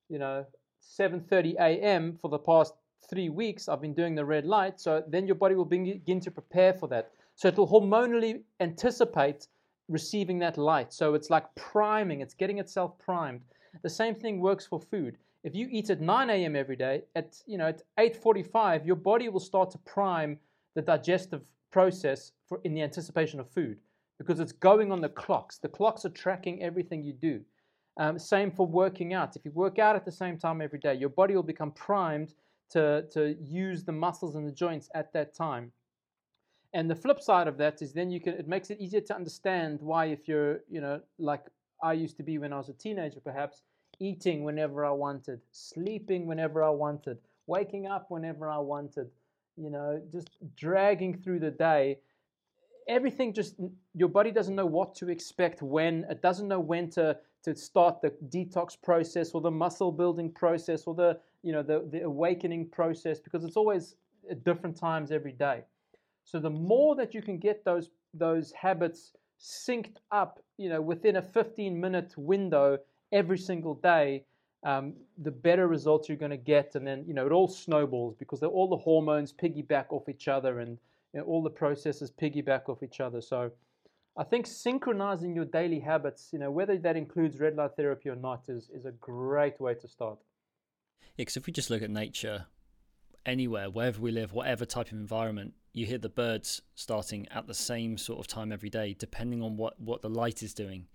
you 0.09 0.17
know, 0.17 0.43
7:30 0.81 1.53
a.m. 1.59 2.17
for 2.19 2.29
the 2.29 2.39
past 2.39 2.73
three 3.07 3.29
weeks 3.29 3.69
I've 3.69 3.79
been 3.79 3.93
doing 3.93 4.15
the 4.15 4.25
red 4.25 4.47
light. 4.47 4.81
So 4.81 5.03
then 5.07 5.27
your 5.27 5.35
body 5.35 5.53
will 5.53 5.65
begin 5.65 6.19
to 6.19 6.31
prepare 6.31 6.73
for 6.73 6.87
that. 6.87 7.11
So 7.35 7.47
it 7.49 7.57
will 7.57 7.67
hormonally 7.67 8.41
anticipate 8.59 9.49
receiving 9.87 10.39
that 10.39 10.57
light. 10.57 10.91
So 10.93 11.13
it's 11.13 11.29
like 11.29 11.53
priming. 11.53 12.21
It's 12.21 12.33
getting 12.33 12.57
itself 12.57 12.97
primed. 12.97 13.41
The 13.83 13.95
same 14.01 14.15
thing 14.15 14.39
works 14.39 14.65
for 14.65 14.79
food. 14.79 15.19
If 15.43 15.53
you 15.53 15.67
eat 15.69 15.91
at 15.91 16.01
9 16.01 16.29
a.m. 16.31 16.55
every 16.55 16.75
day, 16.75 17.03
at 17.15 17.39
you 17.45 17.59
know 17.59 17.67
at 17.67 17.83
8:45, 17.99 18.83
your 18.83 18.95
body 18.95 19.29
will 19.29 19.45
start 19.51 19.69
to 19.73 19.77
prime 19.77 20.39
the 20.75 20.81
digestive 20.81 21.41
process 21.71 22.31
for 22.47 22.59
in 22.63 22.73
the 22.73 22.81
anticipation 22.81 23.39
of 23.39 23.49
food 23.49 23.79
because 24.17 24.39
it's 24.39 24.51
going 24.51 24.91
on 24.91 25.01
the 25.01 25.09
clocks. 25.09 25.57
The 25.57 25.67
clocks 25.67 26.05
are 26.05 26.09
tracking 26.09 26.61
everything 26.61 27.03
you 27.03 27.13
do. 27.13 27.41
Um, 27.97 28.19
same 28.19 28.51
for 28.51 28.67
working 28.67 29.13
out. 29.13 29.35
If 29.35 29.43
you 29.43 29.51
work 29.51 29.79
out 29.79 29.95
at 29.95 30.05
the 30.05 30.11
same 30.11 30.37
time 30.37 30.61
every 30.61 30.79
day, 30.79 30.93
your 30.93 31.09
body 31.09 31.35
will 31.35 31.43
become 31.43 31.71
primed 31.71 32.35
to, 32.71 33.05
to 33.11 33.35
use 33.41 33.83
the 33.83 33.91
muscles 33.91 34.35
and 34.35 34.47
the 34.47 34.51
joints 34.51 34.89
at 34.95 35.11
that 35.13 35.33
time. 35.33 35.71
And 36.73 36.89
the 36.89 36.95
flip 36.95 37.19
side 37.21 37.47
of 37.47 37.57
that 37.57 37.81
is 37.81 37.93
then 37.93 38.11
you 38.11 38.21
can 38.21 38.33
it 38.33 38.47
makes 38.47 38.69
it 38.69 38.79
easier 38.79 39.01
to 39.01 39.15
understand 39.15 39.79
why 39.81 40.05
if 40.05 40.27
you're, 40.27 40.59
you 40.69 40.79
know, 40.79 41.01
like 41.19 41.43
I 41.83 41.93
used 41.93 42.15
to 42.17 42.23
be 42.23 42.37
when 42.37 42.53
I 42.53 42.57
was 42.57 42.69
a 42.69 42.73
teenager 42.73 43.19
perhaps, 43.19 43.63
eating 43.99 44.43
whenever 44.43 44.85
I 44.85 44.91
wanted, 44.91 45.41
sleeping 45.51 46.27
whenever 46.27 46.63
I 46.63 46.69
wanted, 46.69 47.17
waking 47.47 47.87
up 47.87 48.05
whenever 48.09 48.49
I 48.49 48.59
wanted, 48.59 49.09
you 49.57 49.69
know, 49.69 50.01
just 50.11 50.29
dragging 50.55 51.17
through 51.17 51.39
the 51.39 51.51
day. 51.51 51.99
Everything 52.87 53.33
just, 53.33 53.55
your 53.93 54.09
body 54.09 54.31
doesn't 54.31 54.55
know 54.55 54.65
what 54.65 54.95
to 54.95 55.09
expect 55.09 55.61
when, 55.61 56.05
it 56.09 56.21
doesn't 56.21 56.47
know 56.47 56.59
when 56.59 56.89
to, 56.91 57.17
to 57.43 57.55
start 57.55 58.01
the 58.01 58.11
detox 58.29 58.75
process 58.81 59.31
or 59.31 59.41
the 59.41 59.51
muscle 59.51 59.91
building 59.91 60.31
process 60.31 60.83
or 60.85 60.95
the, 60.95 61.19
you 61.43 61.51
know, 61.51 61.63
the, 61.63 61.87
the 61.91 62.01
awakening 62.01 62.67
process 62.69 63.19
because 63.19 63.43
it's 63.43 63.57
always 63.57 63.95
at 64.29 64.43
different 64.43 64.75
times 64.77 65.11
every 65.11 65.31
day. 65.31 65.61
So 66.23 66.39
the 66.39 66.49
more 66.49 66.95
that 66.95 67.13
you 67.13 67.21
can 67.21 67.37
get 67.37 67.63
those, 67.65 67.89
those 68.13 68.51
habits 68.51 69.13
synced 69.39 69.97
up, 70.11 70.39
you 70.57 70.69
know, 70.69 70.81
within 70.81 71.15
a 71.15 71.21
15 71.21 71.79
minute 71.79 72.13
window 72.17 72.77
every 73.11 73.37
single 73.37 73.75
day, 73.75 74.25
um, 74.63 74.93
the 75.17 75.31
better 75.31 75.67
results 75.67 76.07
you're 76.07 76.17
going 76.17 76.31
to 76.31 76.37
get. 76.37 76.75
And 76.75 76.85
then, 76.85 77.03
you 77.07 77.13
know, 77.13 77.25
it 77.25 77.31
all 77.31 77.47
snowballs 77.47 78.15
because 78.15 78.43
all 78.43 78.69
the 78.69 78.77
hormones 78.77 79.33
piggyback 79.33 79.85
off 79.91 80.09
each 80.09 80.27
other 80.27 80.59
and 80.59 80.77
you 81.13 81.19
know, 81.19 81.25
all 81.25 81.41
the 81.41 81.49
processes 81.49 82.11
piggyback 82.11 82.69
off 82.69 82.83
each 82.83 82.99
other. 82.99 83.21
So 83.21 83.51
I 84.17 84.23
think 84.23 84.45
synchronizing 84.45 85.35
your 85.35 85.45
daily 85.45 85.79
habits, 85.79 86.29
you 86.31 86.39
know, 86.39 86.51
whether 86.51 86.77
that 86.77 86.95
includes 86.95 87.39
red 87.39 87.55
light 87.55 87.71
therapy 87.75 88.09
or 88.09 88.15
not, 88.15 88.43
is, 88.47 88.69
is 88.73 88.85
a 88.85 88.91
great 88.91 89.59
way 89.59 89.73
to 89.75 89.87
start. 89.87 90.19
Yeah, 91.17 91.23
because 91.23 91.37
if 91.37 91.47
we 91.47 91.53
just 91.53 91.69
look 91.69 91.81
at 91.81 91.89
nature, 91.89 92.45
anywhere, 93.25 93.69
wherever 93.69 93.99
we 94.01 94.11
live, 94.11 94.33
whatever 94.33 94.65
type 94.65 94.87
of 94.87 94.93
environment, 94.93 95.53
you 95.73 95.85
hear 95.85 95.97
the 95.97 96.09
birds 96.09 96.61
starting 96.75 97.27
at 97.29 97.47
the 97.47 97.53
same 97.53 97.97
sort 97.97 98.19
of 98.19 98.27
time 98.27 98.51
every 98.51 98.69
day, 98.69 98.95
depending 98.97 99.41
on 99.41 99.57
what, 99.57 99.79
what 99.79 100.01
the 100.01 100.09
light 100.09 100.43
is 100.43 100.53
doing 100.53 100.87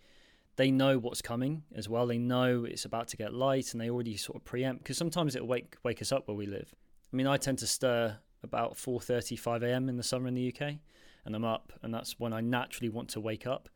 they 0.56 0.70
know 0.70 0.98
what's 0.98 1.22
coming 1.22 1.62
as 1.74 1.88
well. 1.88 2.06
They 2.06 2.18
know 2.18 2.64
it's 2.64 2.84
about 2.84 3.08
to 3.08 3.16
get 3.16 3.32
light, 3.32 3.72
and 3.72 3.80
they 3.80 3.90
already 3.90 4.16
sort 4.16 4.36
of 4.36 4.44
preempt 4.44 4.82
because 4.82 4.96
sometimes 4.96 5.36
it'll 5.36 5.48
wake 5.48 5.76
wake 5.82 6.02
us 6.02 6.12
up 6.12 6.26
where 6.26 6.36
we 6.36 6.46
live. 6.46 6.74
I 7.12 7.16
mean, 7.16 7.26
I 7.26 7.36
tend 7.36 7.58
to 7.58 7.66
stir 7.66 8.18
about 8.42 8.76
4:30, 8.76 9.38
5 9.38 9.62
a.m. 9.62 9.88
in 9.88 9.96
the 9.96 10.02
summer 10.02 10.28
in 10.28 10.34
the 10.34 10.48
UK, 10.48 10.78
and 11.24 11.36
I'm 11.36 11.44
up, 11.44 11.72
and 11.82 11.92
that's 11.92 12.18
when 12.18 12.32
I 12.32 12.40
naturally 12.40 12.88
want 12.88 13.10
to 13.10 13.20
wake 13.20 13.46
up. 13.46 13.68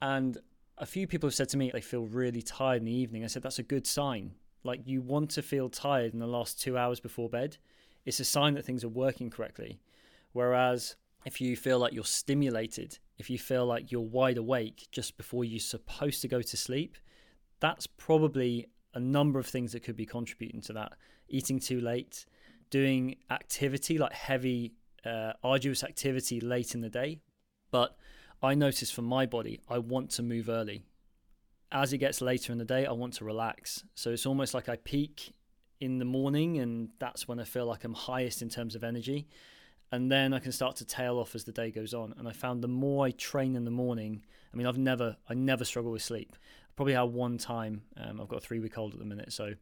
And 0.00 0.38
a 0.76 0.86
few 0.86 1.06
people 1.06 1.26
have 1.28 1.34
said 1.34 1.48
to 1.50 1.56
me 1.56 1.70
they 1.72 1.80
feel 1.80 2.06
really 2.06 2.42
tired 2.42 2.78
in 2.78 2.84
the 2.84 2.92
evening. 2.92 3.24
I 3.24 3.26
said 3.26 3.42
that's 3.42 3.58
a 3.58 3.64
good 3.64 3.86
sign. 3.86 4.32
Like 4.64 4.86
you 4.86 5.00
want 5.00 5.30
to 5.30 5.42
feel 5.42 5.68
tired 5.68 6.12
in 6.12 6.20
the 6.20 6.26
last 6.26 6.60
two 6.60 6.76
hours 6.76 7.00
before 7.00 7.28
bed. 7.28 7.56
It's 8.04 8.20
a 8.20 8.24
sign 8.24 8.54
that 8.54 8.64
things 8.64 8.84
are 8.84 8.88
working 8.88 9.30
correctly. 9.30 9.80
Whereas 10.32 10.96
if 11.24 11.40
you 11.40 11.56
feel 11.56 11.78
like 11.78 11.92
you're 11.92 12.04
stimulated 12.04 12.98
if 13.18 13.28
you 13.28 13.38
feel 13.38 13.66
like 13.66 13.90
you're 13.90 14.00
wide 14.00 14.38
awake 14.38 14.88
just 14.92 15.16
before 15.16 15.44
you're 15.44 15.58
supposed 15.58 16.22
to 16.22 16.28
go 16.28 16.40
to 16.40 16.56
sleep, 16.56 16.96
that's 17.60 17.86
probably 17.86 18.66
a 18.94 19.00
number 19.00 19.38
of 19.38 19.46
things 19.46 19.72
that 19.72 19.80
could 19.80 19.96
be 19.96 20.06
contributing 20.06 20.60
to 20.62 20.72
that. 20.72 20.92
Eating 21.28 21.58
too 21.58 21.80
late, 21.80 22.24
doing 22.70 23.16
activity 23.30 23.98
like 23.98 24.12
heavy, 24.12 24.72
uh, 25.04 25.32
arduous 25.42 25.82
activity 25.82 26.40
late 26.40 26.74
in 26.74 26.80
the 26.80 26.88
day. 26.88 27.18
But 27.70 27.96
I 28.42 28.54
notice 28.54 28.90
for 28.90 29.02
my 29.02 29.26
body, 29.26 29.60
I 29.68 29.78
want 29.78 30.10
to 30.12 30.22
move 30.22 30.48
early. 30.48 30.84
As 31.70 31.92
it 31.92 31.98
gets 31.98 32.22
later 32.22 32.52
in 32.52 32.58
the 32.58 32.64
day, 32.64 32.86
I 32.86 32.92
want 32.92 33.14
to 33.14 33.24
relax. 33.24 33.84
So 33.94 34.10
it's 34.10 34.24
almost 34.26 34.54
like 34.54 34.68
I 34.68 34.76
peak 34.76 35.34
in 35.80 35.98
the 35.98 36.04
morning, 36.04 36.58
and 36.58 36.90
that's 36.98 37.28
when 37.28 37.40
I 37.40 37.44
feel 37.44 37.66
like 37.66 37.84
I'm 37.84 37.94
highest 37.94 38.42
in 38.42 38.48
terms 38.48 38.74
of 38.74 38.84
energy 38.84 39.28
and 39.90 40.12
then 40.12 40.34
I 40.34 40.38
can 40.38 40.52
start 40.52 40.76
to 40.76 40.84
tail 40.84 41.18
off 41.18 41.34
as 41.34 41.44
the 41.44 41.52
day 41.52 41.70
goes 41.70 41.94
on. 41.94 42.14
And 42.18 42.28
I 42.28 42.32
found 42.32 42.62
the 42.62 42.68
more 42.68 43.06
I 43.06 43.10
train 43.10 43.56
in 43.56 43.64
the 43.64 43.70
morning, 43.70 44.22
I 44.52 44.56
mean, 44.56 44.66
I've 44.66 44.78
never, 44.78 45.16
I 45.28 45.34
never 45.34 45.64
struggle 45.64 45.92
with 45.92 46.02
sleep. 46.02 46.36
I 46.36 46.72
probably 46.76 46.94
had 46.94 47.02
one 47.02 47.38
time. 47.38 47.82
Um, 47.96 48.20
I've 48.20 48.28
got 48.28 48.36
a 48.36 48.40
three 48.40 48.60
week 48.60 48.76
old 48.76 48.92
at 48.92 48.98
the 48.98 49.06
minute, 49.06 49.32
so 49.32 49.54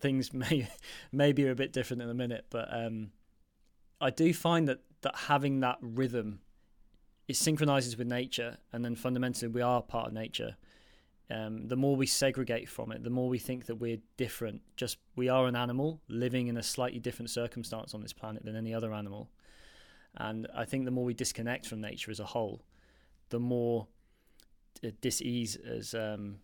things 0.00 0.32
may 0.32 0.68
maybe 1.12 1.46
are 1.46 1.50
a 1.50 1.56
bit 1.56 1.72
different 1.72 2.02
in 2.02 2.08
a 2.08 2.14
minute. 2.14 2.46
But 2.50 2.68
um, 2.70 3.10
I 4.00 4.10
do 4.10 4.32
find 4.32 4.68
that 4.68 4.80
that 5.02 5.16
having 5.16 5.60
that 5.60 5.78
rhythm, 5.80 6.40
it 7.26 7.36
synchronizes 7.36 7.96
with 7.96 8.06
nature, 8.06 8.58
and 8.72 8.84
then 8.84 8.94
fundamentally 8.94 9.48
we 9.48 9.60
are 9.60 9.82
part 9.82 10.08
of 10.08 10.12
nature. 10.12 10.56
Um, 11.30 11.68
the 11.68 11.76
more 11.76 11.96
we 11.96 12.06
segregate 12.06 12.68
from 12.68 12.92
it, 12.92 13.02
the 13.02 13.10
more 13.10 13.28
we 13.28 13.38
think 13.38 13.66
that 13.66 13.76
we're 13.76 13.98
different. 14.16 14.60
Just 14.76 14.98
we 15.16 15.28
are 15.28 15.46
an 15.46 15.56
animal 15.56 16.00
living 16.06 16.48
in 16.48 16.56
a 16.56 16.62
slightly 16.62 16.98
different 16.98 17.30
circumstance 17.30 17.94
on 17.94 18.02
this 18.02 18.12
planet 18.12 18.44
than 18.44 18.56
any 18.56 18.74
other 18.74 18.92
animal. 18.92 19.30
And 20.16 20.46
I 20.54 20.64
think 20.64 20.84
the 20.84 20.90
more 20.90 21.04
we 21.04 21.14
disconnect 21.14 21.66
from 21.66 21.80
nature 21.80 22.10
as 22.10 22.20
a 22.20 22.24
whole, 22.24 22.64
the 23.30 23.40
more 23.40 23.88
disease, 25.00 25.56
as 25.56 25.94
um, 25.94 26.36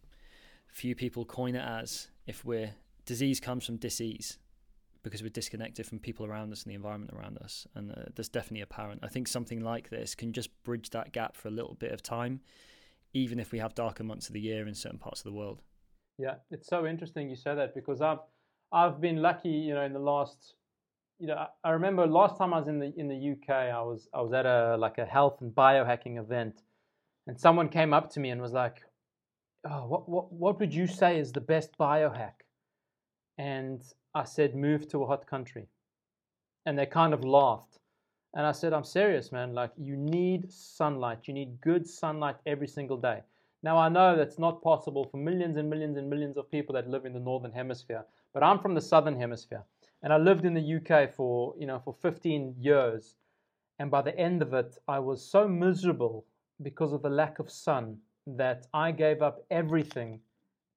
few 0.69 0.95
people 0.95 1.25
coin 1.25 1.55
it 1.55 1.65
as, 1.65 2.09
if 2.27 2.45
we're 2.45 2.73
disease 3.07 3.41
comes 3.41 3.67
from 3.67 3.77
disease 3.77 4.39
because 5.03 5.23
we're 5.23 5.31
disconnected 5.31 5.87
from 5.87 5.99
people 5.99 6.27
around 6.27 6.53
us 6.53 6.63
and 6.63 6.71
the 6.71 6.75
environment 6.75 7.13
around 7.13 7.39
us. 7.39 7.67
And 7.75 7.91
uh, 7.91 8.03
that's 8.15 8.29
definitely 8.29 8.61
apparent. 8.61 9.01
I 9.03 9.09
think 9.09 9.29
something 9.29 9.61
like 9.61 9.89
this 9.89 10.15
can 10.15 10.33
just 10.33 10.51
bridge 10.63 10.91
that 10.91 11.13
gap 11.13 11.37
for 11.37 11.49
a 11.49 11.51
little 11.51 11.75
bit 11.75 11.93
of 11.93 12.03
time, 12.03 12.41
even 13.15 13.41
if 13.41 13.51
we 13.51 13.59
have 13.59 13.75
darker 13.75 14.05
months 14.05 14.29
of 14.29 14.35
the 14.35 14.41
year 14.41 14.69
in 14.69 14.75
certain 14.75 14.99
parts 14.99 15.21
of 15.21 15.25
the 15.25 15.33
world. 15.33 15.63
Yeah, 16.19 16.35
it's 16.51 16.69
so 16.69 16.87
interesting 16.87 17.31
you 17.31 17.37
say 17.37 17.55
that 17.55 17.75
because 17.75 18.03
I've 18.03 18.19
I've 18.73 19.01
been 19.01 19.17
lucky, 19.17 19.49
you 19.49 19.75
know, 19.75 19.83
in 19.83 19.93
the 19.93 19.99
last 19.99 20.55
you 21.21 21.27
know, 21.27 21.47
I 21.63 21.71
remember 21.71 22.07
last 22.07 22.39
time 22.39 22.55
I 22.55 22.59
was 22.59 22.67
in 22.67 22.79
the 22.79 22.93
in 22.97 23.07
the 23.07 23.33
UK, 23.33 23.51
I 23.51 23.83
was 23.83 24.09
I 24.15 24.23
was 24.23 24.33
at 24.33 24.47
a 24.47 24.77
like 24.79 24.97
a 24.97 25.05
health 25.05 25.43
and 25.43 25.55
biohacking 25.55 26.19
event, 26.19 26.63
and 27.27 27.39
someone 27.39 27.69
came 27.69 27.93
up 27.93 28.11
to 28.13 28.21
me 28.21 28.31
and 28.31 28.41
was 28.41 28.53
like, 28.53 28.79
"Oh, 29.71 29.87
what 29.87 30.09
what 30.09 30.33
what 30.33 30.59
would 30.59 30.75
you 30.75 30.87
say 30.87 31.19
is 31.19 31.31
the 31.31 31.41
best 31.43 31.77
biohack?" 31.79 32.47
And 33.37 33.83
I 34.15 34.25
said, 34.25 34.57
"Move 34.57 34.89
to 34.89 35.03
a 35.03 35.07
hot 35.07 35.27
country," 35.27 35.69
and 36.65 36.79
they 36.79 36.87
kind 36.87 37.13
of 37.13 37.23
laughed. 37.23 37.79
And 38.33 38.47
I 38.47 38.53
said, 38.53 38.73
"I'm 38.73 38.85
serious, 38.85 39.31
man. 39.31 39.53
Like 39.53 39.73
you 39.77 39.99
need 39.99 40.51
sunlight. 40.51 41.29
You 41.29 41.35
need 41.35 41.61
good 41.61 41.87
sunlight 41.87 42.37
every 42.47 42.69
single 42.69 42.97
day." 42.97 43.21
Now 43.63 43.77
I 43.77 43.91
know 43.91 44.17
that's 44.17 44.39
not 44.39 44.63
possible 44.63 45.05
for 45.05 45.19
millions 45.19 45.59
and 45.59 45.69
millions 45.69 45.99
and 45.99 46.09
millions 46.09 46.39
of 46.39 46.51
people 46.51 46.75
that 46.77 46.89
live 46.89 47.05
in 47.05 47.13
the 47.13 47.21
northern 47.21 47.53
hemisphere, 47.53 48.07
but 48.33 48.43
I'm 48.43 48.59
from 48.59 48.75
the 48.75 48.81
southern 48.81 49.17
hemisphere 49.21 49.65
and 50.03 50.13
I 50.13 50.19
lived 50.19 50.45
in 50.45 50.55
the 50.55 50.77
UK 50.77 51.13
for 51.15 51.55
you 51.59 51.67
know 51.67 51.81
for 51.81 51.95
15 51.95 52.57
years, 52.59 53.17
And 53.79 53.91
by 53.91 54.03
the 54.03 54.19
end 54.19 54.43
of 54.43 54.55
it, 54.55 54.79
I 54.89 55.01
was 55.01 55.25
so 55.25 55.49
miserable 55.49 56.27
because 56.63 56.93
of 56.95 57.03
the 57.03 57.11
lack 57.11 57.41
of 57.41 57.51
sun 57.51 57.99
that 58.27 58.67
I 58.75 58.93
gave 58.93 59.23
up 59.23 59.45
everything 59.51 60.21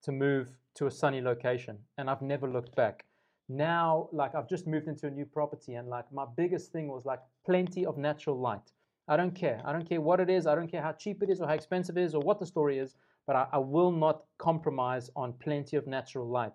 to 0.03 0.11
move 0.11 0.57
to 0.75 0.87
a 0.87 0.91
sunny 0.91 1.21
location. 1.21 1.79
And 1.97 2.09
I've 2.09 2.21
never 2.23 2.47
looked 2.49 2.75
back. 2.75 3.05
Now, 3.49 4.09
like, 4.13 4.35
I've 4.35 4.49
just 4.49 4.67
moved 4.67 4.87
into 4.87 5.07
a 5.07 5.11
new 5.11 5.25
property, 5.25 5.75
and 5.75 5.89
like, 5.89 6.11
my 6.11 6.25
biggest 6.37 6.71
thing 6.73 6.87
was 6.89 7.05
like 7.05 7.21
plenty 7.45 7.85
of 7.85 7.97
natural 7.97 8.39
light. 8.39 8.71
I 9.07 9.17
don't 9.17 9.35
care. 9.35 9.61
I 9.65 9.73
don't 9.73 9.87
care 9.89 10.01
what 10.01 10.19
it 10.21 10.29
is. 10.29 10.47
I 10.47 10.55
don't 10.55 10.71
care 10.71 10.81
how 10.83 10.93
cheap 10.93 11.23
it 11.23 11.29
is 11.29 11.41
or 11.41 11.47
how 11.47 11.53
expensive 11.55 11.97
it 11.97 12.03
is 12.03 12.15
or 12.15 12.21
what 12.21 12.39
the 12.39 12.47
story 12.47 12.79
is, 12.79 12.95
but 13.27 13.35
I, 13.35 13.47
I 13.53 13.59
will 13.59 13.91
not 13.91 14.25
compromise 14.39 15.11
on 15.15 15.33
plenty 15.33 15.77
of 15.77 15.87
natural 15.87 16.27
light. 16.27 16.53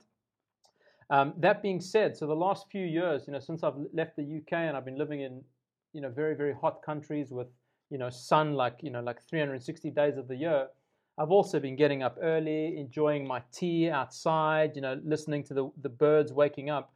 Um, 1.10 1.32
that 1.38 1.62
being 1.62 1.80
said, 1.80 2.16
so 2.16 2.26
the 2.26 2.34
last 2.34 2.66
few 2.70 2.84
years, 2.84 3.24
you 3.26 3.32
know, 3.32 3.38
since 3.38 3.62
I've 3.62 3.76
left 3.94 4.16
the 4.16 4.22
UK 4.22 4.52
and 4.52 4.76
I've 4.76 4.84
been 4.84 4.98
living 4.98 5.22
in, 5.22 5.42
you 5.94 6.02
know, 6.02 6.10
very 6.10 6.34
very 6.36 6.52
hot 6.52 6.82
countries 6.84 7.30
with, 7.30 7.46
you 7.90 7.96
know, 7.96 8.10
sun 8.10 8.54
like 8.54 8.78
you 8.82 8.90
know 8.90 9.00
like 9.00 9.22
360 9.22 9.90
days 9.90 10.18
of 10.18 10.28
the 10.28 10.36
year, 10.36 10.68
I've 11.16 11.30
also 11.30 11.60
been 11.60 11.76
getting 11.76 12.02
up 12.02 12.18
early, 12.20 12.76
enjoying 12.76 13.26
my 13.26 13.42
tea 13.52 13.88
outside, 13.88 14.72
you 14.74 14.82
know, 14.82 15.00
listening 15.02 15.44
to 15.44 15.54
the 15.54 15.70
the 15.80 15.88
birds 15.88 16.32
waking 16.32 16.68
up, 16.68 16.92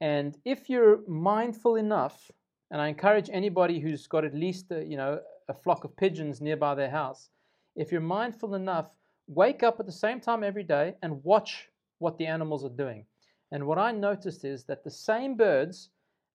and 0.00 0.38
if 0.46 0.70
you're 0.70 1.06
mindful 1.06 1.76
enough, 1.76 2.30
and 2.70 2.80
I 2.80 2.88
encourage 2.88 3.28
anybody 3.30 3.78
who's 3.78 4.06
got 4.06 4.24
at 4.24 4.34
least 4.34 4.70
a, 4.70 4.82
you 4.82 4.96
know 4.96 5.20
a 5.50 5.54
flock 5.54 5.84
of 5.84 5.94
pigeons 5.98 6.40
nearby 6.40 6.74
their 6.74 6.90
house, 6.90 7.28
if 7.76 7.92
you're 7.92 8.00
mindful 8.00 8.54
enough, 8.54 8.86
wake 9.26 9.62
up 9.62 9.80
at 9.80 9.86
the 9.86 9.92
same 9.92 10.18
time 10.18 10.42
every 10.42 10.62
day 10.62 10.94
and 11.02 11.22
watch 11.24 11.68
what 11.98 12.16
the 12.16 12.26
animals 12.26 12.64
are 12.64 12.70
doing 12.70 13.04
and 13.52 13.66
what 13.66 13.78
I 13.78 13.92
noticed 13.92 14.44
is 14.44 14.64
that 14.64 14.84
the 14.84 14.90
same 14.90 15.36
birds 15.36 15.90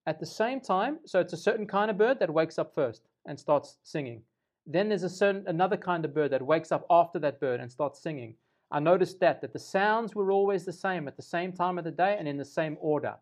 at 0.08 0.20
the 0.20 0.26
same 0.26 0.60
time, 0.60 1.00
so 1.06 1.20
it's 1.20 1.34
a 1.34 1.38
certain 1.38 1.66
kind 1.66 1.90
of 1.90 1.98
bird 1.98 2.20
that 2.20 2.34
wakes 2.34 2.60
up 2.60 2.76
first 2.76 3.02
and 3.26 3.40
starts 3.40 3.78
singing. 3.84 4.22
Then 4.68 4.90
there's 4.90 5.04
a 5.04 5.10
certain 5.10 5.44
another 5.48 5.78
kind 5.78 6.06
of 6.06 6.14
bird 6.14 6.32
that 6.32 6.42
wakes 6.42 6.72
up 6.72 6.86
after 6.90 7.20
that 7.20 7.40
bird 7.40 7.60
and 7.60 7.72
starts 7.72 8.02
singing. 8.02 8.36
I 8.72 8.80
noticed 8.80 9.20
that 9.20 9.42
that 9.42 9.54
the 9.54 9.60
sounds 9.60 10.16
were 10.16 10.32
always 10.32 10.66
the 10.66 10.74
same 10.74 11.08
at 11.08 11.16
the 11.16 11.24
same 11.24 11.54
time 11.54 11.78
of 11.78 11.84
the 11.84 11.92
day 11.92 12.16
and 12.18 12.28
in 12.28 12.38
the 12.38 12.46
same 12.46 12.78
order. 12.80 13.16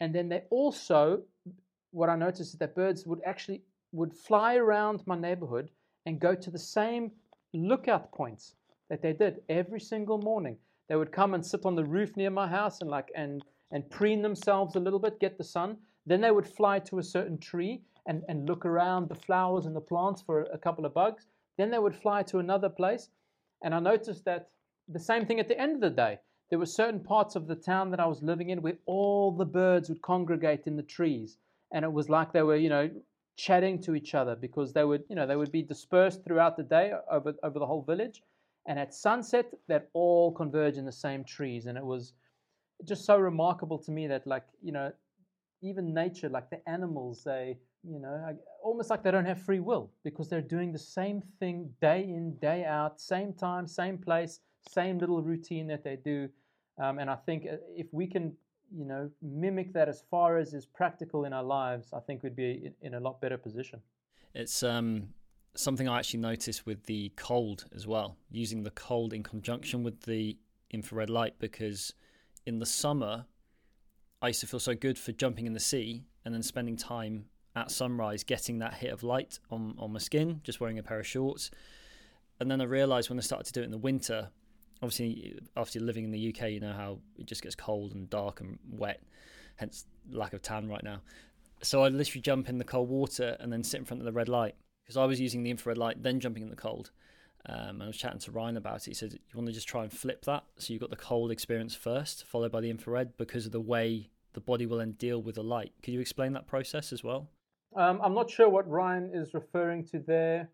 And 0.00 0.14
then 0.14 0.28
they 0.28 0.42
also 0.50 1.22
what 1.92 2.10
I 2.10 2.16
noticed 2.16 2.54
is 2.54 2.58
that 2.58 2.74
birds 2.74 3.06
would 3.06 3.20
actually 3.24 3.62
would 3.92 4.12
fly 4.12 4.56
around 4.56 5.06
my 5.06 5.16
neighborhood 5.16 5.70
and 6.06 6.18
go 6.18 6.34
to 6.34 6.50
the 6.50 6.58
same 6.58 7.12
lookout 7.52 8.10
points 8.10 8.56
that 8.90 9.00
they 9.00 9.12
did 9.12 9.40
every 9.48 9.80
single 9.80 10.18
morning. 10.18 10.56
They 10.88 10.96
would 10.96 11.12
come 11.12 11.34
and 11.34 11.44
sit 11.44 11.64
on 11.64 11.76
the 11.76 11.84
roof 11.84 12.16
near 12.16 12.30
my 12.30 12.46
house 12.46 12.80
and 12.80 12.90
like 12.90 13.10
and 13.14 13.44
and 13.70 13.88
preen 13.90 14.22
themselves 14.22 14.76
a 14.76 14.80
little 14.80 14.98
bit, 14.98 15.18
get 15.18 15.36
the 15.36 15.44
sun. 15.44 15.78
Then 16.06 16.20
they 16.20 16.30
would 16.30 16.46
fly 16.46 16.78
to 16.80 16.98
a 16.98 17.02
certain 17.02 17.38
tree 17.38 17.82
and, 18.06 18.22
and 18.28 18.46
look 18.48 18.64
around 18.64 19.08
the 19.08 19.14
flowers 19.14 19.66
and 19.66 19.74
the 19.74 19.80
plants 19.80 20.22
for 20.22 20.42
a 20.52 20.58
couple 20.58 20.84
of 20.84 20.94
bugs. 20.94 21.26
Then 21.56 21.70
they 21.70 21.78
would 21.78 21.96
fly 21.96 22.22
to 22.24 22.38
another 22.38 22.68
place. 22.68 23.08
And 23.62 23.74
I 23.74 23.80
noticed 23.80 24.24
that 24.26 24.50
the 24.88 25.00
same 25.00 25.26
thing 25.26 25.40
at 25.40 25.48
the 25.48 25.58
end 25.58 25.74
of 25.74 25.80
the 25.80 25.90
day. 25.90 26.18
There 26.50 26.58
were 26.58 26.66
certain 26.66 27.00
parts 27.00 27.36
of 27.36 27.46
the 27.46 27.56
town 27.56 27.90
that 27.90 28.00
I 28.00 28.06
was 28.06 28.22
living 28.22 28.50
in 28.50 28.60
where 28.60 28.78
all 28.86 29.32
the 29.32 29.46
birds 29.46 29.88
would 29.88 30.02
congregate 30.02 30.66
in 30.66 30.76
the 30.76 30.82
trees. 30.82 31.38
And 31.72 31.84
it 31.84 31.92
was 31.92 32.08
like 32.08 32.32
they 32.32 32.42
were, 32.42 32.56
you 32.56 32.68
know, 32.68 32.90
chatting 33.36 33.80
to 33.82 33.94
each 33.94 34.14
other 34.14 34.36
because 34.36 34.72
they 34.72 34.84
would, 34.84 35.04
you 35.08 35.16
know, 35.16 35.26
they 35.26 35.36
would 35.36 35.50
be 35.50 35.62
dispersed 35.62 36.22
throughout 36.22 36.56
the 36.56 36.62
day 36.62 36.92
over, 37.10 37.34
over 37.42 37.58
the 37.58 37.66
whole 37.66 37.82
village. 37.82 38.22
And 38.66 38.78
at 38.78 38.94
sunset, 38.94 39.52
that 39.68 39.88
all 39.92 40.32
converge 40.32 40.76
in 40.76 40.84
the 40.84 40.92
same 40.92 41.24
trees. 41.24 41.66
And 41.66 41.76
it 41.76 41.84
was 41.84 42.14
just 42.84 43.04
so 43.04 43.18
remarkable 43.18 43.78
to 43.78 43.90
me 43.90 44.06
that, 44.06 44.26
like, 44.26 44.44
you 44.62 44.72
know, 44.72 44.92
even 45.62 45.94
nature, 45.94 46.28
like 46.28 46.50
the 46.50 46.66
animals, 46.68 47.22
they, 47.24 47.58
you 47.82 47.98
know, 47.98 48.36
almost 48.62 48.90
like 48.90 49.02
they 49.02 49.10
don't 49.10 49.24
have 49.24 49.40
free 49.42 49.60
will 49.60 49.90
because 50.02 50.28
they're 50.28 50.40
doing 50.40 50.72
the 50.72 50.78
same 50.78 51.22
thing 51.38 51.70
day 51.80 52.02
in, 52.02 52.36
day 52.36 52.64
out, 52.64 53.00
same 53.00 53.32
time, 53.32 53.66
same 53.66 53.98
place, 53.98 54.40
same 54.68 54.98
little 54.98 55.22
routine 55.22 55.66
that 55.66 55.84
they 55.84 55.96
do. 55.96 56.28
Um, 56.82 56.98
and 56.98 57.10
I 57.10 57.16
think 57.16 57.46
uh, 57.50 57.56
if 57.76 57.86
we 57.92 58.06
can, 58.06 58.34
you 58.74 58.84
know, 58.84 59.10
mimic 59.22 59.72
that 59.74 59.88
as 59.88 60.02
far 60.10 60.38
as 60.38 60.54
is 60.54 60.66
practical 60.66 61.24
in 61.24 61.32
our 61.32 61.44
lives, 61.44 61.92
I 61.92 62.00
think 62.00 62.22
we'd 62.22 62.36
be 62.36 62.72
in 62.82 62.94
a 62.94 63.00
lot 63.00 63.20
better 63.20 63.38
position. 63.38 63.80
It's 64.34 64.62
um, 64.62 65.08
something 65.54 65.88
I 65.88 65.98
actually 65.98 66.20
noticed 66.20 66.66
with 66.66 66.84
the 66.84 67.12
cold 67.16 67.66
as 67.74 67.86
well, 67.86 68.16
using 68.30 68.62
the 68.62 68.70
cold 68.70 69.12
in 69.12 69.22
conjunction 69.22 69.82
with 69.82 70.02
the 70.02 70.36
infrared 70.70 71.10
light 71.10 71.34
because 71.38 71.94
in 72.46 72.58
the 72.58 72.66
summer 72.66 73.26
I 74.20 74.28
used 74.28 74.40
to 74.40 74.46
feel 74.46 74.60
so 74.60 74.74
good 74.74 74.98
for 74.98 75.12
jumping 75.12 75.46
in 75.46 75.52
the 75.52 75.60
sea 75.60 76.04
and 76.24 76.34
then 76.34 76.42
spending 76.42 76.76
time 76.76 77.26
at 77.54 77.70
sunrise 77.70 78.24
getting 78.24 78.58
that 78.58 78.74
hit 78.74 78.92
of 78.92 79.02
light 79.02 79.38
on, 79.50 79.74
on 79.78 79.92
my 79.92 79.98
skin, 79.98 80.40
just 80.42 80.60
wearing 80.60 80.78
a 80.78 80.82
pair 80.82 80.98
of 80.98 81.06
shorts. 81.06 81.50
And 82.40 82.50
then 82.50 82.60
I 82.60 82.64
realized 82.64 83.10
when 83.10 83.18
I 83.18 83.22
started 83.22 83.46
to 83.46 83.52
do 83.52 83.60
it 83.60 83.64
in 83.64 83.70
the 83.70 83.78
winter, 83.78 84.30
obviously 84.82 85.38
after 85.56 85.78
living 85.78 86.04
in 86.04 86.10
the 86.10 86.34
UK, 86.34 86.50
you 86.50 86.60
know 86.60 86.72
how 86.72 86.98
it 87.18 87.26
just 87.26 87.42
gets 87.42 87.54
cold 87.54 87.94
and 87.94 88.10
dark 88.10 88.40
and 88.40 88.58
wet, 88.68 89.02
hence 89.56 89.84
lack 90.10 90.32
of 90.32 90.42
tan 90.42 90.68
right 90.68 90.82
now. 90.82 91.00
So 91.62 91.84
I'd 91.84 91.92
literally 91.92 92.22
jump 92.22 92.48
in 92.48 92.58
the 92.58 92.64
cold 92.64 92.88
water 92.88 93.36
and 93.38 93.52
then 93.52 93.62
sit 93.62 93.78
in 93.78 93.84
front 93.84 94.00
of 94.00 94.04
the 94.04 94.12
red 94.12 94.28
light 94.28 94.56
because 94.84 94.96
I 94.96 95.04
was 95.04 95.20
using 95.20 95.42
the 95.42 95.50
infrared 95.50 95.78
light, 95.78 96.02
then 96.02 96.20
jumping 96.20 96.42
in 96.42 96.50
the 96.50 96.56
cold. 96.56 96.90
Um, 97.46 97.82
I 97.82 97.86
was 97.86 97.96
chatting 97.96 98.20
to 98.20 98.30
Ryan 98.30 98.56
about 98.56 98.76
it. 98.76 98.84
He 98.86 98.94
said, 98.94 99.12
You 99.12 99.18
want 99.34 99.46
to 99.46 99.52
just 99.52 99.68
try 99.68 99.82
and 99.82 99.92
flip 99.92 100.24
that? 100.24 100.44
So 100.58 100.72
you've 100.72 100.80
got 100.80 100.90
the 100.90 100.96
cold 100.96 101.30
experience 101.30 101.74
first, 101.74 102.24
followed 102.24 102.52
by 102.52 102.60
the 102.60 102.70
infrared, 102.70 103.16
because 103.16 103.46
of 103.46 103.52
the 103.52 103.60
way 103.60 104.10
the 104.32 104.40
body 104.40 104.66
will 104.66 104.78
then 104.78 104.92
deal 104.92 105.20
with 105.20 105.36
the 105.36 105.44
light. 105.44 105.72
Could 105.82 105.94
you 105.94 106.00
explain 106.00 106.32
that 106.32 106.46
process 106.46 106.92
as 106.92 107.04
well? 107.04 107.28
Um, 107.76 108.00
I'm 108.02 108.14
not 108.14 108.30
sure 108.30 108.48
what 108.48 108.68
Ryan 108.68 109.10
is 109.12 109.34
referring 109.34 109.84
to 109.86 109.98
there, 109.98 110.48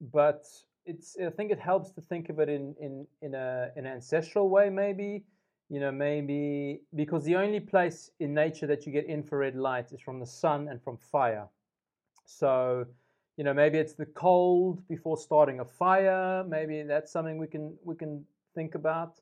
but 0.00 0.44
it's. 0.86 1.16
I 1.24 1.30
think 1.30 1.50
it 1.50 1.58
helps 1.58 1.90
to 1.92 2.00
think 2.00 2.28
of 2.28 2.38
it 2.38 2.48
in 2.48 2.74
in 2.80 3.06
in 3.20 3.34
a 3.34 3.70
in 3.76 3.84
an 3.86 3.92
ancestral 3.92 4.48
way, 4.48 4.70
maybe. 4.70 5.24
You 5.68 5.80
know, 5.80 5.92
maybe 5.92 6.82
because 6.94 7.24
the 7.24 7.36
only 7.36 7.60
place 7.60 8.10
in 8.20 8.34
nature 8.34 8.66
that 8.66 8.86
you 8.86 8.92
get 8.92 9.06
infrared 9.06 9.56
light 9.56 9.90
is 9.92 10.00
from 10.00 10.20
the 10.20 10.26
sun 10.26 10.68
and 10.68 10.82
from 10.82 10.98
fire. 10.98 11.48
So 12.26 12.86
you 13.42 13.44
know 13.44 13.54
maybe 13.54 13.76
it's 13.76 13.94
the 13.94 14.06
cold 14.06 14.86
before 14.86 15.16
starting 15.16 15.58
a 15.58 15.64
fire. 15.64 16.44
Maybe 16.44 16.84
that's 16.84 17.10
something 17.10 17.38
we 17.38 17.48
can 17.48 17.74
we 17.82 17.96
can 17.96 18.24
think 18.54 18.76
about. 18.76 19.18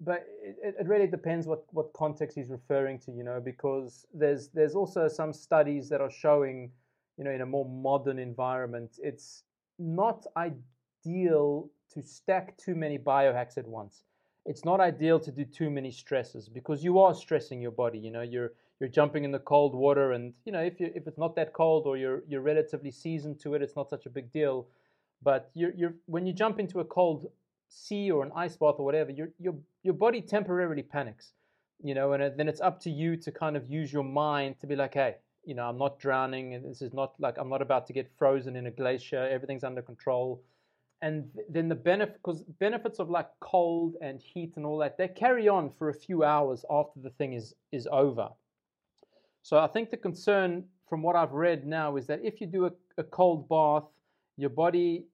But 0.00 0.24
it, 0.40 0.76
it 0.78 0.86
really 0.86 1.08
depends 1.08 1.48
what 1.48 1.64
what 1.72 1.92
context 1.92 2.36
he's 2.36 2.50
referring 2.50 3.00
to 3.00 3.10
you 3.10 3.24
know 3.24 3.40
because 3.44 4.06
there's 4.14 4.50
there's 4.50 4.76
also 4.76 5.08
some 5.08 5.32
studies 5.32 5.88
that 5.88 6.00
are 6.00 6.10
showing 6.24 6.70
you 7.18 7.24
know 7.24 7.32
in 7.32 7.40
a 7.40 7.46
more 7.46 7.68
modern 7.68 8.20
environment 8.20 8.92
it's 9.02 9.42
not 9.80 10.24
ideal 10.36 11.68
to 11.94 12.00
stack 12.00 12.56
too 12.56 12.76
many 12.76 12.96
biohacks 12.96 13.58
at 13.58 13.66
once. 13.66 14.04
It's 14.46 14.64
not 14.64 14.78
ideal 14.78 15.18
to 15.18 15.32
do 15.32 15.44
too 15.44 15.68
many 15.68 15.90
stresses 15.90 16.48
because 16.48 16.84
you 16.84 17.00
are 17.00 17.12
stressing 17.12 17.60
your 17.60 17.72
body 17.72 17.98
you 17.98 18.12
know 18.12 18.22
you're 18.22 18.52
you're 18.80 18.88
jumping 18.88 19.24
in 19.24 19.30
the 19.30 19.38
cold 19.38 19.74
water 19.74 20.12
and 20.12 20.32
you 20.44 20.52
know 20.52 20.60
if 20.60 20.80
you 20.80 20.90
if 20.94 21.06
it's 21.06 21.18
not 21.18 21.36
that 21.36 21.52
cold 21.52 21.86
or 21.86 21.96
you're 21.96 22.22
you're 22.28 22.40
relatively 22.40 22.90
seasoned 22.90 23.38
to 23.40 23.54
it 23.54 23.62
it's 23.62 23.76
not 23.76 23.88
such 23.88 24.06
a 24.06 24.10
big 24.10 24.32
deal. 24.32 24.66
But 25.22 25.50
you're 25.54 25.72
you're 25.74 25.94
when 26.06 26.26
you 26.26 26.32
jump 26.32 26.58
into 26.58 26.80
a 26.80 26.84
cold 26.84 27.26
sea 27.68 28.10
or 28.10 28.22
an 28.22 28.32
ice 28.36 28.56
bath 28.56 28.76
or 28.78 28.84
whatever 28.84 29.10
your 29.10 29.30
your 29.38 29.54
your 29.82 29.94
body 29.94 30.20
temporarily 30.20 30.82
panics 30.82 31.32
you 31.82 31.94
know 31.94 32.12
and 32.12 32.38
then 32.38 32.48
it's 32.48 32.60
up 32.60 32.78
to 32.80 32.90
you 32.90 33.16
to 33.16 33.32
kind 33.32 33.56
of 33.56 33.68
use 33.68 33.92
your 33.92 34.04
mind 34.04 34.60
to 34.60 34.66
be 34.66 34.76
like 34.76 34.94
hey 34.94 35.16
you 35.44 35.54
know 35.54 35.66
i'm 35.66 35.78
not 35.78 35.98
drowning. 35.98 36.54
And 36.54 36.64
this 36.64 36.82
is 36.82 36.92
not 36.92 37.14
like 37.18 37.38
i'm 37.38 37.48
not 37.48 37.62
about 37.62 37.86
to 37.86 37.92
get 37.92 38.10
frozen 38.18 38.56
in 38.56 38.66
a 38.66 38.70
glacier. 38.70 39.28
Everything's 39.28 39.64
under 39.64 39.82
control. 39.82 40.42
And 41.00 41.28
then 41.50 41.68
the 41.68 41.74
benefit 41.74 42.16
because 42.16 42.42
benefits 42.58 42.98
of 42.98 43.10
like 43.10 43.28
cold 43.40 43.96
and 44.00 44.20
heat 44.20 44.56
and 44.56 44.64
all 44.64 44.78
that 44.78 44.96
they 44.96 45.08
carry 45.08 45.48
on 45.48 45.70
for 45.78 45.90
a 45.90 45.94
few 45.94 46.24
hours 46.24 46.64
after 46.70 47.00
the 47.00 47.10
thing 47.10 47.32
is 47.34 47.54
is 47.72 47.88
over 47.90 48.28
so 49.44 49.58
I 49.58 49.66
think 49.66 49.90
the 49.90 49.98
concern 49.98 50.64
from 50.88 51.02
what 51.02 51.16
I've 51.16 51.32
read 51.32 51.66
now 51.66 51.98
is 51.98 52.06
that 52.06 52.24
if 52.24 52.40
you 52.40 52.46
do 52.46 52.64
a, 52.64 52.70
a 52.96 53.04
cold 53.04 53.46
bath, 53.46 53.84
your 54.38 54.48
body 54.48 55.04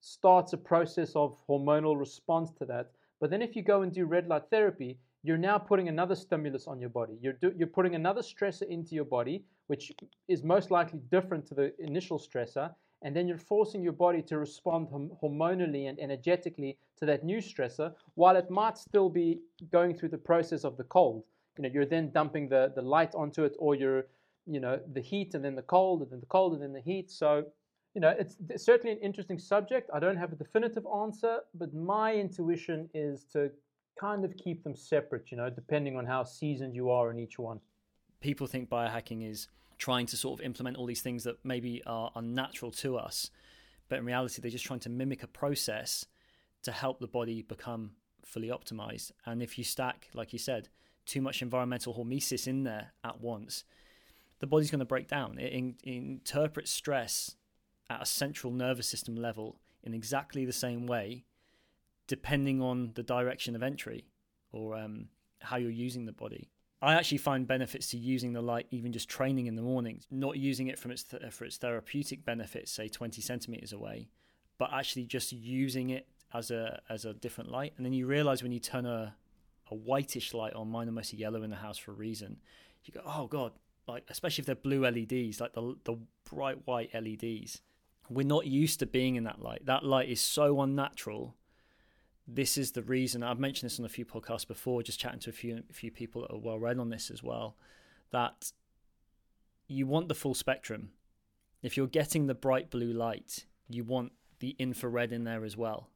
starts 0.00 0.54
a 0.54 0.56
process 0.56 1.12
of 1.14 1.36
hormonal 1.46 1.98
response 1.98 2.50
to 2.52 2.64
that. 2.64 2.92
But 3.20 3.28
then 3.28 3.42
if 3.42 3.54
you 3.54 3.62
go 3.62 3.82
and 3.82 3.92
do 3.92 4.06
red 4.06 4.26
light 4.26 4.44
therapy, 4.50 4.96
you're 5.22 5.36
now 5.36 5.58
putting 5.58 5.88
another 5.88 6.14
stimulus 6.14 6.66
on 6.66 6.80
your 6.80 6.88
body. 6.88 7.18
You're, 7.20 7.34
do, 7.34 7.52
you're 7.54 7.66
putting 7.66 7.94
another 7.94 8.22
stressor 8.22 8.66
into 8.68 8.94
your 8.94 9.04
body, 9.04 9.44
which 9.66 9.92
is 10.28 10.42
most 10.42 10.70
likely 10.70 11.00
different 11.10 11.44
to 11.48 11.54
the 11.54 11.74
initial 11.78 12.18
stressor. 12.18 12.74
And 13.02 13.14
then 13.14 13.28
you're 13.28 13.36
forcing 13.36 13.82
your 13.82 13.92
body 13.92 14.22
to 14.22 14.38
respond 14.38 14.88
hormonally 15.22 15.90
and 15.90 16.00
energetically 16.00 16.78
to 17.00 17.04
that 17.04 17.22
new 17.22 17.36
stressor 17.36 17.92
while 18.14 18.36
it 18.36 18.50
might 18.50 18.78
still 18.78 19.10
be 19.10 19.40
going 19.70 19.94
through 19.94 20.08
the 20.08 20.16
process 20.16 20.64
of 20.64 20.78
the 20.78 20.84
cold 20.84 21.24
you 21.56 21.62
know 21.62 21.70
you're 21.72 21.86
then 21.86 22.10
dumping 22.10 22.48
the 22.48 22.72
the 22.74 22.82
light 22.82 23.14
onto 23.14 23.44
it 23.44 23.54
or 23.58 23.74
you're 23.74 24.06
you 24.46 24.60
know 24.60 24.78
the 24.92 25.00
heat 25.00 25.34
and 25.34 25.44
then 25.44 25.54
the 25.54 25.62
cold 25.62 26.02
and 26.02 26.10
then 26.10 26.20
the 26.20 26.26
cold 26.26 26.52
and 26.52 26.62
then 26.62 26.72
the 26.72 26.80
heat. 26.80 27.10
So 27.10 27.44
you 27.94 28.00
know 28.00 28.14
it's, 28.18 28.36
certainly 28.62 28.92
an 28.92 29.02
interesting 29.02 29.38
subject. 29.38 29.90
I 29.92 30.00
don't 30.00 30.16
have 30.16 30.32
a 30.32 30.36
definitive 30.36 30.86
answer 30.86 31.40
but 31.54 31.72
my 31.74 32.14
intuition 32.14 32.88
is 32.94 33.24
to 33.32 33.50
kind 33.98 34.24
of 34.24 34.36
keep 34.36 34.64
them 34.64 34.74
separate 34.74 35.30
you 35.30 35.36
know 35.36 35.48
depending 35.48 35.96
on 35.96 36.04
how 36.04 36.24
seasoned 36.24 36.74
you 36.74 36.90
are 36.90 37.10
in 37.10 37.18
each 37.18 37.38
one. 37.38 37.60
People 38.20 38.46
think 38.46 38.68
biohacking 38.68 39.28
is 39.28 39.48
trying 39.78 40.06
to 40.06 40.16
sort 40.16 40.40
of 40.40 40.46
implement 40.46 40.76
all 40.76 40.86
these 40.86 41.02
things 41.02 41.24
that 41.24 41.36
maybe 41.44 41.82
are 41.86 42.10
unnatural 42.14 42.70
to 42.70 42.96
us, 42.96 43.30
but 43.88 43.98
in 43.98 44.04
reality, 44.04 44.40
they're 44.40 44.50
just 44.50 44.64
trying 44.64 44.80
to 44.80 44.88
mimic 44.88 45.22
a 45.22 45.26
process 45.26 46.06
to 46.62 46.72
help 46.72 47.00
the 47.00 47.06
body 47.06 47.42
become 47.42 47.90
fully 48.24 48.48
optimized. 48.48 49.12
And 49.26 49.42
if 49.42 49.58
you 49.58 49.64
stack, 49.64 50.08
like 50.14 50.32
you 50.32 50.38
said, 50.38 50.68
too 51.06 51.20
much 51.20 51.42
environmental 51.42 51.94
hormesis 51.94 52.46
in 52.46 52.64
there 52.64 52.92
at 53.02 53.20
once, 53.20 53.64
the 54.40 54.46
body's 54.46 54.70
going 54.70 54.80
to 54.80 54.84
break 54.84 55.08
down. 55.08 55.38
It, 55.38 55.52
in, 55.52 55.74
interprets 55.84 56.70
stress 56.70 57.36
at 57.90 58.02
a 58.02 58.06
central 58.06 58.52
nervous 58.52 58.86
system 58.86 59.16
level 59.16 59.60
in 59.82 59.94
exactly 59.94 60.44
the 60.44 60.52
same 60.52 60.86
way, 60.86 61.24
depending 62.06 62.60
on 62.60 62.92
the 62.94 63.02
direction 63.02 63.54
of 63.54 63.62
entry 63.62 64.06
or 64.52 64.76
um, 64.76 65.08
how 65.40 65.56
you're 65.56 65.70
using 65.70 66.06
the 66.06 66.12
body. 66.12 66.50
I 66.82 66.94
actually 66.94 67.18
find 67.18 67.46
benefits 67.46 67.88
to 67.90 67.96
using 67.96 68.34
the 68.34 68.42
light, 68.42 68.66
even 68.70 68.92
just 68.92 69.08
training 69.08 69.46
in 69.46 69.56
the 69.56 69.62
mornings, 69.62 70.06
not 70.10 70.36
using 70.36 70.66
it 70.66 70.78
from 70.78 70.90
its 70.90 71.02
th- 71.02 71.32
for 71.32 71.46
its 71.46 71.56
therapeutic 71.56 72.26
benefits, 72.26 72.70
say 72.70 72.88
20 72.88 73.22
centimeters 73.22 73.72
away, 73.72 74.10
but 74.58 74.70
actually 74.70 75.06
just 75.06 75.32
using 75.32 75.90
it 75.90 76.06
as 76.34 76.50
a 76.50 76.82
as 76.90 77.06
a 77.06 77.14
different 77.14 77.50
light. 77.50 77.72
And 77.76 77.86
then 77.86 77.94
you 77.94 78.06
realize 78.06 78.42
when 78.42 78.52
you 78.52 78.60
turn 78.60 78.84
a 78.84 79.14
whitish 79.74 80.34
light 80.34 80.54
on, 80.54 80.68
mine 80.68 80.88
are 80.88 80.92
mostly 80.92 81.18
yellow 81.18 81.42
in 81.42 81.50
the 81.50 81.56
house 81.56 81.78
for 81.78 81.90
a 81.90 81.94
reason. 81.94 82.38
You 82.84 82.94
go, 82.94 83.02
oh 83.04 83.26
god, 83.26 83.52
like 83.86 84.04
especially 84.08 84.42
if 84.42 84.46
they're 84.46 84.54
blue 84.54 84.82
LEDs, 84.84 85.40
like 85.40 85.52
the 85.52 85.76
the 85.84 85.96
bright 86.30 86.58
white 86.66 86.90
LEDs. 86.94 87.60
We're 88.10 88.26
not 88.26 88.46
used 88.46 88.80
to 88.80 88.86
being 88.86 89.16
in 89.16 89.24
that 89.24 89.40
light. 89.40 89.64
That 89.64 89.84
light 89.84 90.10
is 90.10 90.20
so 90.20 90.60
unnatural. 90.60 91.34
This 92.26 92.58
is 92.58 92.72
the 92.72 92.82
reason 92.82 93.22
I've 93.22 93.38
mentioned 93.38 93.70
this 93.70 93.78
on 93.78 93.86
a 93.86 93.90
few 93.90 94.04
podcasts 94.04 94.46
before, 94.46 94.82
just 94.82 95.00
chatting 95.00 95.20
to 95.20 95.30
a 95.30 95.32
few 95.32 95.62
a 95.68 95.72
few 95.72 95.90
people 95.90 96.22
that 96.22 96.32
are 96.32 96.38
well 96.38 96.58
read 96.58 96.78
on 96.78 96.90
this 96.90 97.10
as 97.10 97.22
well. 97.22 97.56
That 98.10 98.52
you 99.66 99.86
want 99.86 100.08
the 100.08 100.14
full 100.14 100.34
spectrum. 100.34 100.90
If 101.62 101.76
you're 101.76 101.86
getting 101.86 102.26
the 102.26 102.34
bright 102.34 102.70
blue 102.70 102.92
light, 102.92 103.46
you 103.68 103.84
want 103.84 104.12
the 104.40 104.54
infrared 104.58 105.12
in 105.12 105.24
there 105.24 105.44
as 105.44 105.56
well. 105.56 105.88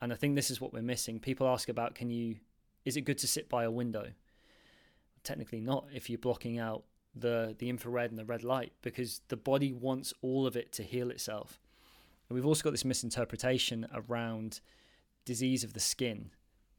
And 0.00 0.12
I 0.12 0.16
think 0.16 0.34
this 0.34 0.50
is 0.50 0.60
what 0.60 0.72
we're 0.72 0.82
missing. 0.82 1.20
People 1.20 1.48
ask 1.48 1.68
about 1.68 1.94
can 1.94 2.10
you 2.10 2.36
is 2.84 2.96
it 2.96 3.02
good 3.02 3.18
to 3.18 3.28
sit 3.28 3.48
by 3.48 3.64
a 3.64 3.70
window? 3.70 4.12
Technically 5.22 5.60
not 5.60 5.86
if 5.92 6.08
you're 6.08 6.18
blocking 6.18 6.58
out 6.58 6.84
the 7.14 7.54
the 7.58 7.68
infrared 7.68 8.10
and 8.10 8.18
the 8.18 8.24
red 8.24 8.44
light 8.44 8.72
because 8.82 9.20
the 9.28 9.36
body 9.36 9.72
wants 9.72 10.14
all 10.22 10.46
of 10.46 10.56
it 10.56 10.72
to 10.72 10.82
heal 10.82 11.10
itself. 11.10 11.58
And 12.28 12.34
we've 12.34 12.46
also 12.46 12.62
got 12.62 12.70
this 12.70 12.84
misinterpretation 12.84 13.86
around 13.94 14.60
disease 15.24 15.64
of 15.64 15.72
the 15.72 15.80
skin. 15.80 16.30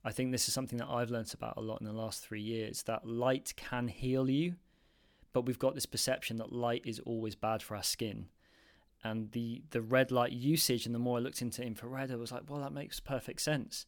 I 0.04 0.12
think 0.12 0.32
this 0.32 0.48
is 0.48 0.54
something 0.54 0.80
that 0.80 0.90
I've 0.90 1.12
learned 1.12 1.34
about 1.34 1.58
a 1.58 1.62
lot 1.62 1.82
in 1.82 1.88
the 1.88 1.94
last 1.94 2.24
3 2.24 2.42
years 2.42 2.84
that 2.84 3.06
light 3.06 3.54
can 3.58 3.90
heal 3.90 4.30
you, 4.30 4.56
but 5.34 5.46
we've 5.46 5.60
got 5.60 5.76
this 5.76 5.86
perception 5.86 6.38
that 6.38 6.54
light 6.54 6.84
is 6.86 7.00
always 7.00 7.36
bad 7.36 7.62
for 7.62 7.76
our 7.76 7.84
skin 7.84 8.28
and 9.04 9.32
the 9.32 9.64
the 9.72 9.82
red 9.82 10.12
light 10.12 10.32
usage 10.32 10.86
and 10.86 10.94
the 10.94 11.00
more 11.00 11.18
I 11.18 11.22
looked 11.22 11.42
into 11.42 11.64
infrared 11.64 12.12
I 12.12 12.16
was 12.16 12.32
like 12.32 12.44
well 12.50 12.62
that 12.62 12.74
makes 12.74 13.00
perfect 13.00 13.42
sense 13.42 13.86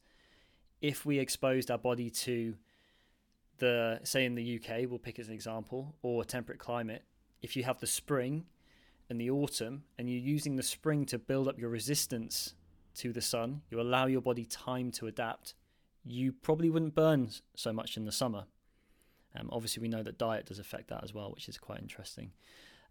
if 0.82 1.06
we 1.06 1.18
exposed 1.18 1.70
our 1.70 1.78
body 1.78 2.10
to 2.10 2.54
the 3.58 4.00
say 4.02 4.26
in 4.26 4.34
the 4.34 4.60
UK 4.60 4.90
we'll 4.90 4.98
pick 4.98 5.18
as 5.18 5.28
an 5.28 5.34
example 5.34 5.94
or 6.02 6.22
a 6.22 6.24
temperate 6.24 6.58
climate 6.58 7.04
if 7.40 7.56
you 7.56 7.62
have 7.62 7.78
the 7.80 7.86
spring 7.86 8.44
and 9.08 9.20
the 9.20 9.30
autumn 9.30 9.84
and 9.98 10.10
you're 10.10 10.18
using 10.18 10.56
the 10.56 10.62
spring 10.62 11.06
to 11.06 11.18
build 11.18 11.48
up 11.48 11.58
your 11.58 11.70
resistance 11.70 12.54
to 12.94 13.12
the 13.12 13.20
sun 13.22 13.62
you 13.70 13.80
allow 13.80 14.06
your 14.06 14.20
body 14.20 14.44
time 14.44 14.90
to 14.90 15.06
adapt 15.06 15.54
you 16.04 16.32
probably 16.32 16.68
wouldn't 16.68 16.94
burn 16.94 17.30
so 17.54 17.72
much 17.72 17.96
in 17.96 18.04
the 18.04 18.12
summer. 18.12 18.44
Um, 19.38 19.48
obviously 19.52 19.80
we 19.80 19.88
know 19.88 20.02
that 20.02 20.18
diet 20.18 20.46
does 20.46 20.58
affect 20.58 20.88
that 20.88 21.04
as 21.04 21.14
well 21.14 21.30
which 21.30 21.48
is 21.48 21.56
quite 21.58 21.78
interesting. 21.78 22.32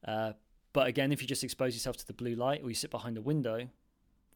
Uh, 0.08 0.34
but 0.74 0.88
again, 0.88 1.12
if 1.12 1.22
you 1.22 1.28
just 1.28 1.44
expose 1.44 1.74
yourself 1.74 1.98
to 1.98 2.08
the 2.08 2.14
blue 2.14 2.36
light 2.36 2.62
or 2.64 2.70
you 2.70 2.76
sit 2.76 2.90
behind 2.90 3.18
a 3.18 3.22
window, 3.22 3.68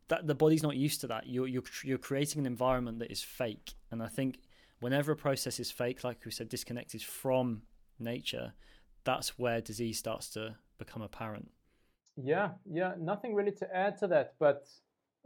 that 0.08 0.28
the 0.28 0.36
body's 0.36 0.64
not 0.64 0.76
used 0.76 1.02
to 1.02 1.08
that. 1.08 1.28
You're 1.28 1.48
you're 1.48 1.64
you're 1.84 1.98
creating 1.98 2.40
an 2.40 2.46
environment 2.46 3.00
that 3.00 3.12
is 3.12 3.22
fake, 3.22 3.74
and 3.92 4.02
I 4.04 4.08
think 4.08 4.40
whenever 4.80 5.12
a 5.12 5.16
process 5.16 5.60
is 5.60 5.72
fake, 5.72 6.04
like 6.04 6.24
we 6.26 6.32
said, 6.32 6.50
disconnected 6.50 7.02
from 7.02 7.64
nature, 8.00 8.54
that's 9.04 9.40
where 9.40 9.62
disease 9.62 9.98
starts 9.98 10.30
to 10.32 10.56
become 10.78 11.02
apparent. 11.02 11.50
Yeah, 12.18 12.52
yeah, 12.72 12.94
nothing 12.98 13.34
really 13.34 13.52
to 13.54 13.76
add 13.76 13.98
to 14.00 14.08
that, 14.08 14.36
but 14.40 14.68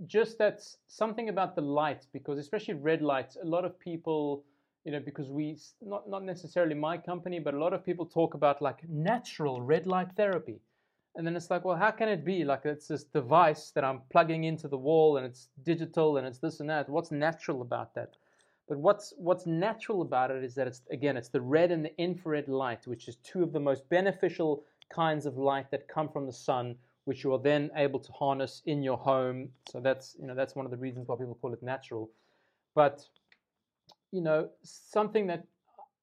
just 0.06 0.38
that 0.38 0.62
something 0.88 1.30
about 1.30 1.56
the 1.56 1.62
light, 1.62 2.08
because 2.14 2.40
especially 2.40 2.74
red 2.76 3.02
light, 3.02 3.36
a 3.42 3.46
lot 3.46 3.66
of 3.66 3.78
people, 3.80 4.44
you 4.86 4.92
know, 4.92 5.00
because 5.00 5.30
we 5.30 5.58
not 5.82 6.10
not 6.10 6.24
necessarily 6.24 6.76
my 6.76 6.98
company, 6.98 7.40
but 7.40 7.54
a 7.54 7.60
lot 7.60 7.74
of 7.74 7.86
people 7.86 8.06
talk 8.06 8.34
about 8.34 8.62
like 8.62 8.88
natural 8.88 9.62
red 9.62 9.86
light 9.88 10.12
therapy. 10.16 10.62
And 11.20 11.28
then 11.28 11.36
it's 11.36 11.50
like, 11.50 11.66
well, 11.66 11.76
how 11.76 11.92
can 11.92 12.08
it 12.08 12.24
be? 12.24 12.46
Like, 12.46 12.62
it's 12.64 12.88
this 12.88 13.04
device 13.04 13.72
that 13.72 13.84
I'm 13.84 14.04
plugging 14.10 14.46
into 14.46 14.70
the 14.70 14.78
wall 14.78 15.18
and 15.18 15.26
it's 15.26 15.50
digital 15.64 16.16
and 16.16 16.26
it's 16.26 16.40
this 16.40 16.62
and 16.62 16.70
that. 16.70 16.88
What's 16.88 17.12
natural 17.12 17.62
about 17.62 17.94
that? 17.96 18.16
But 18.70 18.78
what's 18.78 19.14
what's 19.18 19.46
natural 19.46 20.02
about 20.02 20.32
it 20.32 20.46
is 20.46 20.56
that 20.56 20.66
it's 20.66 20.82
again 20.92 21.18
it's 21.18 21.28
the 21.28 21.42
red 21.42 21.72
and 21.72 21.84
the 21.84 21.94
infrared 21.98 22.48
light, 22.48 22.88
which 22.88 23.10
is 23.10 23.18
two 23.18 23.44
of 23.44 23.52
the 23.52 23.60
most 23.60 23.90
beneficial 23.90 24.64
kinds 24.90 25.26
of 25.26 25.38
light 25.38 25.70
that 25.72 25.90
come 25.90 26.08
from 26.08 26.26
the 26.26 26.32
sun, 26.32 26.78
which 27.04 27.26
you 27.26 27.34
are 27.34 27.40
then 27.40 27.70
able 27.76 28.00
to 28.00 28.14
harness 28.14 28.62
in 28.66 28.82
your 28.82 28.98
home. 28.98 29.50
So 29.70 29.82
that's 29.82 30.16
you 30.22 30.26
know 30.26 30.36
that's 30.36 30.56
one 30.56 30.64
of 30.64 30.72
the 30.72 30.78
reasons 30.78 31.10
why 31.10 31.18
people 31.18 31.38
call 31.42 31.52
it 31.52 31.62
natural. 31.62 32.10
But 32.76 33.06
you 34.14 34.22
know 34.22 34.52
something 34.64 35.28
that 35.28 35.44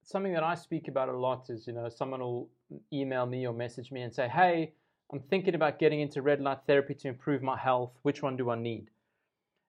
something 0.03 0.35
that 0.35 0.45
I 0.45 0.55
speak 0.57 0.89
about 0.89 1.09
a 1.09 1.17
lot 1.17 1.49
is 1.49 1.67
you 1.67 1.73
know 1.73 1.89
someone 1.89 2.21
will 2.21 2.51
email 2.93 3.25
me 3.25 3.47
or 3.47 3.55
message 3.55 3.91
me 3.91 4.03
and 4.03 4.15
say, 4.15 4.29
hey 4.29 4.75
I'm 5.13 5.21
thinking 5.21 5.55
about 5.55 5.79
getting 5.79 6.01
into 6.01 6.21
red 6.21 6.41
light 6.41 6.59
therapy 6.67 6.95
to 6.95 7.09
improve 7.09 7.41
my 7.41 7.57
health. 7.57 7.93
Which 8.03 8.23
one 8.23 8.37
do 8.37 8.51
I 8.51 8.57
need? 8.57 8.91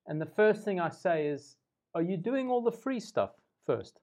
And 0.07 0.19
the 0.19 0.25
first 0.25 0.63
thing 0.63 0.79
I 0.79 0.89
say 0.89 1.27
is, 1.27 1.57
are 1.93 2.01
you 2.01 2.17
doing 2.17 2.49
all 2.49 2.61
the 2.61 2.71
free 2.71 2.99
stuff 2.99 3.31
first? 3.65 3.99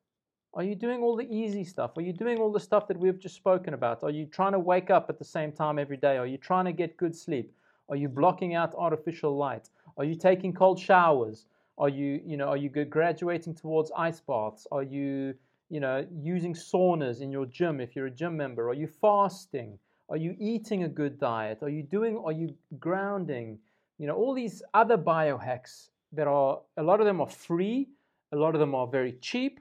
Are 0.55 0.63
you 0.63 0.77
doing 0.77 1.03
all 1.03 1.17
the 1.17 1.29
easy 1.29 1.65
stuff? 1.65 1.97
Are 1.97 2.03
you 2.03 2.13
doing 2.13 2.39
all 2.39 2.53
the 2.53 2.61
stuff 2.61 2.87
that 2.87 2.97
we've 2.97 3.19
just 3.19 3.35
spoken 3.35 3.75
about? 3.75 4.05
Are 4.05 4.11
you 4.11 4.27
trying 4.27 4.53
to 4.53 4.61
wake 4.61 4.91
up 4.91 5.07
at 5.09 5.19
the 5.19 5.25
same 5.25 5.51
time 5.51 5.81
every 5.81 5.97
day? 5.97 6.17
Are 6.17 6.27
you 6.27 6.39
trying 6.39 6.67
to 6.67 6.73
get 6.73 6.97
good 6.97 7.17
sleep? 7.17 7.53
Are 7.89 7.97
you 7.97 8.09
blocking 8.09 8.55
out 8.55 8.73
artificial 8.77 9.37
light? 9.37 9.69
Are 9.99 10.05
you 10.05 10.15
taking 10.15 10.53
cold 10.53 10.79
showers? 10.79 11.47
Are 11.77 11.89
you, 11.89 12.21
you 12.25 12.37
know, 12.37 12.47
are 12.47 12.57
you 12.57 12.69
graduating 12.69 13.57
towards 13.57 13.91
ice 13.97 14.21
baths? 14.21 14.69
Are 14.71 14.85
you, 14.85 15.35
you 15.69 15.81
know, 15.81 16.07
using 16.13 16.55
saunas 16.55 17.21
in 17.21 17.33
your 17.33 17.47
gym 17.47 17.81
if 17.81 17.97
you're 17.97 18.07
a 18.07 18.11
gym 18.11 18.37
member? 18.37 18.69
Are 18.69 18.75
you 18.75 18.87
fasting? 18.87 19.77
Are 20.09 20.17
you 20.17 20.37
eating 20.39 20.85
a 20.85 20.89
good 20.89 21.19
diet? 21.19 21.59
Are 21.63 21.71
you 21.71 21.83
doing, 21.83 22.21
are 22.25 22.33
you 22.33 22.55
grounding? 22.79 23.59
You 23.99 24.07
know, 24.07 24.15
all 24.15 24.35
these 24.35 24.63
other 24.75 24.99
biohacks 24.99 25.89
that 26.13 26.27
are, 26.27 26.61
a 26.77 26.83
lot 26.83 27.01
of 27.01 27.07
them 27.07 27.21
are 27.21 27.29
free, 27.29 27.89
a 28.33 28.37
lot 28.37 28.55
of 28.55 28.61
them 28.61 28.75
are 28.75 28.87
very 28.87 29.13
cheap. 29.21 29.61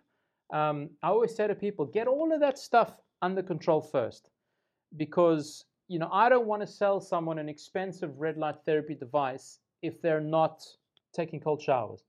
Um, 0.52 0.90
I 1.02 1.08
always 1.08 1.34
say 1.36 1.48
to 1.48 1.56
people, 1.56 1.86
get 1.86 2.08
all 2.08 2.34
of 2.34 2.40
that 2.42 2.60
stuff 2.60 2.92
under 3.22 3.42
control 3.42 3.82
first. 3.82 4.30
Because, 4.98 5.66
you 5.88 5.98
know, 5.98 6.10
I 6.12 6.30
don't 6.30 6.46
want 6.46 6.62
to 6.62 6.68
sell 6.68 7.00
someone 7.00 7.40
an 7.40 7.50
expensive 7.50 8.20
red 8.20 8.38
light 8.38 8.58
therapy 8.66 8.96
device 8.96 9.60
if 9.82 10.02
they're 10.02 10.20
not 10.20 10.66
taking 11.14 11.40
cold 11.40 11.62
showers 11.62 12.04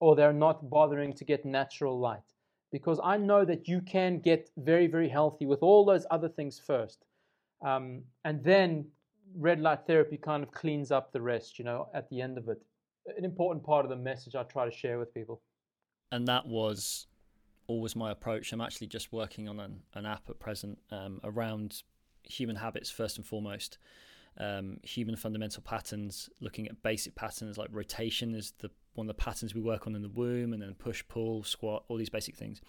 or 0.00 0.14
they're 0.14 0.32
not 0.32 0.68
bothering 0.68 1.14
to 1.14 1.24
get 1.24 1.44
natural 1.44 1.98
light. 1.98 2.34
Because 2.70 3.00
I 3.02 3.16
know 3.16 3.44
that 3.44 3.66
you 3.66 3.80
can 3.80 4.18
get 4.18 4.50
very, 4.56 4.86
very 4.86 5.08
healthy 5.08 5.46
with 5.46 5.62
all 5.62 5.84
those 5.84 6.06
other 6.10 6.28
things 6.28 6.60
first. 6.64 7.04
Um, 7.64 8.02
and 8.24 8.42
then 8.42 8.86
red 9.36 9.60
light 9.60 9.86
therapy 9.86 10.16
kind 10.16 10.42
of 10.42 10.50
cleans 10.52 10.90
up 10.90 11.12
the 11.12 11.20
rest, 11.20 11.58
you 11.58 11.64
know, 11.64 11.88
at 11.94 12.08
the 12.10 12.20
end 12.20 12.38
of 12.38 12.48
it. 12.48 12.58
An 13.16 13.24
important 13.24 13.64
part 13.64 13.84
of 13.84 13.90
the 13.90 13.96
message 13.96 14.34
I 14.34 14.42
try 14.44 14.64
to 14.64 14.70
share 14.70 14.98
with 14.98 15.12
people. 15.14 15.42
And 16.10 16.26
that 16.28 16.46
was 16.46 17.06
always 17.66 17.96
my 17.96 18.10
approach. 18.10 18.52
I'm 18.52 18.60
actually 18.60 18.88
just 18.88 19.12
working 19.12 19.48
on 19.48 19.58
an, 19.58 19.80
an 19.94 20.06
app 20.06 20.28
at 20.28 20.38
present 20.38 20.78
um, 20.90 21.20
around 21.24 21.82
human 22.24 22.56
habits, 22.56 22.90
first 22.90 23.16
and 23.16 23.26
foremost. 23.26 23.78
Um, 24.38 24.78
human 24.82 25.16
fundamental 25.16 25.62
patterns, 25.62 26.30
looking 26.40 26.66
at 26.66 26.82
basic 26.82 27.14
patterns 27.14 27.58
like 27.58 27.68
rotation 27.70 28.34
is 28.34 28.54
the 28.60 28.70
one 28.94 29.08
of 29.08 29.16
the 29.16 29.22
patterns 29.22 29.54
we 29.54 29.60
work 29.60 29.86
on 29.86 29.94
in 29.94 30.02
the 30.02 30.08
womb, 30.08 30.52
and 30.52 30.62
then 30.62 30.74
push, 30.74 31.02
pull, 31.08 31.42
squat, 31.44 31.84
all 31.88 31.96
these 31.96 32.10
basic 32.10 32.36
things. 32.36 32.60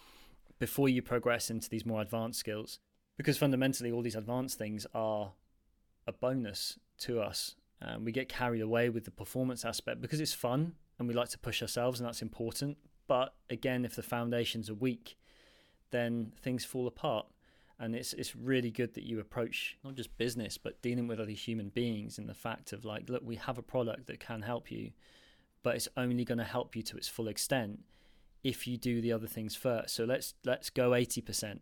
Before 0.59 0.87
you 0.87 1.01
progress 1.01 1.49
into 1.49 1.69
these 1.69 1.85
more 1.85 2.01
advanced 2.01 2.39
skills, 2.39 2.79
because 3.17 3.37
fundamentally 3.37 3.91
all 3.91 4.01
these 4.01 4.15
advanced 4.15 4.57
things 4.57 4.85
are 4.93 5.33
a 6.07 6.11
bonus 6.11 6.79
to 6.99 7.21
us. 7.21 7.55
Um, 7.81 8.05
we 8.05 8.11
get 8.11 8.29
carried 8.29 8.61
away 8.61 8.89
with 8.89 9.05
the 9.05 9.11
performance 9.11 9.65
aspect 9.65 10.01
because 10.01 10.21
it's 10.21 10.33
fun 10.33 10.73
and 10.97 11.07
we 11.07 11.13
like 11.13 11.29
to 11.29 11.39
push 11.39 11.61
ourselves, 11.61 11.99
and 11.99 12.07
that's 12.07 12.21
important. 12.21 12.77
But 13.07 13.33
again, 13.49 13.83
if 13.83 13.95
the 13.95 14.03
foundations 14.03 14.69
are 14.69 14.75
weak, 14.75 15.17
then 15.91 16.31
things 16.41 16.63
fall 16.65 16.87
apart. 16.87 17.25
And 17.79 17.95
it's 17.95 18.13
it's 18.13 18.35
really 18.35 18.71
good 18.71 18.93
that 18.93 19.03
you 19.03 19.19
approach 19.19 19.77
not 19.83 19.95
just 19.95 20.17
business, 20.17 20.57
but 20.57 20.81
dealing 20.81 21.07
with 21.07 21.19
other 21.19 21.31
human 21.31 21.69
beings 21.69 22.17
in 22.17 22.27
the 22.27 22.33
fact 22.33 22.71
of 22.71 22.85
like, 22.85 23.09
look, 23.09 23.23
we 23.25 23.35
have 23.35 23.57
a 23.57 23.63
product 23.63 24.07
that 24.07 24.19
can 24.19 24.43
help 24.43 24.71
you, 24.71 24.91
but 25.63 25.75
it's 25.75 25.89
only 25.97 26.23
going 26.23 26.37
to 26.37 26.43
help 26.43 26.75
you 26.75 26.83
to 26.83 26.95
its 26.95 27.07
full 27.07 27.27
extent 27.27 27.79
if 28.43 28.67
you 28.67 28.77
do 28.77 29.01
the 29.01 29.11
other 29.11 29.27
things 29.27 29.55
first. 29.55 29.95
So 29.95 30.05
let's 30.05 30.35
let's 30.45 30.69
go 30.69 30.93
eighty 30.93 31.19
percent 31.19 31.61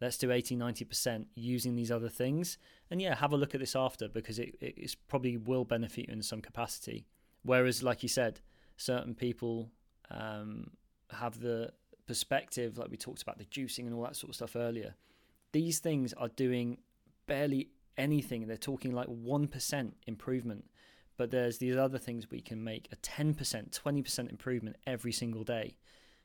Let's 0.00 0.16
do 0.16 0.30
80, 0.30 0.56
90% 0.56 1.26
using 1.34 1.74
these 1.74 1.90
other 1.90 2.08
things. 2.08 2.56
And 2.90 3.02
yeah, 3.02 3.16
have 3.16 3.32
a 3.32 3.36
look 3.36 3.54
at 3.54 3.60
this 3.60 3.74
after 3.74 4.08
because 4.08 4.38
it, 4.38 4.56
it 4.60 4.96
probably 5.08 5.36
will 5.36 5.64
benefit 5.64 6.06
you 6.08 6.12
in 6.12 6.22
some 6.22 6.40
capacity. 6.40 7.06
Whereas, 7.42 7.82
like 7.82 8.02
you 8.02 8.08
said, 8.08 8.40
certain 8.76 9.14
people 9.14 9.70
um, 10.10 10.70
have 11.10 11.40
the 11.40 11.72
perspective, 12.06 12.78
like 12.78 12.90
we 12.90 12.96
talked 12.96 13.22
about 13.22 13.38
the 13.38 13.44
juicing 13.44 13.86
and 13.86 13.94
all 13.94 14.02
that 14.02 14.16
sort 14.16 14.30
of 14.30 14.36
stuff 14.36 14.54
earlier. 14.54 14.94
These 15.52 15.80
things 15.80 16.12
are 16.12 16.28
doing 16.28 16.78
barely 17.26 17.70
anything. 17.96 18.46
They're 18.46 18.56
talking 18.56 18.92
like 18.92 19.08
1% 19.08 19.92
improvement. 20.06 20.64
But 21.16 21.32
there's 21.32 21.58
these 21.58 21.76
other 21.76 21.98
things 21.98 22.30
we 22.30 22.40
can 22.40 22.62
make 22.62 22.88
a 22.92 22.96
10%, 22.96 23.34
20% 23.36 24.30
improvement 24.30 24.76
every 24.86 25.10
single 25.10 25.42
day 25.42 25.74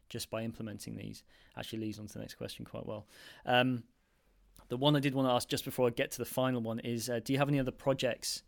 just 0.10 0.30
by 0.30 0.44
implementing 0.44 0.96
these. 0.96 1.24
Actually 1.58 1.80
leads 1.80 2.00
on 2.00 2.08
to 2.08 2.14
the 2.14 2.20
next 2.20 2.36
question 2.36 2.66
quite 2.66 2.86
well. 2.86 3.08
Um, 3.46 3.84
the 4.70 4.78
one 4.78 4.96
I 4.96 5.00
did 5.00 5.14
want 5.14 5.28
to 5.28 5.32
ask 5.32 5.48
just 5.48 5.66
before 5.66 5.88
I 5.88 5.92
get 5.92 6.12
to 6.12 6.18
the 6.18 6.26
final 6.26 6.62
one 6.62 6.80
is 6.80 7.10
uh, 7.10 7.20
do 7.24 7.34
you 7.34 7.40
have 7.40 7.50
any 7.50 7.60
other 7.60 7.72
projects 7.72 8.44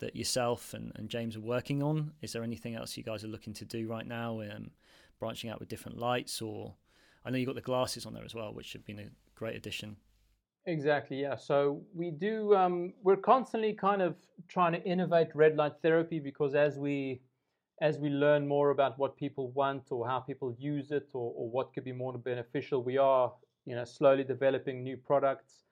that 0.00 0.16
yourself 0.16 0.74
and, 0.74 0.92
and, 0.96 1.08
James 1.08 1.36
are 1.36 1.40
working 1.40 1.82
on? 1.82 2.12
Is 2.22 2.32
there 2.32 2.42
anything 2.42 2.74
else 2.74 2.96
you 2.96 3.04
guys 3.04 3.22
are 3.24 3.28
looking 3.28 3.54
to 3.54 3.64
do 3.64 3.86
right 3.86 4.06
now, 4.06 4.40
um, 4.40 4.70
branching 5.20 5.48
out 5.48 5.60
with 5.60 5.68
different 5.68 5.96
lights? 5.98 6.42
Or 6.42 6.74
I 7.24 7.30
know 7.30 7.38
you've 7.38 7.46
got 7.46 7.54
the 7.54 7.60
glasses 7.60 8.04
on 8.04 8.12
there 8.12 8.24
as 8.24 8.34
well, 8.34 8.52
which 8.52 8.72
have 8.72 8.84
been 8.84 8.98
a 8.98 9.06
great 9.36 9.54
addition. 9.54 9.96
Exactly, 10.66 11.20
yeah. 11.20 11.36
So 11.36 11.82
we 11.94 12.10
do, 12.10 12.54
um, 12.54 12.92
we're 13.02 13.16
constantly 13.16 13.72
kind 13.72 14.02
of 14.02 14.16
trying 14.48 14.72
to 14.72 14.82
innovate 14.84 15.28
red 15.34 15.56
light 15.56 15.74
therapy 15.82 16.18
because 16.18 16.54
as 16.54 16.78
we 16.78 17.20
as 17.82 17.98
we 17.98 18.08
learn 18.08 18.46
more 18.46 18.70
about 18.70 18.96
what 18.96 19.16
people 19.16 19.50
want 19.50 19.90
or 19.90 20.06
how 20.06 20.20
people 20.20 20.54
use 20.58 20.92
it 20.92 21.08
or, 21.12 21.32
or 21.36 21.50
what 21.50 21.74
could 21.74 21.84
be 21.84 21.92
more 21.92 22.16
beneficial, 22.16 22.82
we 22.82 22.96
are 22.96 23.32
you 23.66 23.74
know 23.74 23.84
slowly 23.84 24.24
developing 24.24 24.82
new 24.82 24.96
products. 24.96 25.64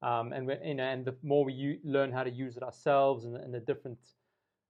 Um, 0.00 0.32
and 0.32 0.50
you 0.64 0.74
know, 0.74 0.84
and 0.84 1.04
the 1.04 1.14
more 1.22 1.44
we 1.44 1.52
u- 1.52 1.78
learn 1.84 2.10
how 2.10 2.24
to 2.24 2.30
use 2.30 2.56
it 2.56 2.62
ourselves 2.62 3.24
and, 3.26 3.36
and 3.36 3.52
the 3.52 3.60
different 3.60 3.98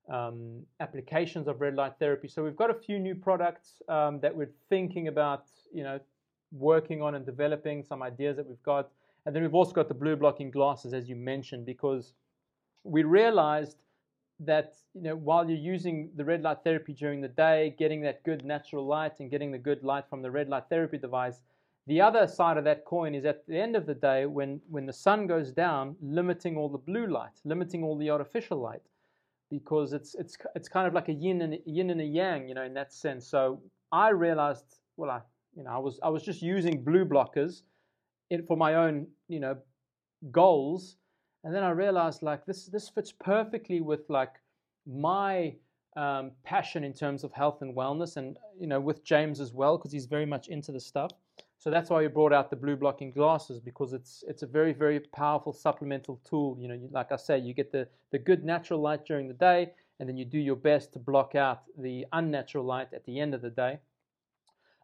um, 0.09 0.62
applications 0.80 1.46
of 1.46 1.61
red 1.61 1.74
light 1.76 1.92
therapy. 1.99 2.28
So 2.28 2.42
we've 2.42 2.57
got 2.57 2.70
a 2.70 2.74
few 2.86 2.99
new 2.99 3.14
products 3.14 3.80
um, 3.88 4.20
that 4.20 4.34
we're 4.34 4.55
thinking 4.68 5.09
about, 5.09 5.44
you 5.72 5.84
know, 5.84 6.01
working 6.51 7.03
on 7.03 7.14
and 7.14 7.26
developing 7.26 7.84
some 7.84 8.03
ideas 8.03 8.36
that 8.38 8.46
we've 8.49 8.62
got. 8.62 8.88
And 9.26 9.36
then 9.36 9.42
we've 9.42 9.55
also 9.55 9.72
got 9.72 9.88
the 9.88 9.94
blue 9.94 10.16
blocking 10.16 10.51
glasses, 10.51 10.94
as 10.94 11.09
you 11.09 11.14
mentioned, 11.14 11.66
because 11.66 12.14
we 12.84 13.03
realized 13.03 13.76
that 14.41 14.74
you 14.95 15.03
know 15.03 15.16
while 15.16 15.49
you're 15.49 15.59
using 15.59 16.11
the 16.16 16.24
red 16.24 16.43
light 16.43 16.59
therapy 16.64 16.93
during 16.93 17.20
the 17.20 17.28
day, 17.28 17.74
getting 17.78 18.01
that 18.03 18.22
good 18.24 18.45
natural 18.45 18.86
light 18.86 19.20
and 19.20 19.30
getting 19.30 19.51
the 19.51 19.59
good 19.59 19.82
light 19.82 20.05
from 20.09 20.22
the 20.22 20.30
red 20.30 20.49
light 20.49 20.64
therapy 20.68 20.99
device, 20.99 21.43
the 21.86 22.01
other 22.01 22.26
side 22.26 22.57
of 22.57 22.64
that 22.64 22.84
coin 22.84 23.14
is 23.14 23.24
at 23.24 23.47
the 23.47 23.59
end 23.59 23.74
of 23.74 23.86
the 23.86 23.95
day 23.95 24.26
when 24.26 24.61
when 24.68 24.86
the 24.86 24.93
sun 24.93 25.26
goes 25.26 25.53
down, 25.53 25.97
limiting 26.01 26.57
all 26.57 26.68
the 26.68 26.78
blue 26.78 27.07
light, 27.07 27.41
limiting 27.45 27.82
all 27.82 27.97
the 27.97 28.11
artificial 28.11 28.59
light, 28.59 28.82
because 29.51 29.93
it's 29.93 30.14
it's 30.14 30.36
it's 30.55 30.68
kind 30.68 30.86
of 30.86 30.95
like 30.95 31.09
a 31.09 31.14
yin 31.14 31.43
and 31.43 31.55
a 31.55 31.59
yin 31.64 31.91
and 31.91 32.01
a 32.01 32.05
yang, 32.05 32.49
you 32.49 32.55
know, 32.55 32.64
in 32.64 32.74
that 32.74 32.93
sense. 32.93 33.26
So 33.26 33.61
I 33.91 34.11
realized, 34.11 34.80
well, 34.97 35.11
I 35.11 35.20
you 35.57 35.64
know 35.64 35.70
I 35.70 35.78
was 35.78 35.99
I 36.03 36.11
was 36.11 36.22
just 36.22 36.43
using 36.43 36.84
blue 36.84 37.05
blockers 37.05 37.62
in, 38.30 38.47
for 38.47 38.57
my 38.57 38.74
own 38.74 39.07
you 39.28 39.41
know 39.41 39.57
goals 40.30 40.97
and 41.45 41.55
then 41.55 41.62
I 41.62 41.70
realized 41.70 42.22
like 42.22 42.45
this 42.47 42.66
this 42.66 42.89
fits 42.89 43.12
perfectly 43.12 43.80
with 43.80 44.09
like 44.09 44.34
my 44.86 45.55
um, 45.97 46.32
passion 46.45 46.84
in 46.84 46.93
terms 46.93 47.24
of 47.24 47.32
health 47.32 47.62
and 47.62 47.76
wellness, 47.76 48.16
and 48.16 48.39
you 48.59 48.66
know 48.66 48.80
with 48.80 49.05
James 49.05 49.41
as 49.41 49.53
well 49.53 49.76
because 49.76 49.93
he's 49.93 50.07
very 50.07 50.26
much 50.26 50.49
into 50.49 50.72
the 50.72 50.80
stuff. 50.80 51.12
So 51.61 51.70
that's 51.70 51.91
why 51.91 52.01
we 52.01 52.07
brought 52.07 52.32
out 52.32 52.51
the 52.51 52.57
blue 52.57 52.76
blocking 52.76 53.11
glasses 53.11 53.61
because 53.61 53.93
it's 53.93 54.24
it's 54.28 54.43
a 54.43 54.47
very 54.47 54.72
very 54.72 55.01
powerful 55.01 55.53
supplemental 55.53 56.20
tool. 56.28 56.57
You 56.61 56.68
know, 56.68 56.74
you, 56.74 56.89
like 56.93 57.12
I 57.12 57.16
say, 57.16 57.39
you 57.39 57.55
get 57.55 57.72
the 57.72 57.89
the 58.11 58.18
good 58.18 58.45
natural 58.45 58.80
light 58.80 59.05
during 59.05 59.28
the 59.28 59.34
day, 59.34 59.72
and 60.01 60.09
then 60.09 60.16
you 60.16 60.24
do 60.24 60.39
your 60.39 60.57
best 60.57 60.93
to 60.95 60.99
block 60.99 61.34
out 61.34 61.62
the 61.76 62.07
unnatural 62.12 62.64
light 62.64 62.89
at 62.93 63.05
the 63.07 63.18
end 63.20 63.34
of 63.34 63.43
the 63.43 63.51
day. 63.51 63.78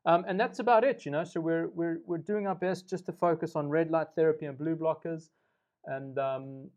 Um, 0.07 0.25
and 0.29 0.39
that's 0.39 0.59
about 0.59 0.85
it, 0.85 1.07
you 1.07 1.11
know. 1.11 1.25
So 1.25 1.41
we're 1.41 1.69
we're 1.69 2.01
we're 2.07 2.19
doing 2.19 2.47
our 2.47 2.55
best 2.55 2.89
just 2.89 3.07
to 3.07 3.13
focus 3.13 3.57
on 3.57 3.69
red 3.69 3.91
light 3.91 4.09
therapy 4.15 4.47
and 4.47 4.59
blue 4.59 4.77
blockers 4.77 5.31
and 5.87 6.19
um, 6.19 6.71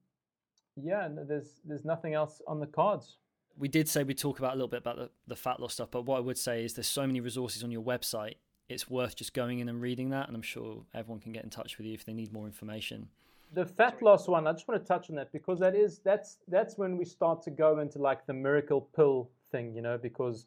yeah, 0.75 1.07
there's 1.11 1.61
there's 1.65 1.85
nothing 1.85 2.13
else 2.13 2.41
on 2.47 2.59
the 2.59 2.67
cards. 2.67 3.17
We 3.57 3.67
did 3.67 3.89
say 3.89 4.03
we 4.03 4.13
talk 4.13 4.39
about 4.39 4.51
a 4.53 4.55
little 4.55 4.67
bit 4.67 4.79
about 4.79 4.97
the, 4.97 5.09
the 5.27 5.35
fat 5.35 5.59
loss 5.59 5.73
stuff, 5.73 5.89
but 5.89 6.05
what 6.05 6.17
I 6.17 6.19
would 6.19 6.37
say 6.37 6.63
is 6.63 6.73
there's 6.73 6.87
so 6.87 7.07
many 7.07 7.19
resources 7.19 7.63
on 7.63 7.71
your 7.71 7.81
website. 7.81 8.35
It's 8.69 8.89
worth 8.89 9.15
just 9.15 9.33
going 9.33 9.59
in 9.59 9.69
and 9.69 9.81
reading 9.81 10.09
that, 10.09 10.27
and 10.27 10.35
I'm 10.35 10.41
sure 10.41 10.83
everyone 10.93 11.21
can 11.21 11.31
get 11.31 11.43
in 11.43 11.49
touch 11.49 11.77
with 11.77 11.87
you 11.87 11.93
if 11.93 12.05
they 12.05 12.13
need 12.13 12.31
more 12.31 12.45
information. 12.45 13.07
The 13.53 13.65
fat 13.65 14.01
loss 14.01 14.27
one, 14.27 14.45
I 14.45 14.51
just 14.51 14.67
want 14.67 14.81
to 14.81 14.87
touch 14.87 15.09
on 15.09 15.15
that 15.15 15.31
because 15.31 15.59
that 15.59 15.73
is 15.73 15.99
that's 15.99 16.37
that's 16.47 16.77
when 16.77 16.97
we 16.97 17.05
start 17.05 17.41
to 17.43 17.51
go 17.51 17.79
into 17.79 17.99
like 17.99 18.25
the 18.25 18.33
miracle 18.33 18.81
pill 18.95 19.29
thing, 19.51 19.73
you 19.73 19.81
know, 19.81 19.97
because 19.97 20.45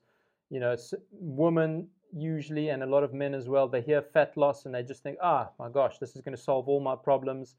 you 0.51 0.61
know, 0.61 0.77
women 1.13 1.89
usually 2.13 2.69
and 2.69 2.83
a 2.83 2.87
lot 2.87 3.05
of 3.05 3.15
men 3.15 3.35
as 3.35 3.49
well, 3.49 3.69
they 3.69 3.81
hear 3.81 4.03
fat 4.03 4.37
loss 4.37 4.67
and 4.67 4.75
they 4.75 4.83
just 4.83 5.03
think, 5.03 5.17
ah, 5.23 5.49
my 5.59 5.69
gosh, 5.69 5.99
this 5.99 6.17
is 6.17 6.23
going 6.23 6.37
to 6.37 6.43
solve 6.43 6.69
all 6.69 6.81
my 6.81 6.97
problems 6.97 7.55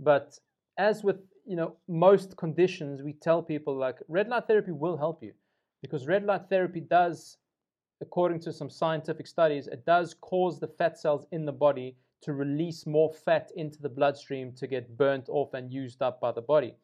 but 0.00 0.38
as 0.78 1.04
with 1.04 1.20
you 1.46 1.56
know 1.56 1.76
most 1.88 2.36
conditions, 2.36 3.02
we 3.02 3.12
tell 3.12 3.42
people 3.42 3.76
like 3.76 3.98
red 4.08 4.28
light 4.28 4.46
therapy 4.46 4.72
will 4.72 4.96
help 4.96 5.22
you 5.22 5.32
because 5.82 6.06
red 6.06 6.24
light 6.24 6.48
therapy 6.48 6.80
does, 6.80 7.36
according 8.00 8.40
to 8.40 8.52
some 8.52 8.70
scientific 8.70 9.26
studies, 9.26 9.66
it 9.66 9.84
does 9.84 10.14
cause 10.14 10.58
the 10.58 10.68
fat 10.68 10.98
cells 10.98 11.26
in 11.32 11.44
the 11.44 11.52
body 11.52 11.96
to 12.22 12.32
release 12.32 12.86
more 12.86 13.12
fat 13.12 13.50
into 13.56 13.80
the 13.80 13.88
bloodstream 13.88 14.52
to 14.52 14.66
get 14.66 14.96
burnt 14.96 15.28
off 15.28 15.54
and 15.54 15.72
used 15.72 16.02
up 16.02 16.20
by 16.20 16.32
the 16.32 16.42
body. 16.42 16.74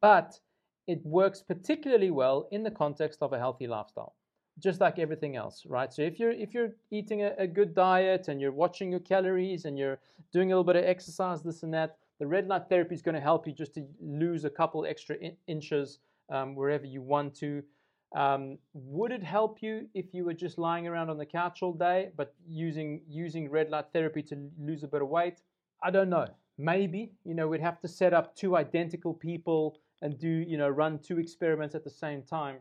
But 0.00 0.38
it 0.86 1.04
works 1.04 1.42
particularly 1.42 2.10
well 2.10 2.48
in 2.52 2.62
the 2.62 2.70
context 2.70 3.22
of 3.22 3.32
a 3.32 3.38
healthy 3.38 3.66
lifestyle 3.66 4.14
just 4.58 4.80
like 4.80 4.98
everything 4.98 5.36
else 5.36 5.64
right 5.66 5.92
so 5.92 6.02
if 6.02 6.18
you're 6.18 6.30
if 6.30 6.54
you're 6.54 6.70
eating 6.90 7.22
a, 7.22 7.32
a, 7.38 7.46
good 7.46 7.74
diet 7.74 8.28
and 8.28 8.40
you're 8.40 8.52
watching 8.52 8.90
your 8.90 9.00
calories 9.00 9.66
and 9.66 9.78
you're 9.78 9.98
doing 10.32 10.50
a 10.50 10.54
little 10.54 10.64
bit 10.64 10.76
of 10.76 10.84
exercise 10.84 11.42
this 11.42 11.62
and 11.62 11.74
that 11.74 11.98
the 12.18 12.26
red 12.26 12.48
light 12.48 12.68
therapy 12.68 12.94
is 12.94 13.02
going 13.02 13.14
to 13.14 13.20
help 13.20 13.46
you 13.46 13.52
just 13.52 13.74
to 13.74 13.84
lose 14.00 14.44
a 14.44 14.50
couple 14.50 14.86
extra 14.86 15.16
in- 15.16 15.36
inches 15.46 15.98
um, 16.30 16.54
wherever 16.54 16.86
you 16.86 17.02
want 17.02 17.34
to. 17.36 17.62
Um, 18.14 18.58
would 18.72 19.12
it 19.12 19.22
help 19.22 19.62
you 19.62 19.88
if 19.94 20.14
you 20.14 20.24
were 20.24 20.32
just 20.32 20.58
lying 20.58 20.86
around 20.86 21.10
on 21.10 21.18
the 21.18 21.26
couch 21.26 21.62
all 21.62 21.72
day, 21.72 22.10
but 22.16 22.34
using 22.48 23.02
using 23.08 23.50
red 23.50 23.68
light 23.68 23.86
therapy 23.92 24.22
to 24.22 24.48
lose 24.58 24.82
a 24.84 24.88
bit 24.88 25.02
of 25.02 25.08
weight? 25.08 25.42
I 25.82 25.90
don't 25.90 26.08
know. 26.08 26.26
Maybe 26.56 27.12
you 27.24 27.34
know 27.34 27.48
we'd 27.48 27.60
have 27.60 27.80
to 27.80 27.88
set 27.88 28.14
up 28.14 28.34
two 28.34 28.56
identical 28.56 29.12
people 29.12 29.78
and 30.02 30.18
do 30.18 30.28
you 30.28 30.56
know 30.56 30.68
run 30.68 30.98
two 30.98 31.18
experiments 31.18 31.74
at 31.74 31.84
the 31.84 31.90
same 31.90 32.22
time, 32.22 32.58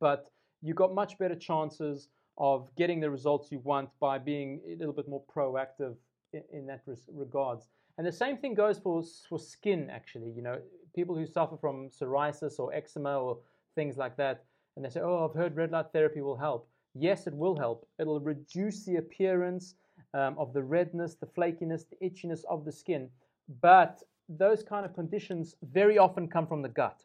but 0.00 0.30
you 0.62 0.74
got 0.74 0.94
much 0.94 1.16
better 1.18 1.36
chances 1.36 2.08
of 2.38 2.68
getting 2.76 3.00
the 3.00 3.10
results 3.10 3.50
you 3.50 3.60
want 3.60 3.88
by 4.00 4.18
being 4.18 4.60
a 4.66 4.76
little 4.76 4.92
bit 4.92 5.08
more 5.08 5.22
proactive 5.34 5.94
in, 6.32 6.42
in 6.52 6.66
that 6.66 6.82
regards. 7.14 7.68
And 7.98 8.06
the 8.06 8.12
same 8.12 8.36
thing 8.36 8.54
goes 8.54 8.78
for, 8.78 9.02
for 9.28 9.38
skin, 9.38 9.88
actually. 9.90 10.30
You 10.30 10.42
know, 10.42 10.58
people 10.94 11.16
who 11.16 11.26
suffer 11.26 11.56
from 11.56 11.88
psoriasis 11.90 12.58
or 12.58 12.72
eczema 12.74 13.18
or 13.18 13.38
things 13.74 13.96
like 13.96 14.16
that, 14.16 14.44
and 14.76 14.84
they 14.84 14.90
say, 14.90 15.00
oh, 15.00 15.26
I've 15.28 15.36
heard 15.36 15.56
red 15.56 15.70
light 15.70 15.86
therapy 15.92 16.20
will 16.20 16.36
help. 16.36 16.68
Yes, 16.94 17.26
it 17.26 17.34
will 17.34 17.56
help. 17.56 17.88
It'll 17.98 18.20
reduce 18.20 18.84
the 18.84 18.96
appearance 18.96 19.74
um, 20.14 20.36
of 20.38 20.52
the 20.52 20.62
redness, 20.62 21.14
the 21.14 21.26
flakiness, 21.26 21.84
the 21.88 21.96
itchiness 22.06 22.44
of 22.50 22.64
the 22.64 22.72
skin. 22.72 23.08
But 23.60 24.02
those 24.28 24.62
kind 24.62 24.84
of 24.84 24.94
conditions 24.94 25.56
very 25.62 25.98
often 25.98 26.28
come 26.28 26.46
from 26.46 26.62
the 26.62 26.68
gut. 26.68 27.02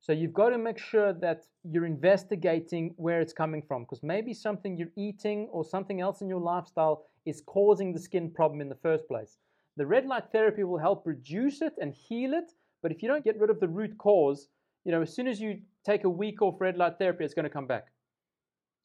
So 0.00 0.12
you've 0.12 0.32
got 0.32 0.50
to 0.50 0.58
make 0.58 0.78
sure 0.78 1.12
that 1.12 1.46
you're 1.64 1.86
investigating 1.86 2.94
where 2.96 3.20
it's 3.20 3.32
coming 3.32 3.62
from 3.62 3.82
because 3.82 4.02
maybe 4.02 4.32
something 4.32 4.76
you're 4.76 4.88
eating 4.96 5.48
or 5.50 5.64
something 5.64 6.00
else 6.00 6.20
in 6.20 6.28
your 6.28 6.40
lifestyle 6.40 7.06
is 7.26 7.42
causing 7.44 7.92
the 7.92 7.98
skin 7.98 8.30
problem 8.30 8.60
in 8.60 8.68
the 8.68 8.76
first 8.76 9.08
place. 9.08 9.38
The 9.78 9.86
red 9.86 10.06
light 10.06 10.24
therapy 10.32 10.64
will 10.64 10.78
help 10.78 11.06
reduce 11.06 11.62
it 11.62 11.74
and 11.80 11.94
heal 11.94 12.34
it, 12.34 12.50
but 12.82 12.90
if 12.90 13.00
you 13.00 13.08
don't 13.08 13.24
get 13.24 13.38
rid 13.38 13.48
of 13.48 13.60
the 13.60 13.68
root 13.68 13.96
cause, 13.96 14.48
you 14.84 14.90
know, 14.90 15.02
as 15.02 15.14
soon 15.14 15.28
as 15.28 15.40
you 15.40 15.60
take 15.86 16.02
a 16.02 16.10
week 16.10 16.42
off 16.42 16.60
red 16.60 16.76
light 16.76 16.98
therapy, 16.98 17.24
it's 17.24 17.32
going 17.32 17.44
to 17.44 17.50
come 17.50 17.68
back. 17.68 17.86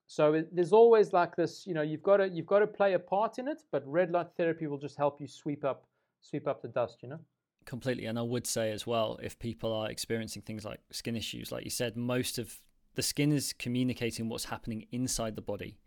So 0.06 0.34
it, 0.34 0.56
there's 0.56 0.72
always 0.72 1.12
like 1.12 1.36
this, 1.36 1.66
you 1.66 1.74
know, 1.74 1.82
you've 1.82 2.04
got 2.04 2.18
to 2.18 2.30
you've 2.30 2.46
got 2.46 2.60
to 2.60 2.68
play 2.68 2.94
a 2.94 3.00
part 3.00 3.40
in 3.40 3.48
it, 3.48 3.64
but 3.72 3.82
red 3.88 4.12
light 4.12 4.28
therapy 4.38 4.68
will 4.68 4.78
just 4.78 4.96
help 4.96 5.20
you 5.20 5.28
sweep 5.28 5.66
up 5.66 5.88
sweep 6.22 6.48
up 6.48 6.62
the 6.62 6.68
dust, 6.68 7.00
you 7.02 7.10
know. 7.10 7.20
Completely, 7.66 8.06
and 8.06 8.20
I 8.20 8.22
would 8.22 8.46
say 8.46 8.72
as 8.72 8.86
well, 8.86 9.20
if 9.24 9.40
people 9.40 9.74
are 9.74 9.90
experiencing 9.90 10.44
things 10.44 10.64
like 10.64 10.82
skin 10.92 11.16
issues, 11.16 11.52
like 11.52 11.64
you 11.64 11.72
said, 11.72 11.98
most 11.98 12.38
of 12.38 12.62
the 12.94 13.02
skin 13.02 13.32
is 13.32 13.52
communicating 13.54 14.30
what's 14.30 14.46
happening 14.46 14.86
inside 14.92 15.36
the 15.36 15.42
body. 15.42 15.80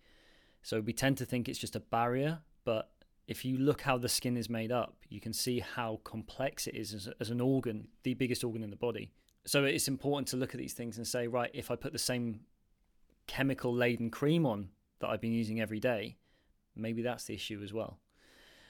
So 0.62 0.80
we 0.80 0.92
tend 0.92 1.16
to 1.18 1.24
think 1.24 1.48
it's 1.48 1.61
just 1.61 1.76
a 1.76 1.80
barrier, 1.80 2.40
but 2.64 2.90
if 3.29 3.45
you 3.45 3.59
look 3.59 3.81
how 3.81 3.99
the 3.99 4.09
skin 4.09 4.37
is 4.37 4.49
made 4.49 4.70
up, 4.70 4.97
you 5.09 5.20
can 5.20 5.33
see 5.33 5.61
how 5.61 6.01
complex 6.05 6.66
it 6.66 6.74
is 6.74 6.95
as, 6.95 7.09
as, 7.20 7.31
an 7.31 7.41
organ, 7.41 7.89
the 8.05 8.14
biggest 8.14 8.45
organ 8.45 8.62
in 8.62 8.70
the 8.70 8.77
body. 8.77 9.11
So 9.45 9.64
it's 9.64 9.89
important 9.89 10.29
to 10.29 10.37
look 10.37 10.55
at 10.55 10.59
these 10.59 10.74
things 10.74 10.97
and 10.97 11.07
say, 11.07 11.27
right, 11.27 11.51
if 11.53 11.70
I 11.70 11.77
put 11.77 11.93
the 11.93 11.99
same 11.99 12.41
chemical 13.27 13.74
laden 13.74 14.11
cream 14.11 14.47
on 14.47 14.68
that 15.01 15.09
I've 15.09 15.20
been 15.20 15.33
using 15.33 15.61
every 15.61 15.81
day, 15.81 16.16
maybe 16.77 17.03
that's 17.03 17.24
the 17.24 17.35
issue 17.35 17.61
as 17.62 17.72
well. 17.72 17.99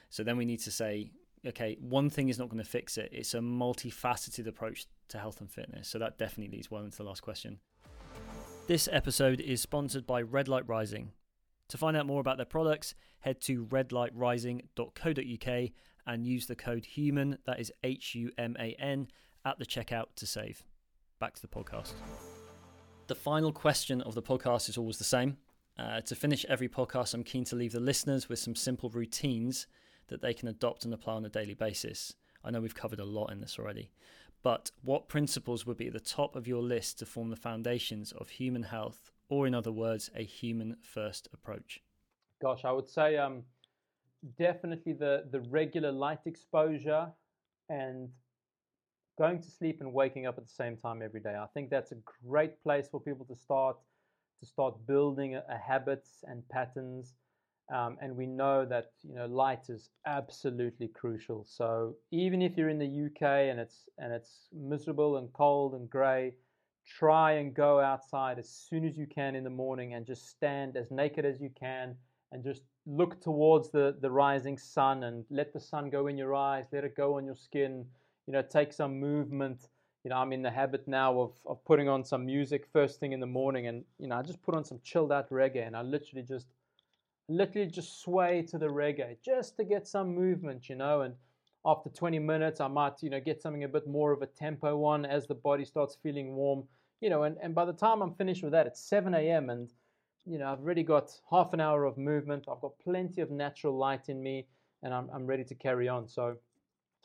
So 0.09 0.23
then 0.23 0.37
we 0.37 0.45
need 0.45 0.61
to 0.61 0.71
say, 0.71 1.11
okay, 1.45 1.77
one 1.79 2.09
thing 2.09 2.29
is 2.29 2.39
not 2.39 2.49
going 2.49 2.63
to 2.63 2.69
fix 2.69 2.97
it. 2.97 3.09
It's 3.11 3.33
a 3.33 3.39
multifaceted 3.39 4.47
approach 4.47 4.87
to 5.09 5.19
health 5.19 5.39
and 5.39 5.51
fitness. 5.51 5.87
So 5.87 5.99
that 5.99 6.17
definitely 6.17 6.55
leads 6.55 6.71
well 6.71 6.83
into 6.83 6.97
the 6.97 7.03
last 7.03 7.21
question. 7.21 7.59
This 8.67 8.89
episode 8.91 9.39
is 9.39 9.61
sponsored 9.61 10.05
by 10.07 10.21
Red 10.21 10.47
Light 10.47 10.67
Rising. 10.67 11.11
To 11.69 11.77
find 11.77 11.97
out 11.97 12.05
more 12.05 12.21
about 12.21 12.37
their 12.37 12.45
products, 12.45 12.95
head 13.19 13.41
to 13.41 13.65
redlightrising.co.uk 13.65 15.69
and 16.05 16.25
use 16.25 16.45
the 16.45 16.55
code 16.55 16.85
HUMAN, 16.95 17.39
that 17.45 17.59
is 17.59 17.73
H 17.83 18.15
U 18.15 18.31
M 18.37 18.55
A 18.59 18.75
N, 18.79 19.07
at 19.43 19.59
the 19.59 19.65
checkout 19.65 20.05
to 20.15 20.25
save. 20.25 20.63
Back 21.19 21.35
to 21.35 21.41
the 21.41 21.47
podcast. 21.47 21.93
The 23.07 23.15
final 23.15 23.51
question 23.51 24.01
of 24.01 24.15
the 24.15 24.21
podcast 24.21 24.69
is 24.69 24.77
always 24.77 24.97
the 24.97 25.03
same. 25.03 25.37
Uh, 25.77 26.01
to 26.01 26.15
finish 26.15 26.45
every 26.49 26.69
podcast, 26.69 27.13
I'm 27.13 27.23
keen 27.23 27.43
to 27.45 27.55
leave 27.55 27.73
the 27.73 27.79
listeners 27.79 28.29
with 28.29 28.39
some 28.39 28.55
simple 28.55 28.89
routines 28.89 29.67
that 30.07 30.21
they 30.21 30.33
can 30.33 30.47
adopt 30.47 30.85
and 30.85 30.93
apply 30.93 31.15
on 31.15 31.25
a 31.25 31.29
daily 31.29 31.53
basis. 31.53 32.13
I 32.43 32.51
know 32.51 32.61
we've 32.61 32.73
covered 32.73 32.99
a 32.99 33.05
lot 33.05 33.31
in 33.31 33.41
this 33.41 33.59
already, 33.59 33.91
but 34.41 34.71
what 34.81 35.09
principles 35.09 35.65
would 35.65 35.77
be 35.77 35.87
at 35.87 35.93
the 35.93 35.99
top 35.99 36.35
of 36.35 36.47
your 36.47 36.61
list 36.61 36.99
to 36.99 37.05
form 37.05 37.29
the 37.29 37.35
foundations 37.35 38.11
of 38.13 38.29
human 38.29 38.63
health, 38.63 39.11
or 39.29 39.47
in 39.47 39.53
other 39.53 39.71
words, 39.71 40.09
a 40.15 40.23
human 40.23 40.77
first 40.81 41.27
approach? 41.33 41.81
Gosh, 42.41 42.65
I 42.65 42.71
would 42.71 42.87
say 42.87 43.17
um, 43.17 43.43
definitely 44.37 44.93
the, 44.93 45.25
the 45.31 45.41
regular 45.41 45.91
light 45.91 46.19
exposure 46.25 47.07
and 47.69 48.09
going 49.17 49.41
to 49.41 49.49
sleep 49.49 49.81
and 49.81 49.91
waking 49.91 50.27
up 50.27 50.37
at 50.37 50.45
the 50.45 50.53
same 50.53 50.77
time 50.77 51.01
every 51.01 51.19
day. 51.19 51.35
I 51.35 51.47
think 51.53 51.69
that's 51.69 51.91
a 51.91 51.97
great 52.25 52.61
place 52.63 52.87
for 52.89 52.99
people 52.99 53.25
to 53.25 53.35
start 53.35 53.77
to 54.39 54.45
start 54.45 54.75
building 54.85 55.35
a, 55.35 55.43
a 55.49 55.57
habits 55.57 56.23
and 56.23 56.47
patterns. 56.49 57.15
Um, 57.73 57.97
and 58.01 58.15
we 58.15 58.27
know 58.27 58.65
that 58.65 58.91
you 59.03 59.15
know 59.15 59.25
light 59.25 59.69
is 59.69 59.89
absolutely 60.05 60.87
crucial. 60.87 61.45
So 61.49 61.95
even 62.11 62.41
if 62.41 62.55
you're 62.55 62.69
in 62.69 62.79
the 62.79 63.07
UK 63.07 63.49
and 63.49 63.59
it's 63.59 63.89
and 63.97 64.13
it's 64.13 64.47
miserable 64.53 65.17
and 65.17 65.33
cold 65.33 65.73
and 65.73 65.89
grey, 65.89 66.33
try 66.87 67.33
and 67.33 67.53
go 67.53 67.79
outside 67.79 68.39
as 68.39 68.49
soon 68.49 68.85
as 68.85 68.97
you 68.97 69.05
can 69.05 69.35
in 69.35 69.43
the 69.43 69.49
morning 69.49 69.93
and 69.93 70.05
just 70.05 70.29
stand 70.29 70.77
as 70.77 70.89
naked 70.89 71.25
as 71.25 71.41
you 71.41 71.49
can 71.59 71.95
and 72.31 72.43
just 72.43 72.63
look 72.85 73.19
towards 73.21 73.69
the 73.69 73.97
the 74.01 74.09
rising 74.09 74.57
sun 74.57 75.03
and 75.03 75.25
let 75.29 75.53
the 75.53 75.59
sun 75.59 75.89
go 75.89 76.07
in 76.07 76.17
your 76.17 76.33
eyes, 76.33 76.65
let 76.71 76.83
it 76.83 76.95
go 76.95 77.17
on 77.17 77.25
your 77.25 77.35
skin. 77.35 77.85
You 78.25 78.33
know, 78.33 78.41
take 78.41 78.73
some 78.73 78.99
movement 78.99 79.67
you 80.07 80.09
know, 80.09 80.19
I'm 80.19 80.31
in 80.31 80.41
the 80.41 80.49
habit 80.49 80.87
now 80.87 81.19
of, 81.19 81.33
of 81.45 81.61
putting 81.65 81.89
on 81.89 82.01
some 82.05 82.25
music 82.25 82.65
first 82.71 82.97
thing 82.97 83.11
in 83.11 83.19
the 83.19 83.27
morning 83.27 83.67
and, 83.67 83.83
you 83.99 84.07
know, 84.07 84.15
I 84.15 84.21
just 84.21 84.41
put 84.41 84.55
on 84.55 84.63
some 84.63 84.79
chilled 84.81 85.11
out 85.11 85.29
reggae 85.29 85.67
and 85.67 85.75
I 85.75 85.81
literally 85.81 86.23
just, 86.23 86.47
literally 87.27 87.67
just 87.69 88.01
sway 88.01 88.41
to 88.43 88.57
the 88.57 88.67
reggae 88.67 89.17
just 89.21 89.57
to 89.57 89.65
get 89.65 89.85
some 89.85 90.15
movement, 90.15 90.69
you 90.69 90.75
know, 90.75 91.01
and 91.01 91.13
after 91.65 91.89
20 91.89 92.19
minutes, 92.19 92.61
I 92.61 92.69
might, 92.69 93.03
you 93.03 93.09
know, 93.09 93.19
get 93.19 93.41
something 93.41 93.65
a 93.65 93.67
bit 93.67 93.85
more 93.85 94.13
of 94.13 94.21
a 94.21 94.27
tempo 94.27 94.77
one 94.77 95.05
as 95.05 95.27
the 95.27 95.35
body 95.35 95.65
starts 95.65 95.97
feeling 96.01 96.35
warm, 96.35 96.63
you 97.01 97.09
know, 97.09 97.23
and, 97.23 97.37
and 97.41 97.53
by 97.53 97.65
the 97.65 97.73
time 97.73 98.01
I'm 98.01 98.13
finished 98.13 98.43
with 98.43 98.51
that, 98.53 98.67
it's 98.67 98.81
7 98.81 99.13
a.m. 99.13 99.49
and, 99.49 99.69
you 100.25 100.37
know, 100.37 100.51
I've 100.51 100.59
already 100.59 100.83
got 100.83 101.11
half 101.29 101.53
an 101.53 101.61
hour 101.61 101.85
of 101.85 101.97
movement. 101.97 102.45
I've 102.51 102.61
got 102.61 102.77
plenty 102.79 103.21
of 103.21 103.31
natural 103.31 103.77
light 103.77 104.09
in 104.09 104.21
me 104.21 104.47
and 104.83 104.93
I'm, 104.93 105.09
I'm 105.13 105.25
ready 105.25 105.43
to 105.45 105.55
carry 105.55 105.87
on. 105.87 106.07
So, 106.07 106.37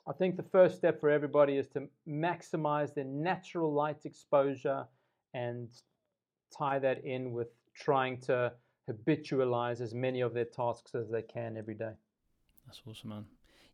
I 0.07 0.13
think 0.13 0.37
the 0.37 0.43
first 0.43 0.77
step 0.77 0.99
for 1.01 1.11
everybody 1.11 1.57
is 1.57 1.69
to 1.69 1.89
maximize 2.09 2.93
their 2.93 3.05
natural 3.05 3.73
light 3.73 4.05
exposure 4.05 4.85
and 5.33 5.69
tie 6.57 6.79
that 6.81 7.05
in 7.05 7.33
with 7.33 7.49
trying 7.75 8.21
to 8.23 8.53
habitualize 8.91 9.81
as 9.81 9.95
many 9.95 10.21
of 10.21 10.35
their 10.35 10.45
tasks 10.45 10.95
as 10.95 11.09
they 11.09 11.23
can 11.23 11.57
every 11.57 11.75
day. 11.75 11.93
That's 12.67 12.83
awesome, 12.87 13.11
man. 13.11 13.27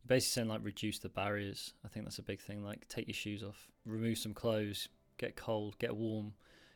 You're 0.03 0.15
basically 0.15 0.41
saying 0.41 0.49
like 0.49 0.61
reduce 0.63 0.99
the 0.99 1.09
barriers. 1.09 1.73
I 1.83 1.87
think 1.87 2.05
that's 2.05 2.19
a 2.19 2.23
big 2.23 2.39
thing. 2.39 2.63
Like 2.63 2.87
take 2.87 3.07
your 3.07 3.15
shoes 3.15 3.43
off, 3.43 3.67
remove 3.85 4.17
some 4.17 4.33
clothes, 4.33 4.87
get 5.19 5.35
cold, 5.35 5.77
get 5.77 5.95
warm, 5.95 6.33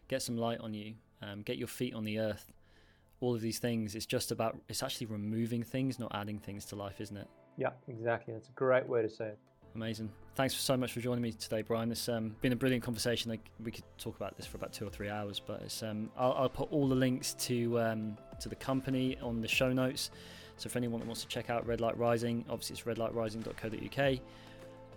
get 0.08 0.22
some 0.22 0.38
light 0.38 0.60
on 0.60 0.76
you, 0.76 0.94
um, 1.24 1.41
get 1.41 1.58
your 1.58 1.68
feet 1.68 1.96
on 1.96 2.04
the 2.04 2.20
earth. 2.20 2.54
All 3.22 3.34
of 3.34 3.41
these 3.41 3.58
things. 3.58 3.96
It's 3.96 4.06
just 4.06 4.32
about. 4.32 4.60
It's 4.68 4.84
actually 4.84 5.08
removing 5.08 5.64
things, 5.64 5.98
not 5.98 6.12
adding 6.14 6.39
things 6.39 6.66
to 6.66 6.76
life, 6.76 7.00
isn't 7.00 7.16
it? 7.16 7.28
Yeah, 7.58 7.70
exactly. 7.88 8.34
That's 8.34 8.50
a 8.50 8.52
great 8.52 8.88
way 8.88 9.02
to 9.02 9.10
say 9.10 9.28
it. 9.28 9.39
Amazing. 9.76 10.12
Thanks 10.36 10.56
so 10.56 10.78
much 10.78 10.91
for 10.91 11.00
joining 11.00 11.22
me 11.22 11.32
today, 11.32 11.62
Brian. 11.62 11.91
It's 11.91 12.08
um, 12.10 12.36
been 12.41 12.52
a 12.52 12.56
brilliant 12.56 12.84
conversation. 12.84 13.32
Like 13.32 13.50
we 13.64 13.72
could 13.72 13.86
talk 13.98 14.16
about 14.18 14.36
this 14.38 14.46
for 14.46 14.58
about 14.58 14.74
two 14.74 14.86
or 14.86 14.89
three 14.89 15.10
hours, 15.10 15.39
but 15.39 15.62
it's, 15.62 15.82
um, 15.82 16.12
I'll, 16.18 16.34
I'll, 16.34 16.50
put 16.50 16.72
all 16.72 16.88
the 16.88 16.96
links 16.96 17.34
to 17.46 17.80
um, 17.80 18.18
to 18.39 18.50
the 18.50 18.56
company 18.56 19.18
on 19.22 19.41
the 19.41 19.48
show 19.48 19.72
notes. 19.72 20.12
So 20.58 20.70
for 20.70 20.78
anyone 20.78 21.00
that 21.00 21.08
wants 21.08 21.22
to 21.22 21.28
check 21.28 21.50
out 21.50 21.66
Red 21.66 21.82
Light 21.82 21.98
Rising, 21.98 22.46
obviously 22.50 22.76
it's 22.76 22.84
redlightrising.co.uk. 22.84 24.20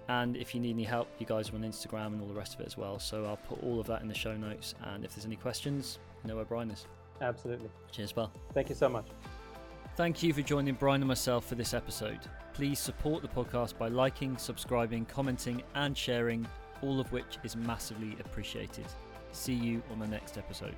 And 0.09 0.37
if 0.37 0.55
you 0.55 0.61
need 0.61 0.71
any 0.71 0.85
help, 0.85 1.09
you 1.19 1.27
guys 1.27 1.51
are 1.51 1.57
on 1.57 1.63
Instagram 1.63 2.09
and 2.09 2.21
all 2.21 2.29
the 2.29 2.35
rest 2.35 2.55
of 2.55 2.61
it 2.61 2.67
as 2.67 2.77
well. 2.77 2.99
So 2.99 3.25
I'll 3.25 3.37
put 3.37 3.63
all 3.63 3.81
of 3.81 3.87
that 3.89 4.03
in 4.03 4.09
the 4.09 4.15
show 4.15 4.37
notes. 4.37 4.75
And 4.85 5.05
if 5.05 5.15
there's 5.15 5.27
any 5.27 5.37
questions, 5.37 5.99
you 6.23 6.29
know 6.29 6.37
where 6.37 6.45
Brian 6.45 6.71
is. 6.71 6.87
Absolutely. 7.21 7.69
Cheers, 7.91 8.13
pal. 8.13 8.31
Thank 8.55 8.69
you 8.69 8.75
so 8.75 8.89
much. 8.89 9.07
Thank 9.97 10.23
you 10.23 10.33
for 10.33 10.43
joining 10.43 10.75
Brian 10.75 11.01
and 11.01 11.09
myself 11.09 11.47
for 11.47 11.55
this 11.55 11.73
episode. 11.73 12.21
Please 12.53 12.79
support 12.79 13.23
the 13.23 13.29
podcast 13.29 13.79
by 13.79 13.89
liking, 13.89 14.37
subscribing, 14.37 15.07
commenting, 15.07 15.63
and 15.75 15.97
sharing, 15.97 16.47
all 16.83 17.01
of 17.01 17.11
which 17.13 17.39
is 17.45 17.57
massively 17.57 18.17
appreciated. 18.21 18.87
See 19.33 19.55
you 19.55 19.83
on 19.91 19.99
the 19.99 20.07
next 20.07 20.39
episode. 20.39 20.77